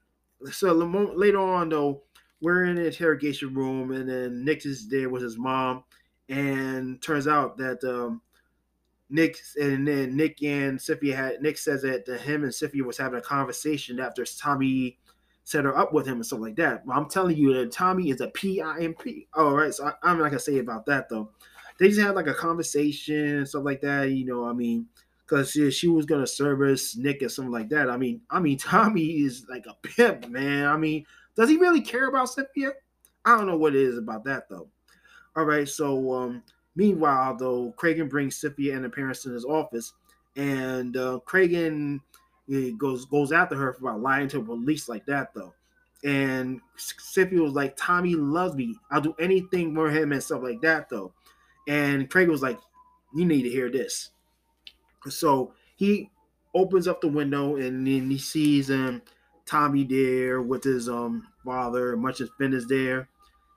so 0.50 0.72
later 0.72 1.40
on 1.40 1.68
though, 1.68 2.02
we're 2.40 2.64
in 2.64 2.76
the 2.76 2.86
interrogation 2.86 3.54
room, 3.54 3.90
and 3.92 4.08
then 4.08 4.44
Nick 4.44 4.64
is 4.66 4.88
there 4.88 5.08
with 5.08 5.22
his 5.22 5.38
mom, 5.38 5.84
and 6.28 7.02
turns 7.02 7.26
out 7.26 7.56
that 7.58 7.82
um, 7.84 8.20
Nick 9.10 9.38
and 9.60 9.86
then 9.86 10.16
Nick 10.16 10.42
and 10.42 10.80
Cynthia 10.80 11.14
had 11.14 11.42
Nick 11.42 11.58
says 11.58 11.82
that 11.82 12.06
him 12.20 12.44
and 12.44 12.54
Cynthia 12.54 12.82
was 12.82 12.98
having 12.98 13.18
a 13.18 13.22
conversation 13.22 14.00
after 14.00 14.24
Tommy 14.24 14.98
set 15.44 15.64
her 15.64 15.76
up 15.76 15.92
with 15.92 16.06
him 16.06 16.14
and 16.14 16.26
stuff 16.26 16.40
like 16.40 16.56
that. 16.56 16.86
But 16.86 16.96
I'm 16.96 17.08
telling 17.08 17.36
you 17.36 17.52
that 17.54 17.70
Tommy 17.70 18.10
is 18.10 18.20
a 18.20 18.28
PIMP. 18.28 19.28
All 19.34 19.54
right, 19.54 19.72
so 19.72 19.86
I, 19.86 19.92
I'm 20.02 20.18
not 20.18 20.28
gonna 20.28 20.38
say 20.40 20.58
about 20.58 20.86
that 20.86 21.08
though. 21.08 21.30
They 21.78 21.88
just 21.88 22.00
had 22.00 22.14
like 22.14 22.28
a 22.28 22.34
conversation 22.34 23.38
and 23.38 23.48
stuff 23.48 23.64
like 23.64 23.80
that. 23.82 24.10
You 24.10 24.24
know, 24.24 24.46
I 24.46 24.52
mean, 24.52 24.86
because 25.26 25.50
she, 25.50 25.70
she 25.70 25.88
was 25.88 26.06
gonna 26.06 26.26
service 26.26 26.96
Nick 26.96 27.22
or 27.22 27.28
something 27.28 27.52
like 27.52 27.68
that. 27.68 27.90
I 27.90 27.96
mean, 27.96 28.22
I 28.30 28.40
mean, 28.40 28.58
Tommy 28.58 29.22
is 29.22 29.46
like 29.48 29.66
a 29.66 29.74
pimp, 29.86 30.28
man. 30.28 30.66
I 30.66 30.76
mean, 30.76 31.04
does 31.36 31.50
he 31.50 31.56
really 31.58 31.82
care 31.82 32.08
about 32.08 32.30
Cynthia? 32.30 32.72
I 33.24 33.36
don't 33.36 33.46
know 33.46 33.56
what 33.56 33.76
it 33.76 33.82
is 33.82 33.98
about 33.98 34.24
that 34.24 34.48
though. 34.48 34.68
All 35.36 35.44
right, 35.44 35.68
so 35.68 36.12
um, 36.12 36.42
meanwhile, 36.74 37.36
though, 37.36 37.74
Cragen 37.76 38.08
brings 38.08 38.36
Cynthia 38.36 38.74
and 38.74 38.84
her 38.84 38.90
parents 38.90 39.26
in 39.26 39.32
his 39.32 39.44
office, 39.44 39.92
and 40.36 40.96
uh, 40.96 41.20
Cragen 41.26 42.00
goes 42.78 43.04
goes 43.06 43.32
after 43.32 43.56
her 43.56 43.72
for 43.72 43.88
about 43.88 44.00
lying 44.00 44.28
to 44.28 44.42
police 44.42 44.88
like 44.88 45.06
that 45.06 45.32
though. 45.34 45.54
And 46.04 46.60
Cynthia 46.76 47.40
was 47.40 47.54
like, 47.54 47.76
Tommy 47.76 48.14
loves 48.14 48.54
me. 48.54 48.76
I'll 48.90 49.00
do 49.00 49.14
anything 49.18 49.74
for 49.74 49.90
him 49.90 50.12
and 50.12 50.22
stuff 50.22 50.42
like 50.42 50.60
that 50.60 50.90
though. 50.90 51.12
And 51.66 52.10
Craig 52.10 52.28
was 52.28 52.42
like, 52.42 52.58
You 53.14 53.24
need 53.24 53.42
to 53.42 53.48
hear 53.48 53.70
this. 53.70 54.10
So 55.08 55.54
he 55.76 56.10
opens 56.54 56.86
up 56.86 57.00
the 57.00 57.08
window 57.08 57.56
and 57.56 57.86
then 57.86 58.10
he 58.10 58.18
sees 58.18 58.70
um 58.70 59.02
Tommy 59.46 59.84
there 59.84 60.42
with 60.42 60.64
his 60.64 60.88
um 60.88 61.26
father, 61.44 61.96
much 61.96 62.20
as 62.20 62.30
Fin 62.38 62.52
is 62.52 62.66
there. 62.66 63.08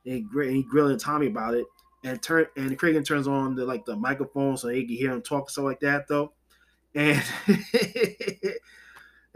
And 0.06 0.16
he, 0.16 0.22
gr- 0.22 0.44
he 0.44 0.64
grilling 0.64 0.98
Tommy 0.98 1.28
about 1.28 1.56
it. 1.56 1.66
And 2.08 2.22
turn 2.22 2.48
and 2.56 2.80
Cragen 2.80 3.06
turns 3.06 3.28
on 3.28 3.56
the 3.56 3.66
like 3.66 3.86
the 3.86 3.96
microphone 3.96 4.56
so 4.56 4.70
he 4.70 4.86
can 4.86 4.96
hear 4.96 5.12
him 5.12 5.22
talk 5.22 5.50
stuff 5.50 5.66
like 5.66 5.82
that 5.82 6.08
though. 6.08 6.32
And 6.96 7.22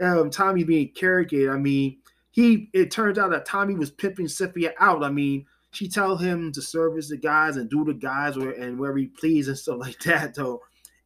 um, 0.00 0.30
Tommy 0.30 0.64
being 0.64 0.88
carried. 0.88 1.48
I 1.48 1.58
mean, 1.58 1.98
he 2.30 2.70
it 2.72 2.90
turns 2.90 3.18
out 3.18 3.30
that 3.30 3.44
Tommy 3.44 3.74
was 3.74 3.90
pimping 3.90 4.28
Cynthia 4.28 4.72
out. 4.80 5.04
I 5.04 5.10
mean, 5.10 5.44
she 5.70 5.86
tell 5.86 6.16
him 6.16 6.50
to 6.52 6.62
service 6.62 7.10
the 7.10 7.18
guys 7.18 7.56
and 7.56 7.68
do 7.68 7.84
the 7.84 7.92
guys 7.92 8.38
or 8.38 8.52
and 8.52 8.78
wherever 8.78 8.98
he 8.98 9.06
please 9.06 9.48
and 9.48 9.58
stuff 9.58 9.78
like 9.80 9.98
that 10.00 10.34
though. 10.34 10.60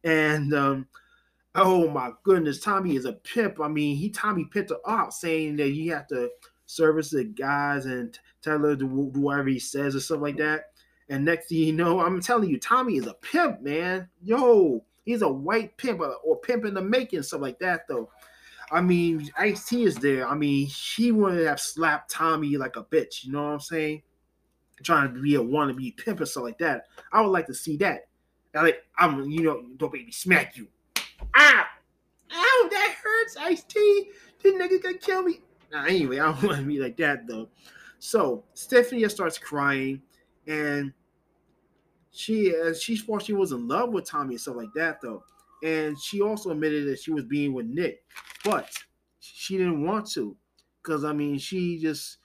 And 0.05 0.53
um, 0.53 0.87
oh 1.53 1.89
my 1.89 2.11
goodness, 2.23 2.61
Tommy 2.61 2.95
is 2.95 3.05
a 3.05 3.13
pimp. 3.13 3.59
I 3.59 3.67
mean, 3.67 3.97
he 3.97 4.09
Tommy 4.09 4.45
pimped 4.45 4.69
her 4.69 4.77
out 4.87 5.13
saying 5.13 5.57
that 5.57 5.71
you 5.71 5.93
have 5.93 6.07
to 6.07 6.29
service 6.65 7.09
the 7.09 7.25
guys 7.25 7.85
and 7.85 8.17
tell 8.41 8.59
her 8.59 8.69
to 8.69 8.75
do 8.75 8.85
whatever 8.87 9.49
he 9.49 9.59
says 9.59 9.95
or 9.95 9.99
stuff 9.99 10.21
like 10.21 10.37
that. 10.37 10.71
And 11.09 11.23
next 11.23 11.49
thing 11.49 11.59
you 11.59 11.73
know, 11.73 11.99
I'm 11.99 12.21
telling 12.21 12.49
you, 12.49 12.59
Tommy 12.59 12.97
is 12.97 13.07
a 13.07 13.13
pimp, 13.15 13.61
man. 13.61 14.09
Yo, 14.21 14.83
he's 15.05 15.21
a 15.21 15.29
white 15.29 15.77
pimp 15.77 16.01
or, 16.01 16.15
or 16.23 16.37
pimp 16.37 16.65
in 16.65 16.73
the 16.73 16.81
making, 16.81 17.23
stuff 17.23 17.41
like 17.41 17.59
that, 17.59 17.87
though. 17.87 18.09
I 18.71 18.81
mean, 18.81 19.29
Ice 19.37 19.65
T 19.65 19.83
is 19.83 19.95
there. 19.95 20.27
I 20.27 20.35
mean, 20.35 20.67
she 20.67 21.11
would 21.11 21.45
have 21.45 21.59
slapped 21.59 22.11
Tommy 22.11 22.57
like 22.57 22.75
a 22.75 22.83
bitch. 22.83 23.23
You 23.23 23.31
know 23.31 23.43
what 23.43 23.53
I'm 23.53 23.59
saying? 23.61 24.01
Trying 24.83 25.13
to 25.13 25.21
be 25.21 25.35
a 25.35 25.39
wannabe 25.39 25.95
pimp 25.95 26.19
or 26.19 26.25
stuff 26.25 26.43
like 26.43 26.57
that. 26.59 26.87
I 27.13 27.21
would 27.21 27.29
like 27.29 27.47
to 27.47 27.53
see 27.53 27.77
that. 27.77 28.07
Like, 28.53 28.83
I'm, 28.97 29.29
you 29.29 29.43
know, 29.43 29.63
don't 29.77 29.93
me 29.93 30.11
smack 30.11 30.57
you. 30.57 30.67
Ah, 31.35 31.67
ow, 32.33 32.67
that 32.69 32.95
hurts, 33.01 33.37
Ice 33.37 33.63
T. 33.63 34.09
This 34.41 34.53
nigga 34.53 34.81
gonna 34.81 34.97
kill 34.97 35.23
me. 35.23 35.39
Nah, 35.71 35.85
anyway, 35.85 36.19
I 36.19 36.31
don't 36.31 36.43
want 36.43 36.59
to 36.59 36.65
be 36.65 36.79
like 36.79 36.97
that 36.97 37.27
though. 37.27 37.49
So 37.99 38.43
Stephanie 38.53 39.07
starts 39.09 39.37
crying, 39.37 40.01
and 40.47 40.93
she 42.17 42.53
uh, 42.55 42.73
she 42.73 42.97
thought 42.97 43.23
she 43.23 43.33
was 43.33 43.51
in 43.51 43.67
love 43.67 43.93
with 43.93 44.05
Tommy 44.05 44.33
and 44.33 44.41
stuff 44.41 44.55
like 44.55 44.73
that 44.75 44.99
though. 45.01 45.23
And 45.63 45.99
she 45.99 46.21
also 46.21 46.51
admitted 46.51 46.87
that 46.87 46.99
she 46.99 47.11
was 47.11 47.25
being 47.25 47.53
with 47.53 47.65
Nick, 47.65 48.03
but 48.43 48.69
she 49.19 49.57
didn't 49.57 49.83
want 49.83 50.09
to, 50.11 50.35
because 50.81 51.03
I 51.03 51.13
mean 51.13 51.37
she 51.37 51.77
just 51.79 52.17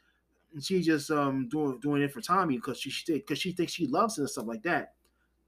she 0.61 0.83
just 0.83 1.11
um 1.11 1.49
doing 1.49 1.79
doing 1.81 2.03
it 2.03 2.13
for 2.13 2.21
Tommy 2.21 2.57
because 2.57 2.79
she 2.79 2.93
because 3.13 3.39
she 3.39 3.53
thinks 3.53 3.73
she 3.73 3.87
loves 3.87 4.19
him 4.19 4.23
and 4.23 4.31
stuff 4.31 4.47
like 4.47 4.63
that. 4.63 4.95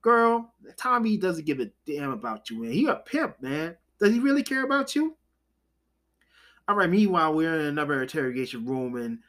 Girl, 0.01 0.53
Tommy 0.77 1.17
doesn't 1.17 1.45
give 1.45 1.59
a 1.59 1.71
damn 1.87 2.11
about 2.11 2.49
you, 2.49 2.61
man. 2.61 2.71
He 2.71 2.85
a 2.85 2.95
pimp, 2.95 3.41
man. 3.41 3.75
Does 3.99 4.13
he 4.13 4.19
really 4.19 4.43
care 4.43 4.63
about 4.63 4.95
you? 4.95 5.17
All 6.67 6.75
right. 6.75 6.89
Meanwhile, 6.89 7.33
we're 7.33 7.59
in 7.59 7.65
another 7.67 8.01
interrogation 8.01 8.65
room, 8.65 8.95
and 8.95 9.19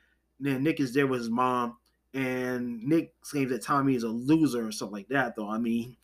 then 0.41 0.63
Nick 0.63 0.81
is 0.81 0.93
there 0.93 1.07
with 1.07 1.21
his 1.21 1.31
mom, 1.31 1.77
and 2.15 2.83
Nick 2.83 3.21
claims 3.21 3.51
that 3.51 3.63
Tommy 3.63 3.95
is 3.95 4.03
a 4.03 4.09
loser 4.09 4.67
or 4.67 4.73
something 4.73 4.95
like 4.95 5.09
that. 5.09 5.37
Though 5.37 5.49
I 5.49 5.59
mean, 5.59 5.97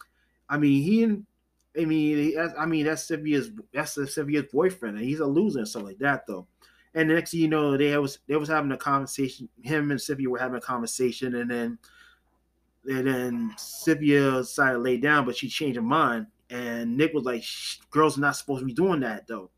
I 0.48 0.58
mean 0.58 0.82
he, 0.82 1.80
I 1.80 1.84
mean, 1.84 2.38
I 2.58 2.66
mean 2.66 2.86
that's 2.86 3.04
Cynthia's 3.04 3.50
that's 3.72 3.92
Cynthia's 3.92 4.46
boyfriend, 4.52 4.96
and 4.96 5.04
he's 5.04 5.20
a 5.20 5.26
loser 5.26 5.60
and 5.60 5.68
stuff 5.68 5.84
like 5.84 5.98
that. 5.98 6.26
Though, 6.26 6.46
and 6.94 7.08
the 7.08 7.14
next 7.14 7.30
thing 7.30 7.40
you 7.40 7.48
know, 7.48 7.76
they 7.76 7.96
was 7.96 8.18
they 8.26 8.36
was 8.36 8.48
having 8.48 8.72
a 8.72 8.76
conversation. 8.76 9.48
Him 9.62 9.90
and 9.90 10.00
Cynthia 10.00 10.28
were 10.28 10.38
having 10.38 10.58
a 10.58 10.60
conversation, 10.60 11.34
and 11.36 11.50
then 11.50 11.78
and 12.88 13.06
then 13.06 13.54
Cynthia 13.56 14.38
decided 14.38 14.74
to 14.74 14.78
lay 14.80 14.96
down, 14.96 15.24
but 15.24 15.36
she 15.36 15.48
changed 15.48 15.76
her 15.76 15.82
mind. 15.82 16.26
And 16.50 16.96
Nick 16.96 17.14
was 17.14 17.24
like, 17.24 17.44
"Girls 17.90 18.18
are 18.18 18.20
not 18.20 18.36
supposed 18.36 18.60
to 18.60 18.66
be 18.66 18.74
doing 18.74 19.00
that, 19.00 19.26
though." 19.26 19.50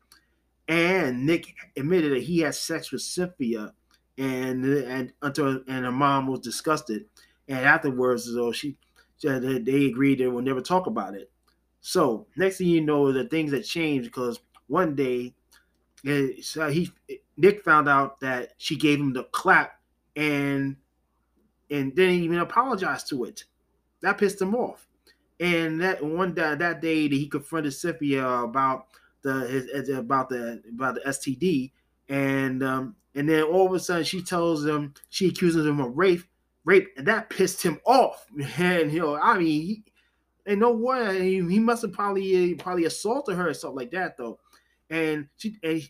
And 0.67 1.25
Nick 1.25 1.53
admitted 1.75 2.13
that 2.13 2.23
he 2.23 2.39
had 2.39 2.55
sex 2.55 2.91
with 2.91 3.01
Cynthia, 3.01 3.73
and 4.17 4.65
and 4.65 5.13
until 5.21 5.61
and 5.67 5.85
her 5.85 5.91
mom 5.91 6.27
was 6.27 6.39
disgusted. 6.39 7.05
And 7.47 7.59
afterwards, 7.59 8.33
though, 8.33 8.51
she 8.51 8.77
said 9.17 9.41
that 9.43 9.65
they 9.65 9.85
agreed 9.85 10.19
they 10.19 10.27
will 10.27 10.41
never 10.41 10.61
talk 10.61 10.87
about 10.87 11.15
it. 11.15 11.31
So 11.81 12.27
next 12.35 12.57
thing 12.57 12.67
you 12.67 12.81
know, 12.81 13.11
the 13.11 13.25
things 13.25 13.51
that 13.51 13.63
changed 13.63 14.05
because 14.07 14.39
one 14.67 14.95
day, 14.95 15.33
so 16.41 16.69
he 16.69 16.91
Nick 17.37 17.63
found 17.63 17.87
out 17.87 18.19
that 18.21 18.53
she 18.57 18.75
gave 18.75 18.99
him 18.99 19.13
the 19.13 19.23
clap, 19.25 19.79
and 20.15 20.77
and 21.69 21.95
didn't 21.95 22.21
even 22.23 22.39
apologize 22.39 23.03
to 23.05 23.25
it. 23.25 23.43
That 24.01 24.17
pissed 24.17 24.41
him 24.41 24.55
off. 24.55 24.87
And 25.39 25.81
that 25.81 26.03
one 26.03 26.33
that 26.35 26.59
that 26.59 26.81
day 26.81 27.07
that 27.07 27.15
he 27.15 27.27
confronted 27.27 27.73
Cynthia 27.73 28.25
about 28.27 28.87
the 29.21 29.47
his, 29.47 29.89
about 29.89 30.29
the 30.29 30.63
about 30.69 30.95
the 30.95 31.01
STD, 31.01 31.71
and 32.07 32.63
um, 32.63 32.95
and 33.15 33.29
then 33.29 33.43
all 33.43 33.65
of 33.65 33.73
a 33.73 33.79
sudden 33.79 34.03
she 34.03 34.21
tells 34.21 34.65
him 34.65 34.93
she 35.09 35.29
accuses 35.29 35.65
him 35.65 35.79
of 35.79 35.97
rape, 35.97 36.23
rape, 36.65 36.89
and 36.97 37.07
that 37.07 37.29
pissed 37.29 37.63
him 37.63 37.79
off. 37.85 38.27
And 38.59 38.91
you 38.91 38.99
know, 38.99 39.15
I 39.15 39.37
mean, 39.37 39.61
he, 39.61 39.83
and 40.45 40.59
no 40.59 40.71
way 40.71 41.21
he, 41.21 41.35
he 41.53 41.59
must 41.59 41.81
have 41.81 41.93
probably 41.93 42.53
probably 42.55 42.85
assaulted 42.85 43.37
her 43.37 43.49
or 43.49 43.53
something 43.53 43.77
like 43.77 43.91
that 43.91 44.17
though. 44.17 44.39
And 44.89 45.29
she 45.37 45.57
and 45.63 45.81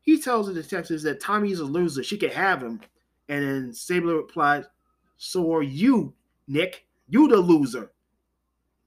he 0.00 0.20
tells 0.20 0.46
the 0.46 0.54
detectives 0.54 1.02
that 1.02 1.20
Tommy's 1.20 1.60
a 1.60 1.64
loser. 1.64 2.02
She 2.02 2.16
could 2.16 2.32
have 2.32 2.62
him. 2.62 2.80
And 3.28 3.46
then 3.46 3.72
Stabler 3.74 4.16
replied, 4.16 4.64
"So 5.18 5.54
are 5.54 5.62
you, 5.62 6.14
Nick? 6.48 6.86
You 7.08 7.28
the 7.28 7.36
loser. 7.36 7.92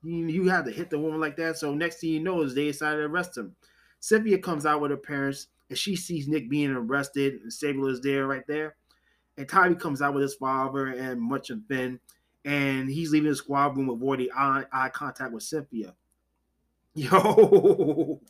You, 0.02 0.26
you 0.28 0.50
had 0.50 0.66
to 0.66 0.72
hit 0.72 0.90
the 0.90 1.00
woman 1.00 1.22
like 1.22 1.38
that. 1.38 1.58
So 1.58 1.74
next 1.74 2.02
thing 2.02 2.10
you 2.10 2.20
know 2.20 2.42
is 2.42 2.56
they 2.56 2.66
decided 2.66 2.98
to 2.98 3.06
arrest 3.06 3.38
him." 3.38 3.56
Cynthia 4.00 4.40
comes 4.40 4.66
out 4.66 4.82
with 4.82 4.92
her 4.92 4.98
parents 4.98 5.48
and 5.74 5.78
she 5.80 5.96
sees 5.96 6.28
Nick 6.28 6.52
being 6.52 6.70
arrested 6.70 7.42
and 7.42 7.52
Stabler 7.52 7.90
is 7.90 8.00
there 8.02 8.28
right 8.28 8.46
there. 8.48 8.76
And 9.38 9.50
Tommy 9.50 9.74
comes 9.74 10.04
out 10.04 10.14
with 10.14 10.22
his 10.22 10.36
father 10.36 10.86
and 10.86 11.20
Munch 11.20 11.50
and 11.50 11.68
Ben, 11.68 12.00
and 12.46 12.88
he's 12.88 13.12
leaving 13.12 13.32
the 13.32 13.36
squad 13.36 13.76
room 13.76 13.90
avoiding 13.90 14.30
eye, 14.38 14.66
eye 14.72 14.90
contact 14.90 15.34
with 15.34 15.42
Cynthia. 15.42 15.96
Yo, 16.94 18.22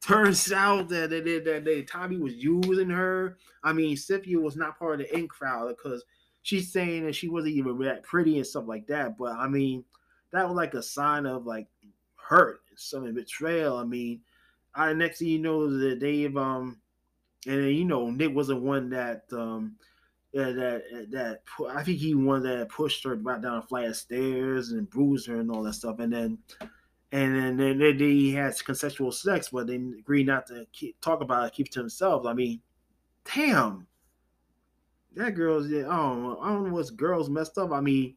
turns 0.00 0.52
out 0.52 0.88
that, 0.90 1.10
that, 1.10 1.24
that, 1.24 1.64
that 1.64 1.88
Tommy 1.88 2.18
was 2.18 2.34
using 2.36 2.90
her. 2.90 3.36
I 3.64 3.72
mean, 3.72 3.96
Cynthia 3.96 4.38
was 4.38 4.54
not 4.54 4.78
part 4.78 5.00
of 5.00 5.08
the 5.08 5.18
in 5.18 5.26
crowd 5.26 5.74
because 5.76 6.04
she's 6.42 6.72
saying 6.72 7.04
that 7.06 7.16
she 7.16 7.28
wasn't 7.28 7.54
even 7.54 7.76
that 7.80 8.04
pretty 8.04 8.36
and 8.36 8.46
stuff 8.46 8.68
like 8.68 8.86
that. 8.86 9.18
But 9.18 9.32
I 9.32 9.48
mean, 9.48 9.84
that 10.30 10.46
was 10.46 10.54
like 10.54 10.74
a 10.74 10.84
sign 10.84 11.26
of 11.26 11.46
like 11.46 11.66
hurt, 12.14 12.60
some 12.76 13.12
betrayal. 13.12 13.76
I 13.76 13.82
mean, 13.82 14.20
I 14.74 14.92
next 14.92 15.18
thing 15.18 15.28
you 15.28 15.38
know 15.38 15.68
that 15.78 16.00
they've 16.00 16.36
um 16.36 16.80
and 17.46 17.62
then, 17.64 17.70
you 17.70 17.84
know 17.84 18.10
Nick 18.10 18.34
was 18.34 18.48
the 18.48 18.56
one 18.56 18.90
that 18.90 19.24
um 19.32 19.76
yeah, 20.32 20.52
that 20.52 21.08
that 21.10 21.42
I 21.68 21.82
think 21.82 21.98
he 21.98 22.14
one 22.14 22.42
that 22.44 22.68
pushed 22.68 23.02
her 23.04 23.16
right 23.16 23.40
down 23.40 23.58
a 23.58 23.62
flight 23.62 23.88
of 23.88 23.96
stairs 23.96 24.70
and 24.70 24.88
bruised 24.88 25.26
her 25.26 25.40
and 25.40 25.50
all 25.50 25.62
that 25.64 25.74
stuff, 25.74 25.98
and 25.98 26.12
then 26.12 26.38
and 27.12 27.34
then, 27.34 27.56
then, 27.56 27.78
then 27.78 27.98
he 27.98 28.32
has 28.34 28.62
consensual 28.62 29.10
sex, 29.10 29.48
but 29.48 29.66
they 29.66 29.74
agreed 29.74 30.28
not 30.28 30.46
to 30.46 30.66
keep, 30.72 31.00
talk 31.00 31.20
about 31.20 31.48
it, 31.48 31.52
keep 31.52 31.68
to 31.70 31.80
themselves. 31.80 32.24
I 32.24 32.34
mean, 32.34 32.60
damn, 33.34 33.88
that 35.16 35.34
girl's 35.34 35.68
yeah. 35.68 35.88
I 35.88 35.96
don't 35.96 36.22
know. 36.22 36.38
I 36.40 36.48
don't 36.50 36.68
know 36.68 36.74
what's 36.74 36.90
girls 36.90 37.28
messed 37.28 37.58
up. 37.58 37.72
I 37.72 37.80
mean, 37.80 38.14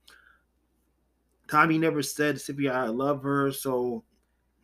Tommy 1.49 1.79
never 1.79 2.03
said 2.03 2.39
Cynthia 2.39 2.73
I 2.73 2.87
love 2.87 3.23
her, 3.23 3.51
so 3.51 4.03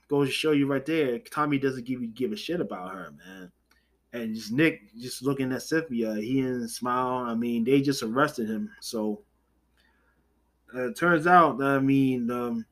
goes 0.10 0.28
to 0.28 0.34
show 0.34 0.52
you 0.52 0.68
right 0.68 0.86
there. 0.86 1.20
Tommy 1.20 1.58
doesn't 1.58 1.86
give 1.86 2.02
you 2.02 2.08
give 2.08 2.32
a 2.32 2.36
shit 2.36 2.60
about 2.60 2.92
her, 2.92 3.14
man. 3.26 3.52
And 4.12 4.34
just 4.34 4.52
Nick 4.52 4.96
just 4.98 5.22
looking 5.22 5.52
at 5.54 5.62
Cynthia, 5.62 6.16
he 6.16 6.42
didn't 6.42 6.70
smile. 6.70 7.26
I 7.26 7.36
mean, 7.36 7.64
they 7.64 7.82
just 7.82 8.02
arrested 8.02 8.50
him. 8.50 8.72
So 8.82 9.22
uh, 10.74 10.90
it 10.90 10.98
turns 10.98 11.28
out, 11.28 11.60
that 11.60 11.68
I 11.68 11.80
mean, 11.80 12.30
um, 12.32 12.66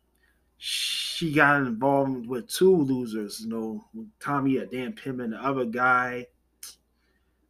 she 0.57 1.31
got 1.31 1.61
involved 1.61 2.25
with 2.27 2.47
two 2.47 2.75
losers. 2.75 3.41
You 3.41 3.49
know, 3.49 3.85
Tommy, 4.19 4.57
a 4.57 4.65
damn 4.65 4.93
pimp, 4.93 5.19
and 5.19 5.33
the 5.33 5.37
other 5.37 5.65
guy. 5.65 6.25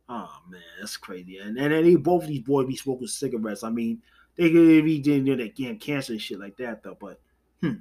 Oh 0.09 0.33
man, 0.49 0.61
that's 0.79 0.97
crazy. 0.97 1.37
And 1.37 1.57
and 1.57 1.71
then 1.71 1.83
they 1.83 1.95
both 1.95 2.27
these 2.27 2.41
boys 2.41 2.67
be 2.67 2.75
smoking 2.75 3.07
cigarettes. 3.07 3.63
I 3.63 3.69
mean, 3.69 4.01
they 4.35 4.51
could 4.51 4.85
be 4.85 4.99
doing 4.99 5.25
that 5.25 5.55
getting 5.55 5.79
cancer 5.79 6.13
and 6.13 6.21
shit 6.21 6.39
like 6.39 6.57
that 6.57 6.83
though. 6.83 6.97
But 6.99 7.19
hmm. 7.61 7.75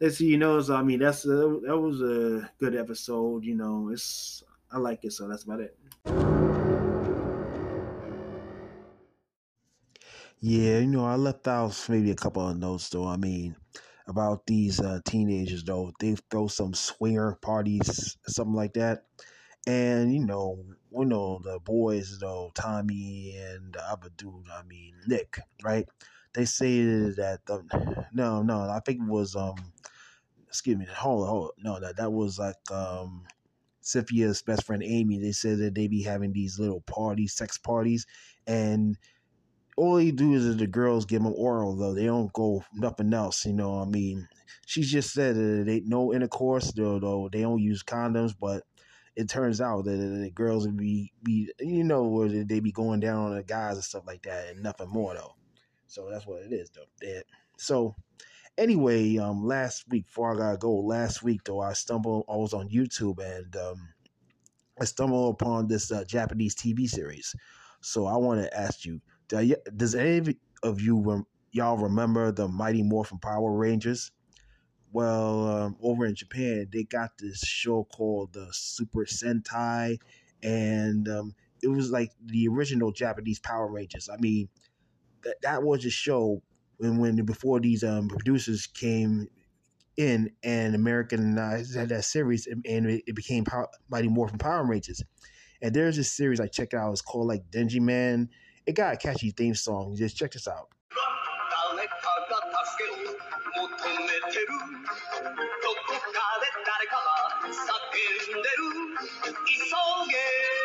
Let's 0.00 0.16
see, 0.16 0.28
you 0.28 0.38
know, 0.38 0.58
so 0.62 0.74
I 0.74 0.82
mean 0.82 1.00
that's 1.00 1.26
a, 1.26 1.60
that 1.66 1.76
was 1.78 2.00
a 2.00 2.50
good 2.58 2.74
episode, 2.74 3.44
you 3.44 3.54
know. 3.54 3.90
It's 3.92 4.42
I 4.72 4.78
like 4.78 5.04
it, 5.04 5.12
so 5.12 5.28
that's 5.28 5.44
about 5.44 5.60
it. 5.60 5.76
Yeah, 10.40 10.78
you 10.78 10.86
know, 10.86 11.04
I 11.04 11.16
left 11.16 11.46
out 11.46 11.76
maybe 11.90 12.10
a 12.10 12.14
couple 12.14 12.48
of 12.48 12.56
notes 12.56 12.88
though. 12.88 13.06
I 13.06 13.18
mean, 13.18 13.56
about 14.06 14.46
these 14.46 14.80
uh, 14.80 15.00
teenagers 15.04 15.64
though, 15.64 15.92
they 16.00 16.16
throw 16.30 16.48
some 16.48 16.72
swinger 16.72 17.36
parties, 17.42 18.16
something 18.26 18.54
like 18.54 18.72
that, 18.74 19.04
and 19.66 20.14
you 20.14 20.24
know, 20.24 20.64
we 20.90 21.04
know 21.04 21.40
the 21.44 21.58
boys 21.60 22.18
though, 22.20 22.52
Tommy 22.54 23.36
and 23.36 23.74
the 23.74 23.82
other 23.86 24.08
dude, 24.16 24.46
I 24.50 24.62
mean 24.62 24.94
Nick, 25.06 25.40
right? 25.62 25.86
They 26.32 26.46
say 26.46 26.80
that 27.20 27.40
the 27.44 28.06
no, 28.14 28.42
no, 28.42 28.60
I 28.60 28.80
think 28.86 29.00
it 29.02 29.08
was 29.08 29.36
um, 29.36 29.56
excuse 30.50 30.76
me, 30.76 30.86
hold 30.94 31.22
on, 31.22 31.28
hold 31.28 31.44
on. 31.44 31.50
no, 31.64 31.80
that 31.80 31.96
that 31.96 32.12
was 32.12 32.38
like 32.38 32.56
um. 32.70 33.24
Cynthia's 33.82 34.42
best 34.42 34.66
friend 34.66 34.82
Amy, 34.84 35.18
they 35.18 35.32
said 35.32 35.58
that 35.60 35.74
they 35.74 35.88
be 35.88 36.02
having 36.02 36.32
these 36.32 36.58
little 36.58 36.82
parties, 36.82 37.32
sex 37.32 37.56
parties, 37.56 38.06
and 38.46 38.98
all 39.76 39.96
they 39.96 40.10
do 40.10 40.34
is 40.34 40.56
the 40.56 40.66
girls 40.66 41.06
give 41.06 41.22
them 41.22 41.32
oral 41.34 41.74
though. 41.76 41.94
They 41.94 42.04
don't 42.04 42.32
go 42.32 42.62
nothing 42.74 43.12
else. 43.14 43.46
You 43.46 43.54
know, 43.54 43.76
what 43.78 43.88
I 43.88 43.90
mean, 43.90 44.28
she 44.66 44.82
just 44.82 45.12
said 45.14 45.36
that 45.36 45.64
they 45.66 45.80
no 45.80 46.12
intercourse 46.12 46.72
though. 46.72 47.28
They 47.32 47.40
don't 47.40 47.62
use 47.62 47.82
condoms, 47.82 48.34
but 48.38 48.64
it 49.16 49.28
turns 49.28 49.60
out 49.60 49.84
that 49.86 49.96
the 49.96 50.30
girls 50.30 50.66
would 50.66 50.76
be 50.76 51.12
be 51.22 51.50
you 51.58 51.84
know 51.84 52.04
where 52.04 52.28
they 52.28 52.60
be 52.60 52.72
going 52.72 53.00
down 53.00 53.30
on 53.30 53.36
the 53.36 53.42
guys 53.42 53.76
and 53.76 53.84
stuff 53.84 54.04
like 54.06 54.22
that, 54.22 54.48
and 54.48 54.62
nothing 54.62 54.90
more 54.90 55.14
though. 55.14 55.34
So 55.86 56.08
that's 56.10 56.26
what 56.26 56.42
it 56.42 56.52
is 56.52 56.70
though. 56.70 56.84
That 57.00 57.24
so 57.56 57.96
anyway, 58.60 59.16
um, 59.16 59.44
last 59.44 59.84
week 59.88 60.06
before 60.06 60.34
I 60.34 60.38
gotta 60.38 60.58
go, 60.58 60.74
last 60.74 61.22
week 61.22 61.42
though 61.44 61.60
I 61.60 61.72
stumbled. 61.72 62.26
I 62.28 62.36
was 62.36 62.52
on 62.52 62.68
YouTube 62.68 63.18
and 63.18 63.56
um, 63.56 63.88
I 64.80 64.84
stumbled 64.84 65.34
upon 65.34 65.66
this 65.66 65.90
uh, 65.90 66.04
Japanese 66.04 66.54
TV 66.54 66.88
series. 66.88 67.34
So 67.80 68.06
I 68.06 68.16
want 68.16 68.42
to 68.42 68.56
ask 68.56 68.84
you 68.84 69.00
does 69.28 69.94
any 69.94 70.36
of 70.62 70.80
you 70.80 71.26
y'all 71.52 71.78
remember 71.78 72.30
the 72.30 72.48
Mighty 72.48 72.82
Morphin 72.82 73.18
Power 73.18 73.52
Rangers? 73.52 74.10
Well, 74.92 75.46
um, 75.48 75.76
over 75.80 76.04
in 76.04 76.16
Japan, 76.16 76.68
they 76.72 76.82
got 76.82 77.10
this 77.18 77.40
show 77.40 77.84
called 77.84 78.32
the 78.32 78.48
Super 78.50 79.04
Sentai, 79.04 79.98
and 80.42 81.08
um, 81.08 81.34
it 81.62 81.68
was 81.68 81.92
like 81.92 82.10
the 82.24 82.48
original 82.48 82.90
Japanese 82.90 83.38
Power 83.38 83.70
Rangers. 83.70 84.08
I 84.12 84.16
mean, 84.16 84.48
that 85.22 85.36
that 85.42 85.62
was 85.62 85.84
a 85.84 85.90
show 85.90 86.42
when 86.80 86.98
when 86.98 87.16
before 87.24 87.60
these 87.60 87.84
um, 87.84 88.08
producers 88.08 88.66
came 88.66 89.28
in 89.96 90.30
and 90.42 90.74
Americanized 90.74 91.76
had 91.76 91.90
that 91.90 92.04
series, 92.04 92.46
and, 92.46 92.64
it, 92.66 93.04
it 93.06 93.14
became 93.14 93.44
Power, 93.44 93.68
Mighty 93.90 94.08
Morphin 94.08 94.38
Power 94.38 94.66
Rangers. 94.66 95.02
And 95.62 95.74
there's 95.74 95.96
this 95.96 96.10
series 96.10 96.40
I 96.40 96.46
checked 96.46 96.72
out. 96.72 96.92
It's 96.92 97.02
called 97.02 97.28
like 97.28 97.42
Denjiman 97.50 98.28
it 98.66 98.74
got 98.74 98.94
a 98.94 98.96
catchy 98.96 99.30
theme 99.30 99.54
song. 99.54 99.96
Just 99.96 100.16
check 100.16 100.32
this 100.32 100.46
out. 100.46 100.68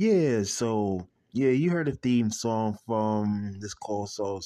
Yeah, 0.00 0.44
so 0.44 1.08
yeah, 1.32 1.50
you 1.50 1.70
heard 1.72 1.88
the 1.88 1.92
theme 1.92 2.30
song 2.30 2.78
from 2.86 3.58
this 3.58 3.74
call 3.74 4.06
so 4.06 4.40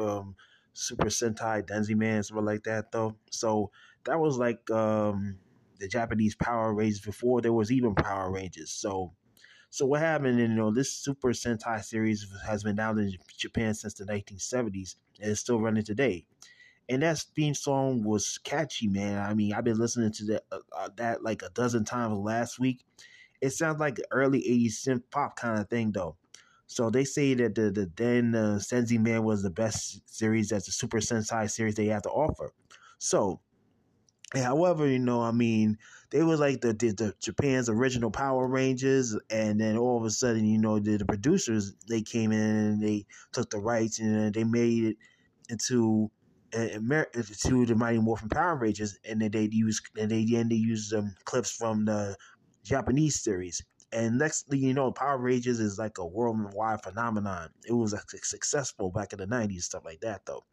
um, 0.00 0.34
Super 0.72 1.06
Sentai 1.06 1.62
Denjiman, 1.64 2.24
something 2.24 2.44
like 2.44 2.64
that 2.64 2.90
though. 2.90 3.14
So 3.30 3.70
that 4.02 4.18
was 4.18 4.36
like 4.36 4.68
um, 4.72 5.38
the 5.78 5.86
Japanese 5.86 6.34
Power 6.34 6.74
Rangers 6.74 7.02
before 7.02 7.40
there 7.40 7.52
was 7.52 7.70
even 7.70 7.94
Power 7.94 8.32
Rangers. 8.32 8.72
So 8.72 9.12
so 9.70 9.86
what 9.86 10.00
happened? 10.00 10.40
You 10.40 10.48
know, 10.48 10.72
this 10.72 10.90
Super 10.90 11.28
Sentai 11.28 11.84
series 11.84 12.26
has 12.44 12.64
been 12.64 12.74
down 12.74 12.98
in 12.98 13.14
Japan 13.38 13.74
since 13.74 13.94
the 13.94 14.06
1970s 14.06 14.96
and 15.20 15.30
it's 15.30 15.40
still 15.40 15.60
running 15.60 15.84
today. 15.84 16.24
And 16.88 17.02
that 17.02 17.18
theme 17.36 17.54
song 17.54 18.02
was 18.02 18.40
catchy, 18.42 18.88
man. 18.88 19.20
I 19.20 19.34
mean, 19.34 19.52
I've 19.52 19.62
been 19.62 19.78
listening 19.78 20.10
to 20.14 20.24
that 20.24 20.44
uh, 20.50 20.58
uh 20.76 20.88
that 20.96 21.22
like 21.22 21.42
a 21.42 21.50
dozen 21.50 21.84
times 21.84 22.18
last 22.18 22.58
week 22.58 22.84
it 23.40 23.50
sounds 23.50 23.80
like 23.80 23.98
early 24.10 24.40
80s 24.40 24.86
synth 24.86 25.02
pop 25.10 25.36
kind 25.36 25.60
of 25.60 25.68
thing 25.68 25.92
though. 25.92 26.16
So 26.66 26.90
they 26.90 27.04
say 27.04 27.34
that 27.34 27.54
the 27.54 27.70
the 27.70 27.90
then 27.96 28.34
uh, 28.34 28.60
Man 28.98 29.24
was 29.24 29.42
the 29.42 29.50
best 29.50 30.02
series 30.06 30.48
that's 30.48 30.68
a 30.68 30.72
Super 30.72 30.98
Sentai 30.98 31.48
series 31.50 31.76
they 31.76 31.86
have 31.86 32.02
to 32.02 32.10
offer. 32.10 32.52
So, 32.98 33.40
however, 34.34 34.88
you 34.88 34.98
know, 34.98 35.20
I 35.20 35.30
mean, 35.30 35.78
they 36.10 36.22
were 36.22 36.36
like 36.36 36.60
the, 36.62 36.72
the, 36.72 36.90
the 36.90 37.14
Japan's 37.20 37.68
original 37.68 38.10
Power 38.10 38.48
Rangers, 38.48 39.16
and 39.30 39.60
then 39.60 39.76
all 39.76 39.98
of 39.98 40.04
a 40.04 40.10
sudden, 40.10 40.44
you 40.44 40.58
know, 40.58 40.80
the, 40.80 40.96
the 40.96 41.04
producers 41.04 41.74
they 41.88 42.02
came 42.02 42.32
in 42.32 42.40
and 42.40 42.82
they 42.82 43.06
took 43.32 43.50
the 43.50 43.58
rights 43.58 44.00
and 44.00 44.34
they 44.34 44.44
made 44.44 44.84
it 44.84 44.96
into 45.48 46.10
uh, 46.54 46.68
to 46.68 47.66
the 47.66 47.74
Mighty 47.76 47.98
Morphin 47.98 48.28
Power 48.28 48.56
Rangers, 48.56 48.98
and 49.04 49.20
then 49.20 49.30
they 49.30 49.48
use 49.50 49.80
and 49.98 50.10
they 50.10 50.24
then 50.24 50.48
they 50.48 50.56
use 50.56 50.92
um, 50.92 51.14
clips 51.24 51.50
from 51.50 51.84
the 51.84 52.16
Japanese 52.66 53.22
series. 53.22 53.62
And 53.92 54.18
next 54.18 54.48
thing 54.48 54.60
you 54.60 54.74
know, 54.74 54.92
Power 54.92 55.18
Rangers 55.18 55.60
is 55.60 55.78
like 55.78 55.98
a 55.98 56.06
worldwide 56.06 56.82
phenomenon. 56.82 57.50
It 57.68 57.72
was 57.72 57.92
like 57.92 58.02
successful 58.24 58.90
back 58.90 59.12
in 59.12 59.20
the 59.20 59.26
'90s, 59.26 59.62
stuff 59.62 59.84
like 59.84 60.00
that, 60.00 60.22
though. 60.26 60.44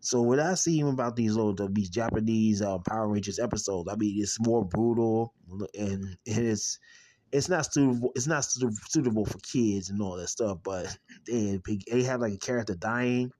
So 0.00 0.22
what 0.22 0.38
I 0.38 0.54
see 0.54 0.80
about 0.80 1.16
these 1.16 1.34
little 1.34 1.54
these 1.70 1.90
Japanese 1.90 2.62
uh, 2.62 2.78
Power 2.78 3.08
Rangers 3.08 3.38
episodes, 3.38 3.88
I 3.90 3.96
mean, 3.96 4.22
it's 4.22 4.38
more 4.40 4.64
brutal 4.64 5.34
and 5.74 6.16
it's 6.24 6.78
it's 7.32 7.48
not 7.48 7.72
suitable. 7.72 8.12
It's 8.14 8.26
not 8.26 8.44
suitable 8.44 9.24
for 9.24 9.38
kids 9.38 9.90
and 9.90 10.00
all 10.00 10.16
that 10.16 10.28
stuff. 10.28 10.58
But 10.62 10.96
they 11.26 11.58
they 11.90 12.02
have 12.04 12.20
like 12.20 12.34
a 12.34 12.38
character 12.38 12.74
dying, 12.74 13.32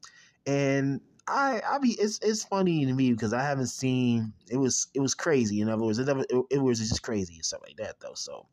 and 0.47 1.01
I 1.29 1.61
I 1.69 1.79
mean 1.79 1.97
it's 1.99 2.19
it's 2.23 2.45
funny 2.45 2.87
to 2.87 2.93
me 2.93 3.13
because 3.13 3.33
I 3.33 3.43
haven't 3.43 3.69
seen 3.69 4.33
it 4.51 4.57
was 4.57 4.89
it 4.95 5.01
was 5.01 5.15
crazy. 5.15 5.61
In 5.61 5.69
other 5.69 5.83
words, 5.83 5.99
it 5.99 6.07
never 6.07 6.25
it, 6.29 6.45
it 6.51 6.59
was 6.59 6.79
just 6.79 7.03
crazy 7.03 7.35
and 7.35 7.45
stuff 7.45 7.61
like 7.63 7.77
that 7.77 8.01
though. 8.01 8.15
So 8.15 8.47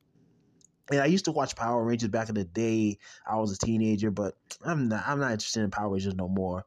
and 0.91 0.99
I 0.99 1.05
used 1.05 1.26
to 1.26 1.32
watch 1.32 1.55
Power 1.55 1.84
Rangers 1.84 2.09
back 2.09 2.30
in 2.30 2.36
the 2.36 2.43
day. 2.43 2.99
I 3.26 3.38
was 3.38 3.51
a 3.51 3.57
teenager, 3.57 4.11
but 4.11 4.36
I'm 4.63 4.89
not 4.89 5.07
I'm 5.07 5.19
not 5.19 5.32
interested 5.32 5.63
in 5.63 5.71
Power 5.71 5.89
Rangers 5.89 6.15
no 6.15 6.28
more. 6.28 6.65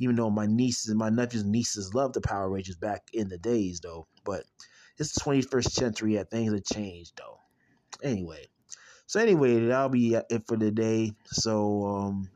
Even 0.00 0.16
though 0.16 0.30
my 0.30 0.46
nieces 0.46 0.88
and 0.88 0.98
my 0.98 1.08
nephews 1.08 1.42
and 1.42 1.52
nieces 1.52 1.94
loved 1.94 2.14
the 2.14 2.20
Power 2.20 2.50
Rangers 2.50 2.76
back 2.76 3.02
in 3.12 3.28
the 3.28 3.38
days 3.38 3.80
though. 3.80 4.06
But 4.24 4.44
it's 4.98 5.12
the 5.12 5.20
21st 5.20 5.70
century 5.70 6.16
and 6.16 6.28
things 6.28 6.52
have 6.52 6.64
changed 6.64 7.12
though. 7.16 7.38
Anyway. 8.02 8.48
So 9.06 9.20
anyway, 9.20 9.66
that'll 9.66 9.90
be 9.90 10.14
it 10.14 10.42
for 10.48 10.56
the 10.56 10.70
day. 10.70 11.12
So 11.26 11.86
um 11.86 12.30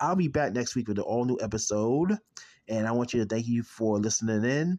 I'll 0.00 0.16
be 0.16 0.28
back 0.28 0.52
next 0.52 0.76
week 0.76 0.88
with 0.88 0.98
an 0.98 1.04
all 1.04 1.24
new 1.24 1.38
episode. 1.40 2.16
And 2.68 2.86
I 2.86 2.92
want 2.92 3.14
you 3.14 3.20
to 3.20 3.26
thank 3.26 3.46
you 3.46 3.62
for 3.62 3.98
listening 3.98 4.44
in. 4.44 4.78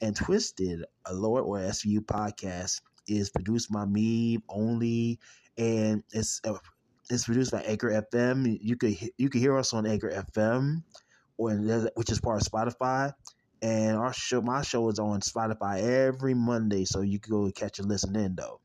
And 0.00 0.14
Twisted, 0.14 0.84
a 1.06 1.14
Law 1.14 1.38
& 1.38 1.40
Order 1.40 1.64
SVU 1.64 2.00
podcast, 2.00 2.80
is 3.06 3.30
produced 3.30 3.70
by 3.70 3.84
me 3.84 4.38
only, 4.48 5.18
and 5.58 6.02
it's 6.12 6.40
uh, 6.44 6.58
it's 7.10 7.24
produced 7.24 7.52
by 7.52 7.62
Anchor 7.62 8.02
FM. 8.12 8.58
You 8.60 8.76
could 8.76 8.96
you 9.18 9.28
could 9.28 9.40
hear 9.40 9.56
us 9.58 9.72
on 9.72 9.86
Anchor 9.86 10.10
FM, 10.10 10.82
or 11.36 11.52
which 11.94 12.10
is 12.10 12.20
part 12.20 12.40
of 12.40 12.50
Spotify. 12.50 13.12
And 13.62 13.96
our 13.96 14.12
show, 14.12 14.42
my 14.42 14.62
show 14.62 14.88
is 14.90 14.98
on 14.98 15.20
Spotify 15.20 15.82
every 15.82 16.34
Monday, 16.34 16.84
so 16.84 17.00
you 17.00 17.18
can 17.18 17.30
go 17.30 17.50
catch 17.50 17.78
a 17.78 17.82
listen 17.82 18.14
in 18.16 18.34
though, 18.34 18.60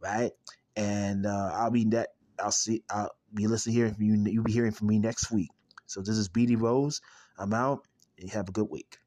right? 0.00 0.32
And 0.76 1.26
uh, 1.26 1.52
I'll 1.54 1.70
be 1.70 1.84
that. 1.86 2.10
I'll 2.38 2.50
see. 2.50 2.82
I'll 2.90 3.10
be 3.32 3.46
listening 3.46 3.76
here 3.76 3.94
you. 3.98 4.22
You'll 4.26 4.44
be 4.44 4.52
hearing 4.52 4.72
from 4.72 4.88
me 4.88 4.98
next 4.98 5.30
week. 5.30 5.50
So 5.86 6.00
this 6.00 6.16
is 6.16 6.28
BD 6.28 6.60
Rose. 6.60 7.00
I'm 7.38 7.52
out. 7.54 7.86
And 8.18 8.30
have 8.30 8.48
a 8.48 8.52
good 8.52 8.68
week. 8.70 8.98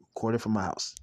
Recorded 0.00 0.40
from 0.42 0.52
my 0.52 0.64
house. 0.64 0.94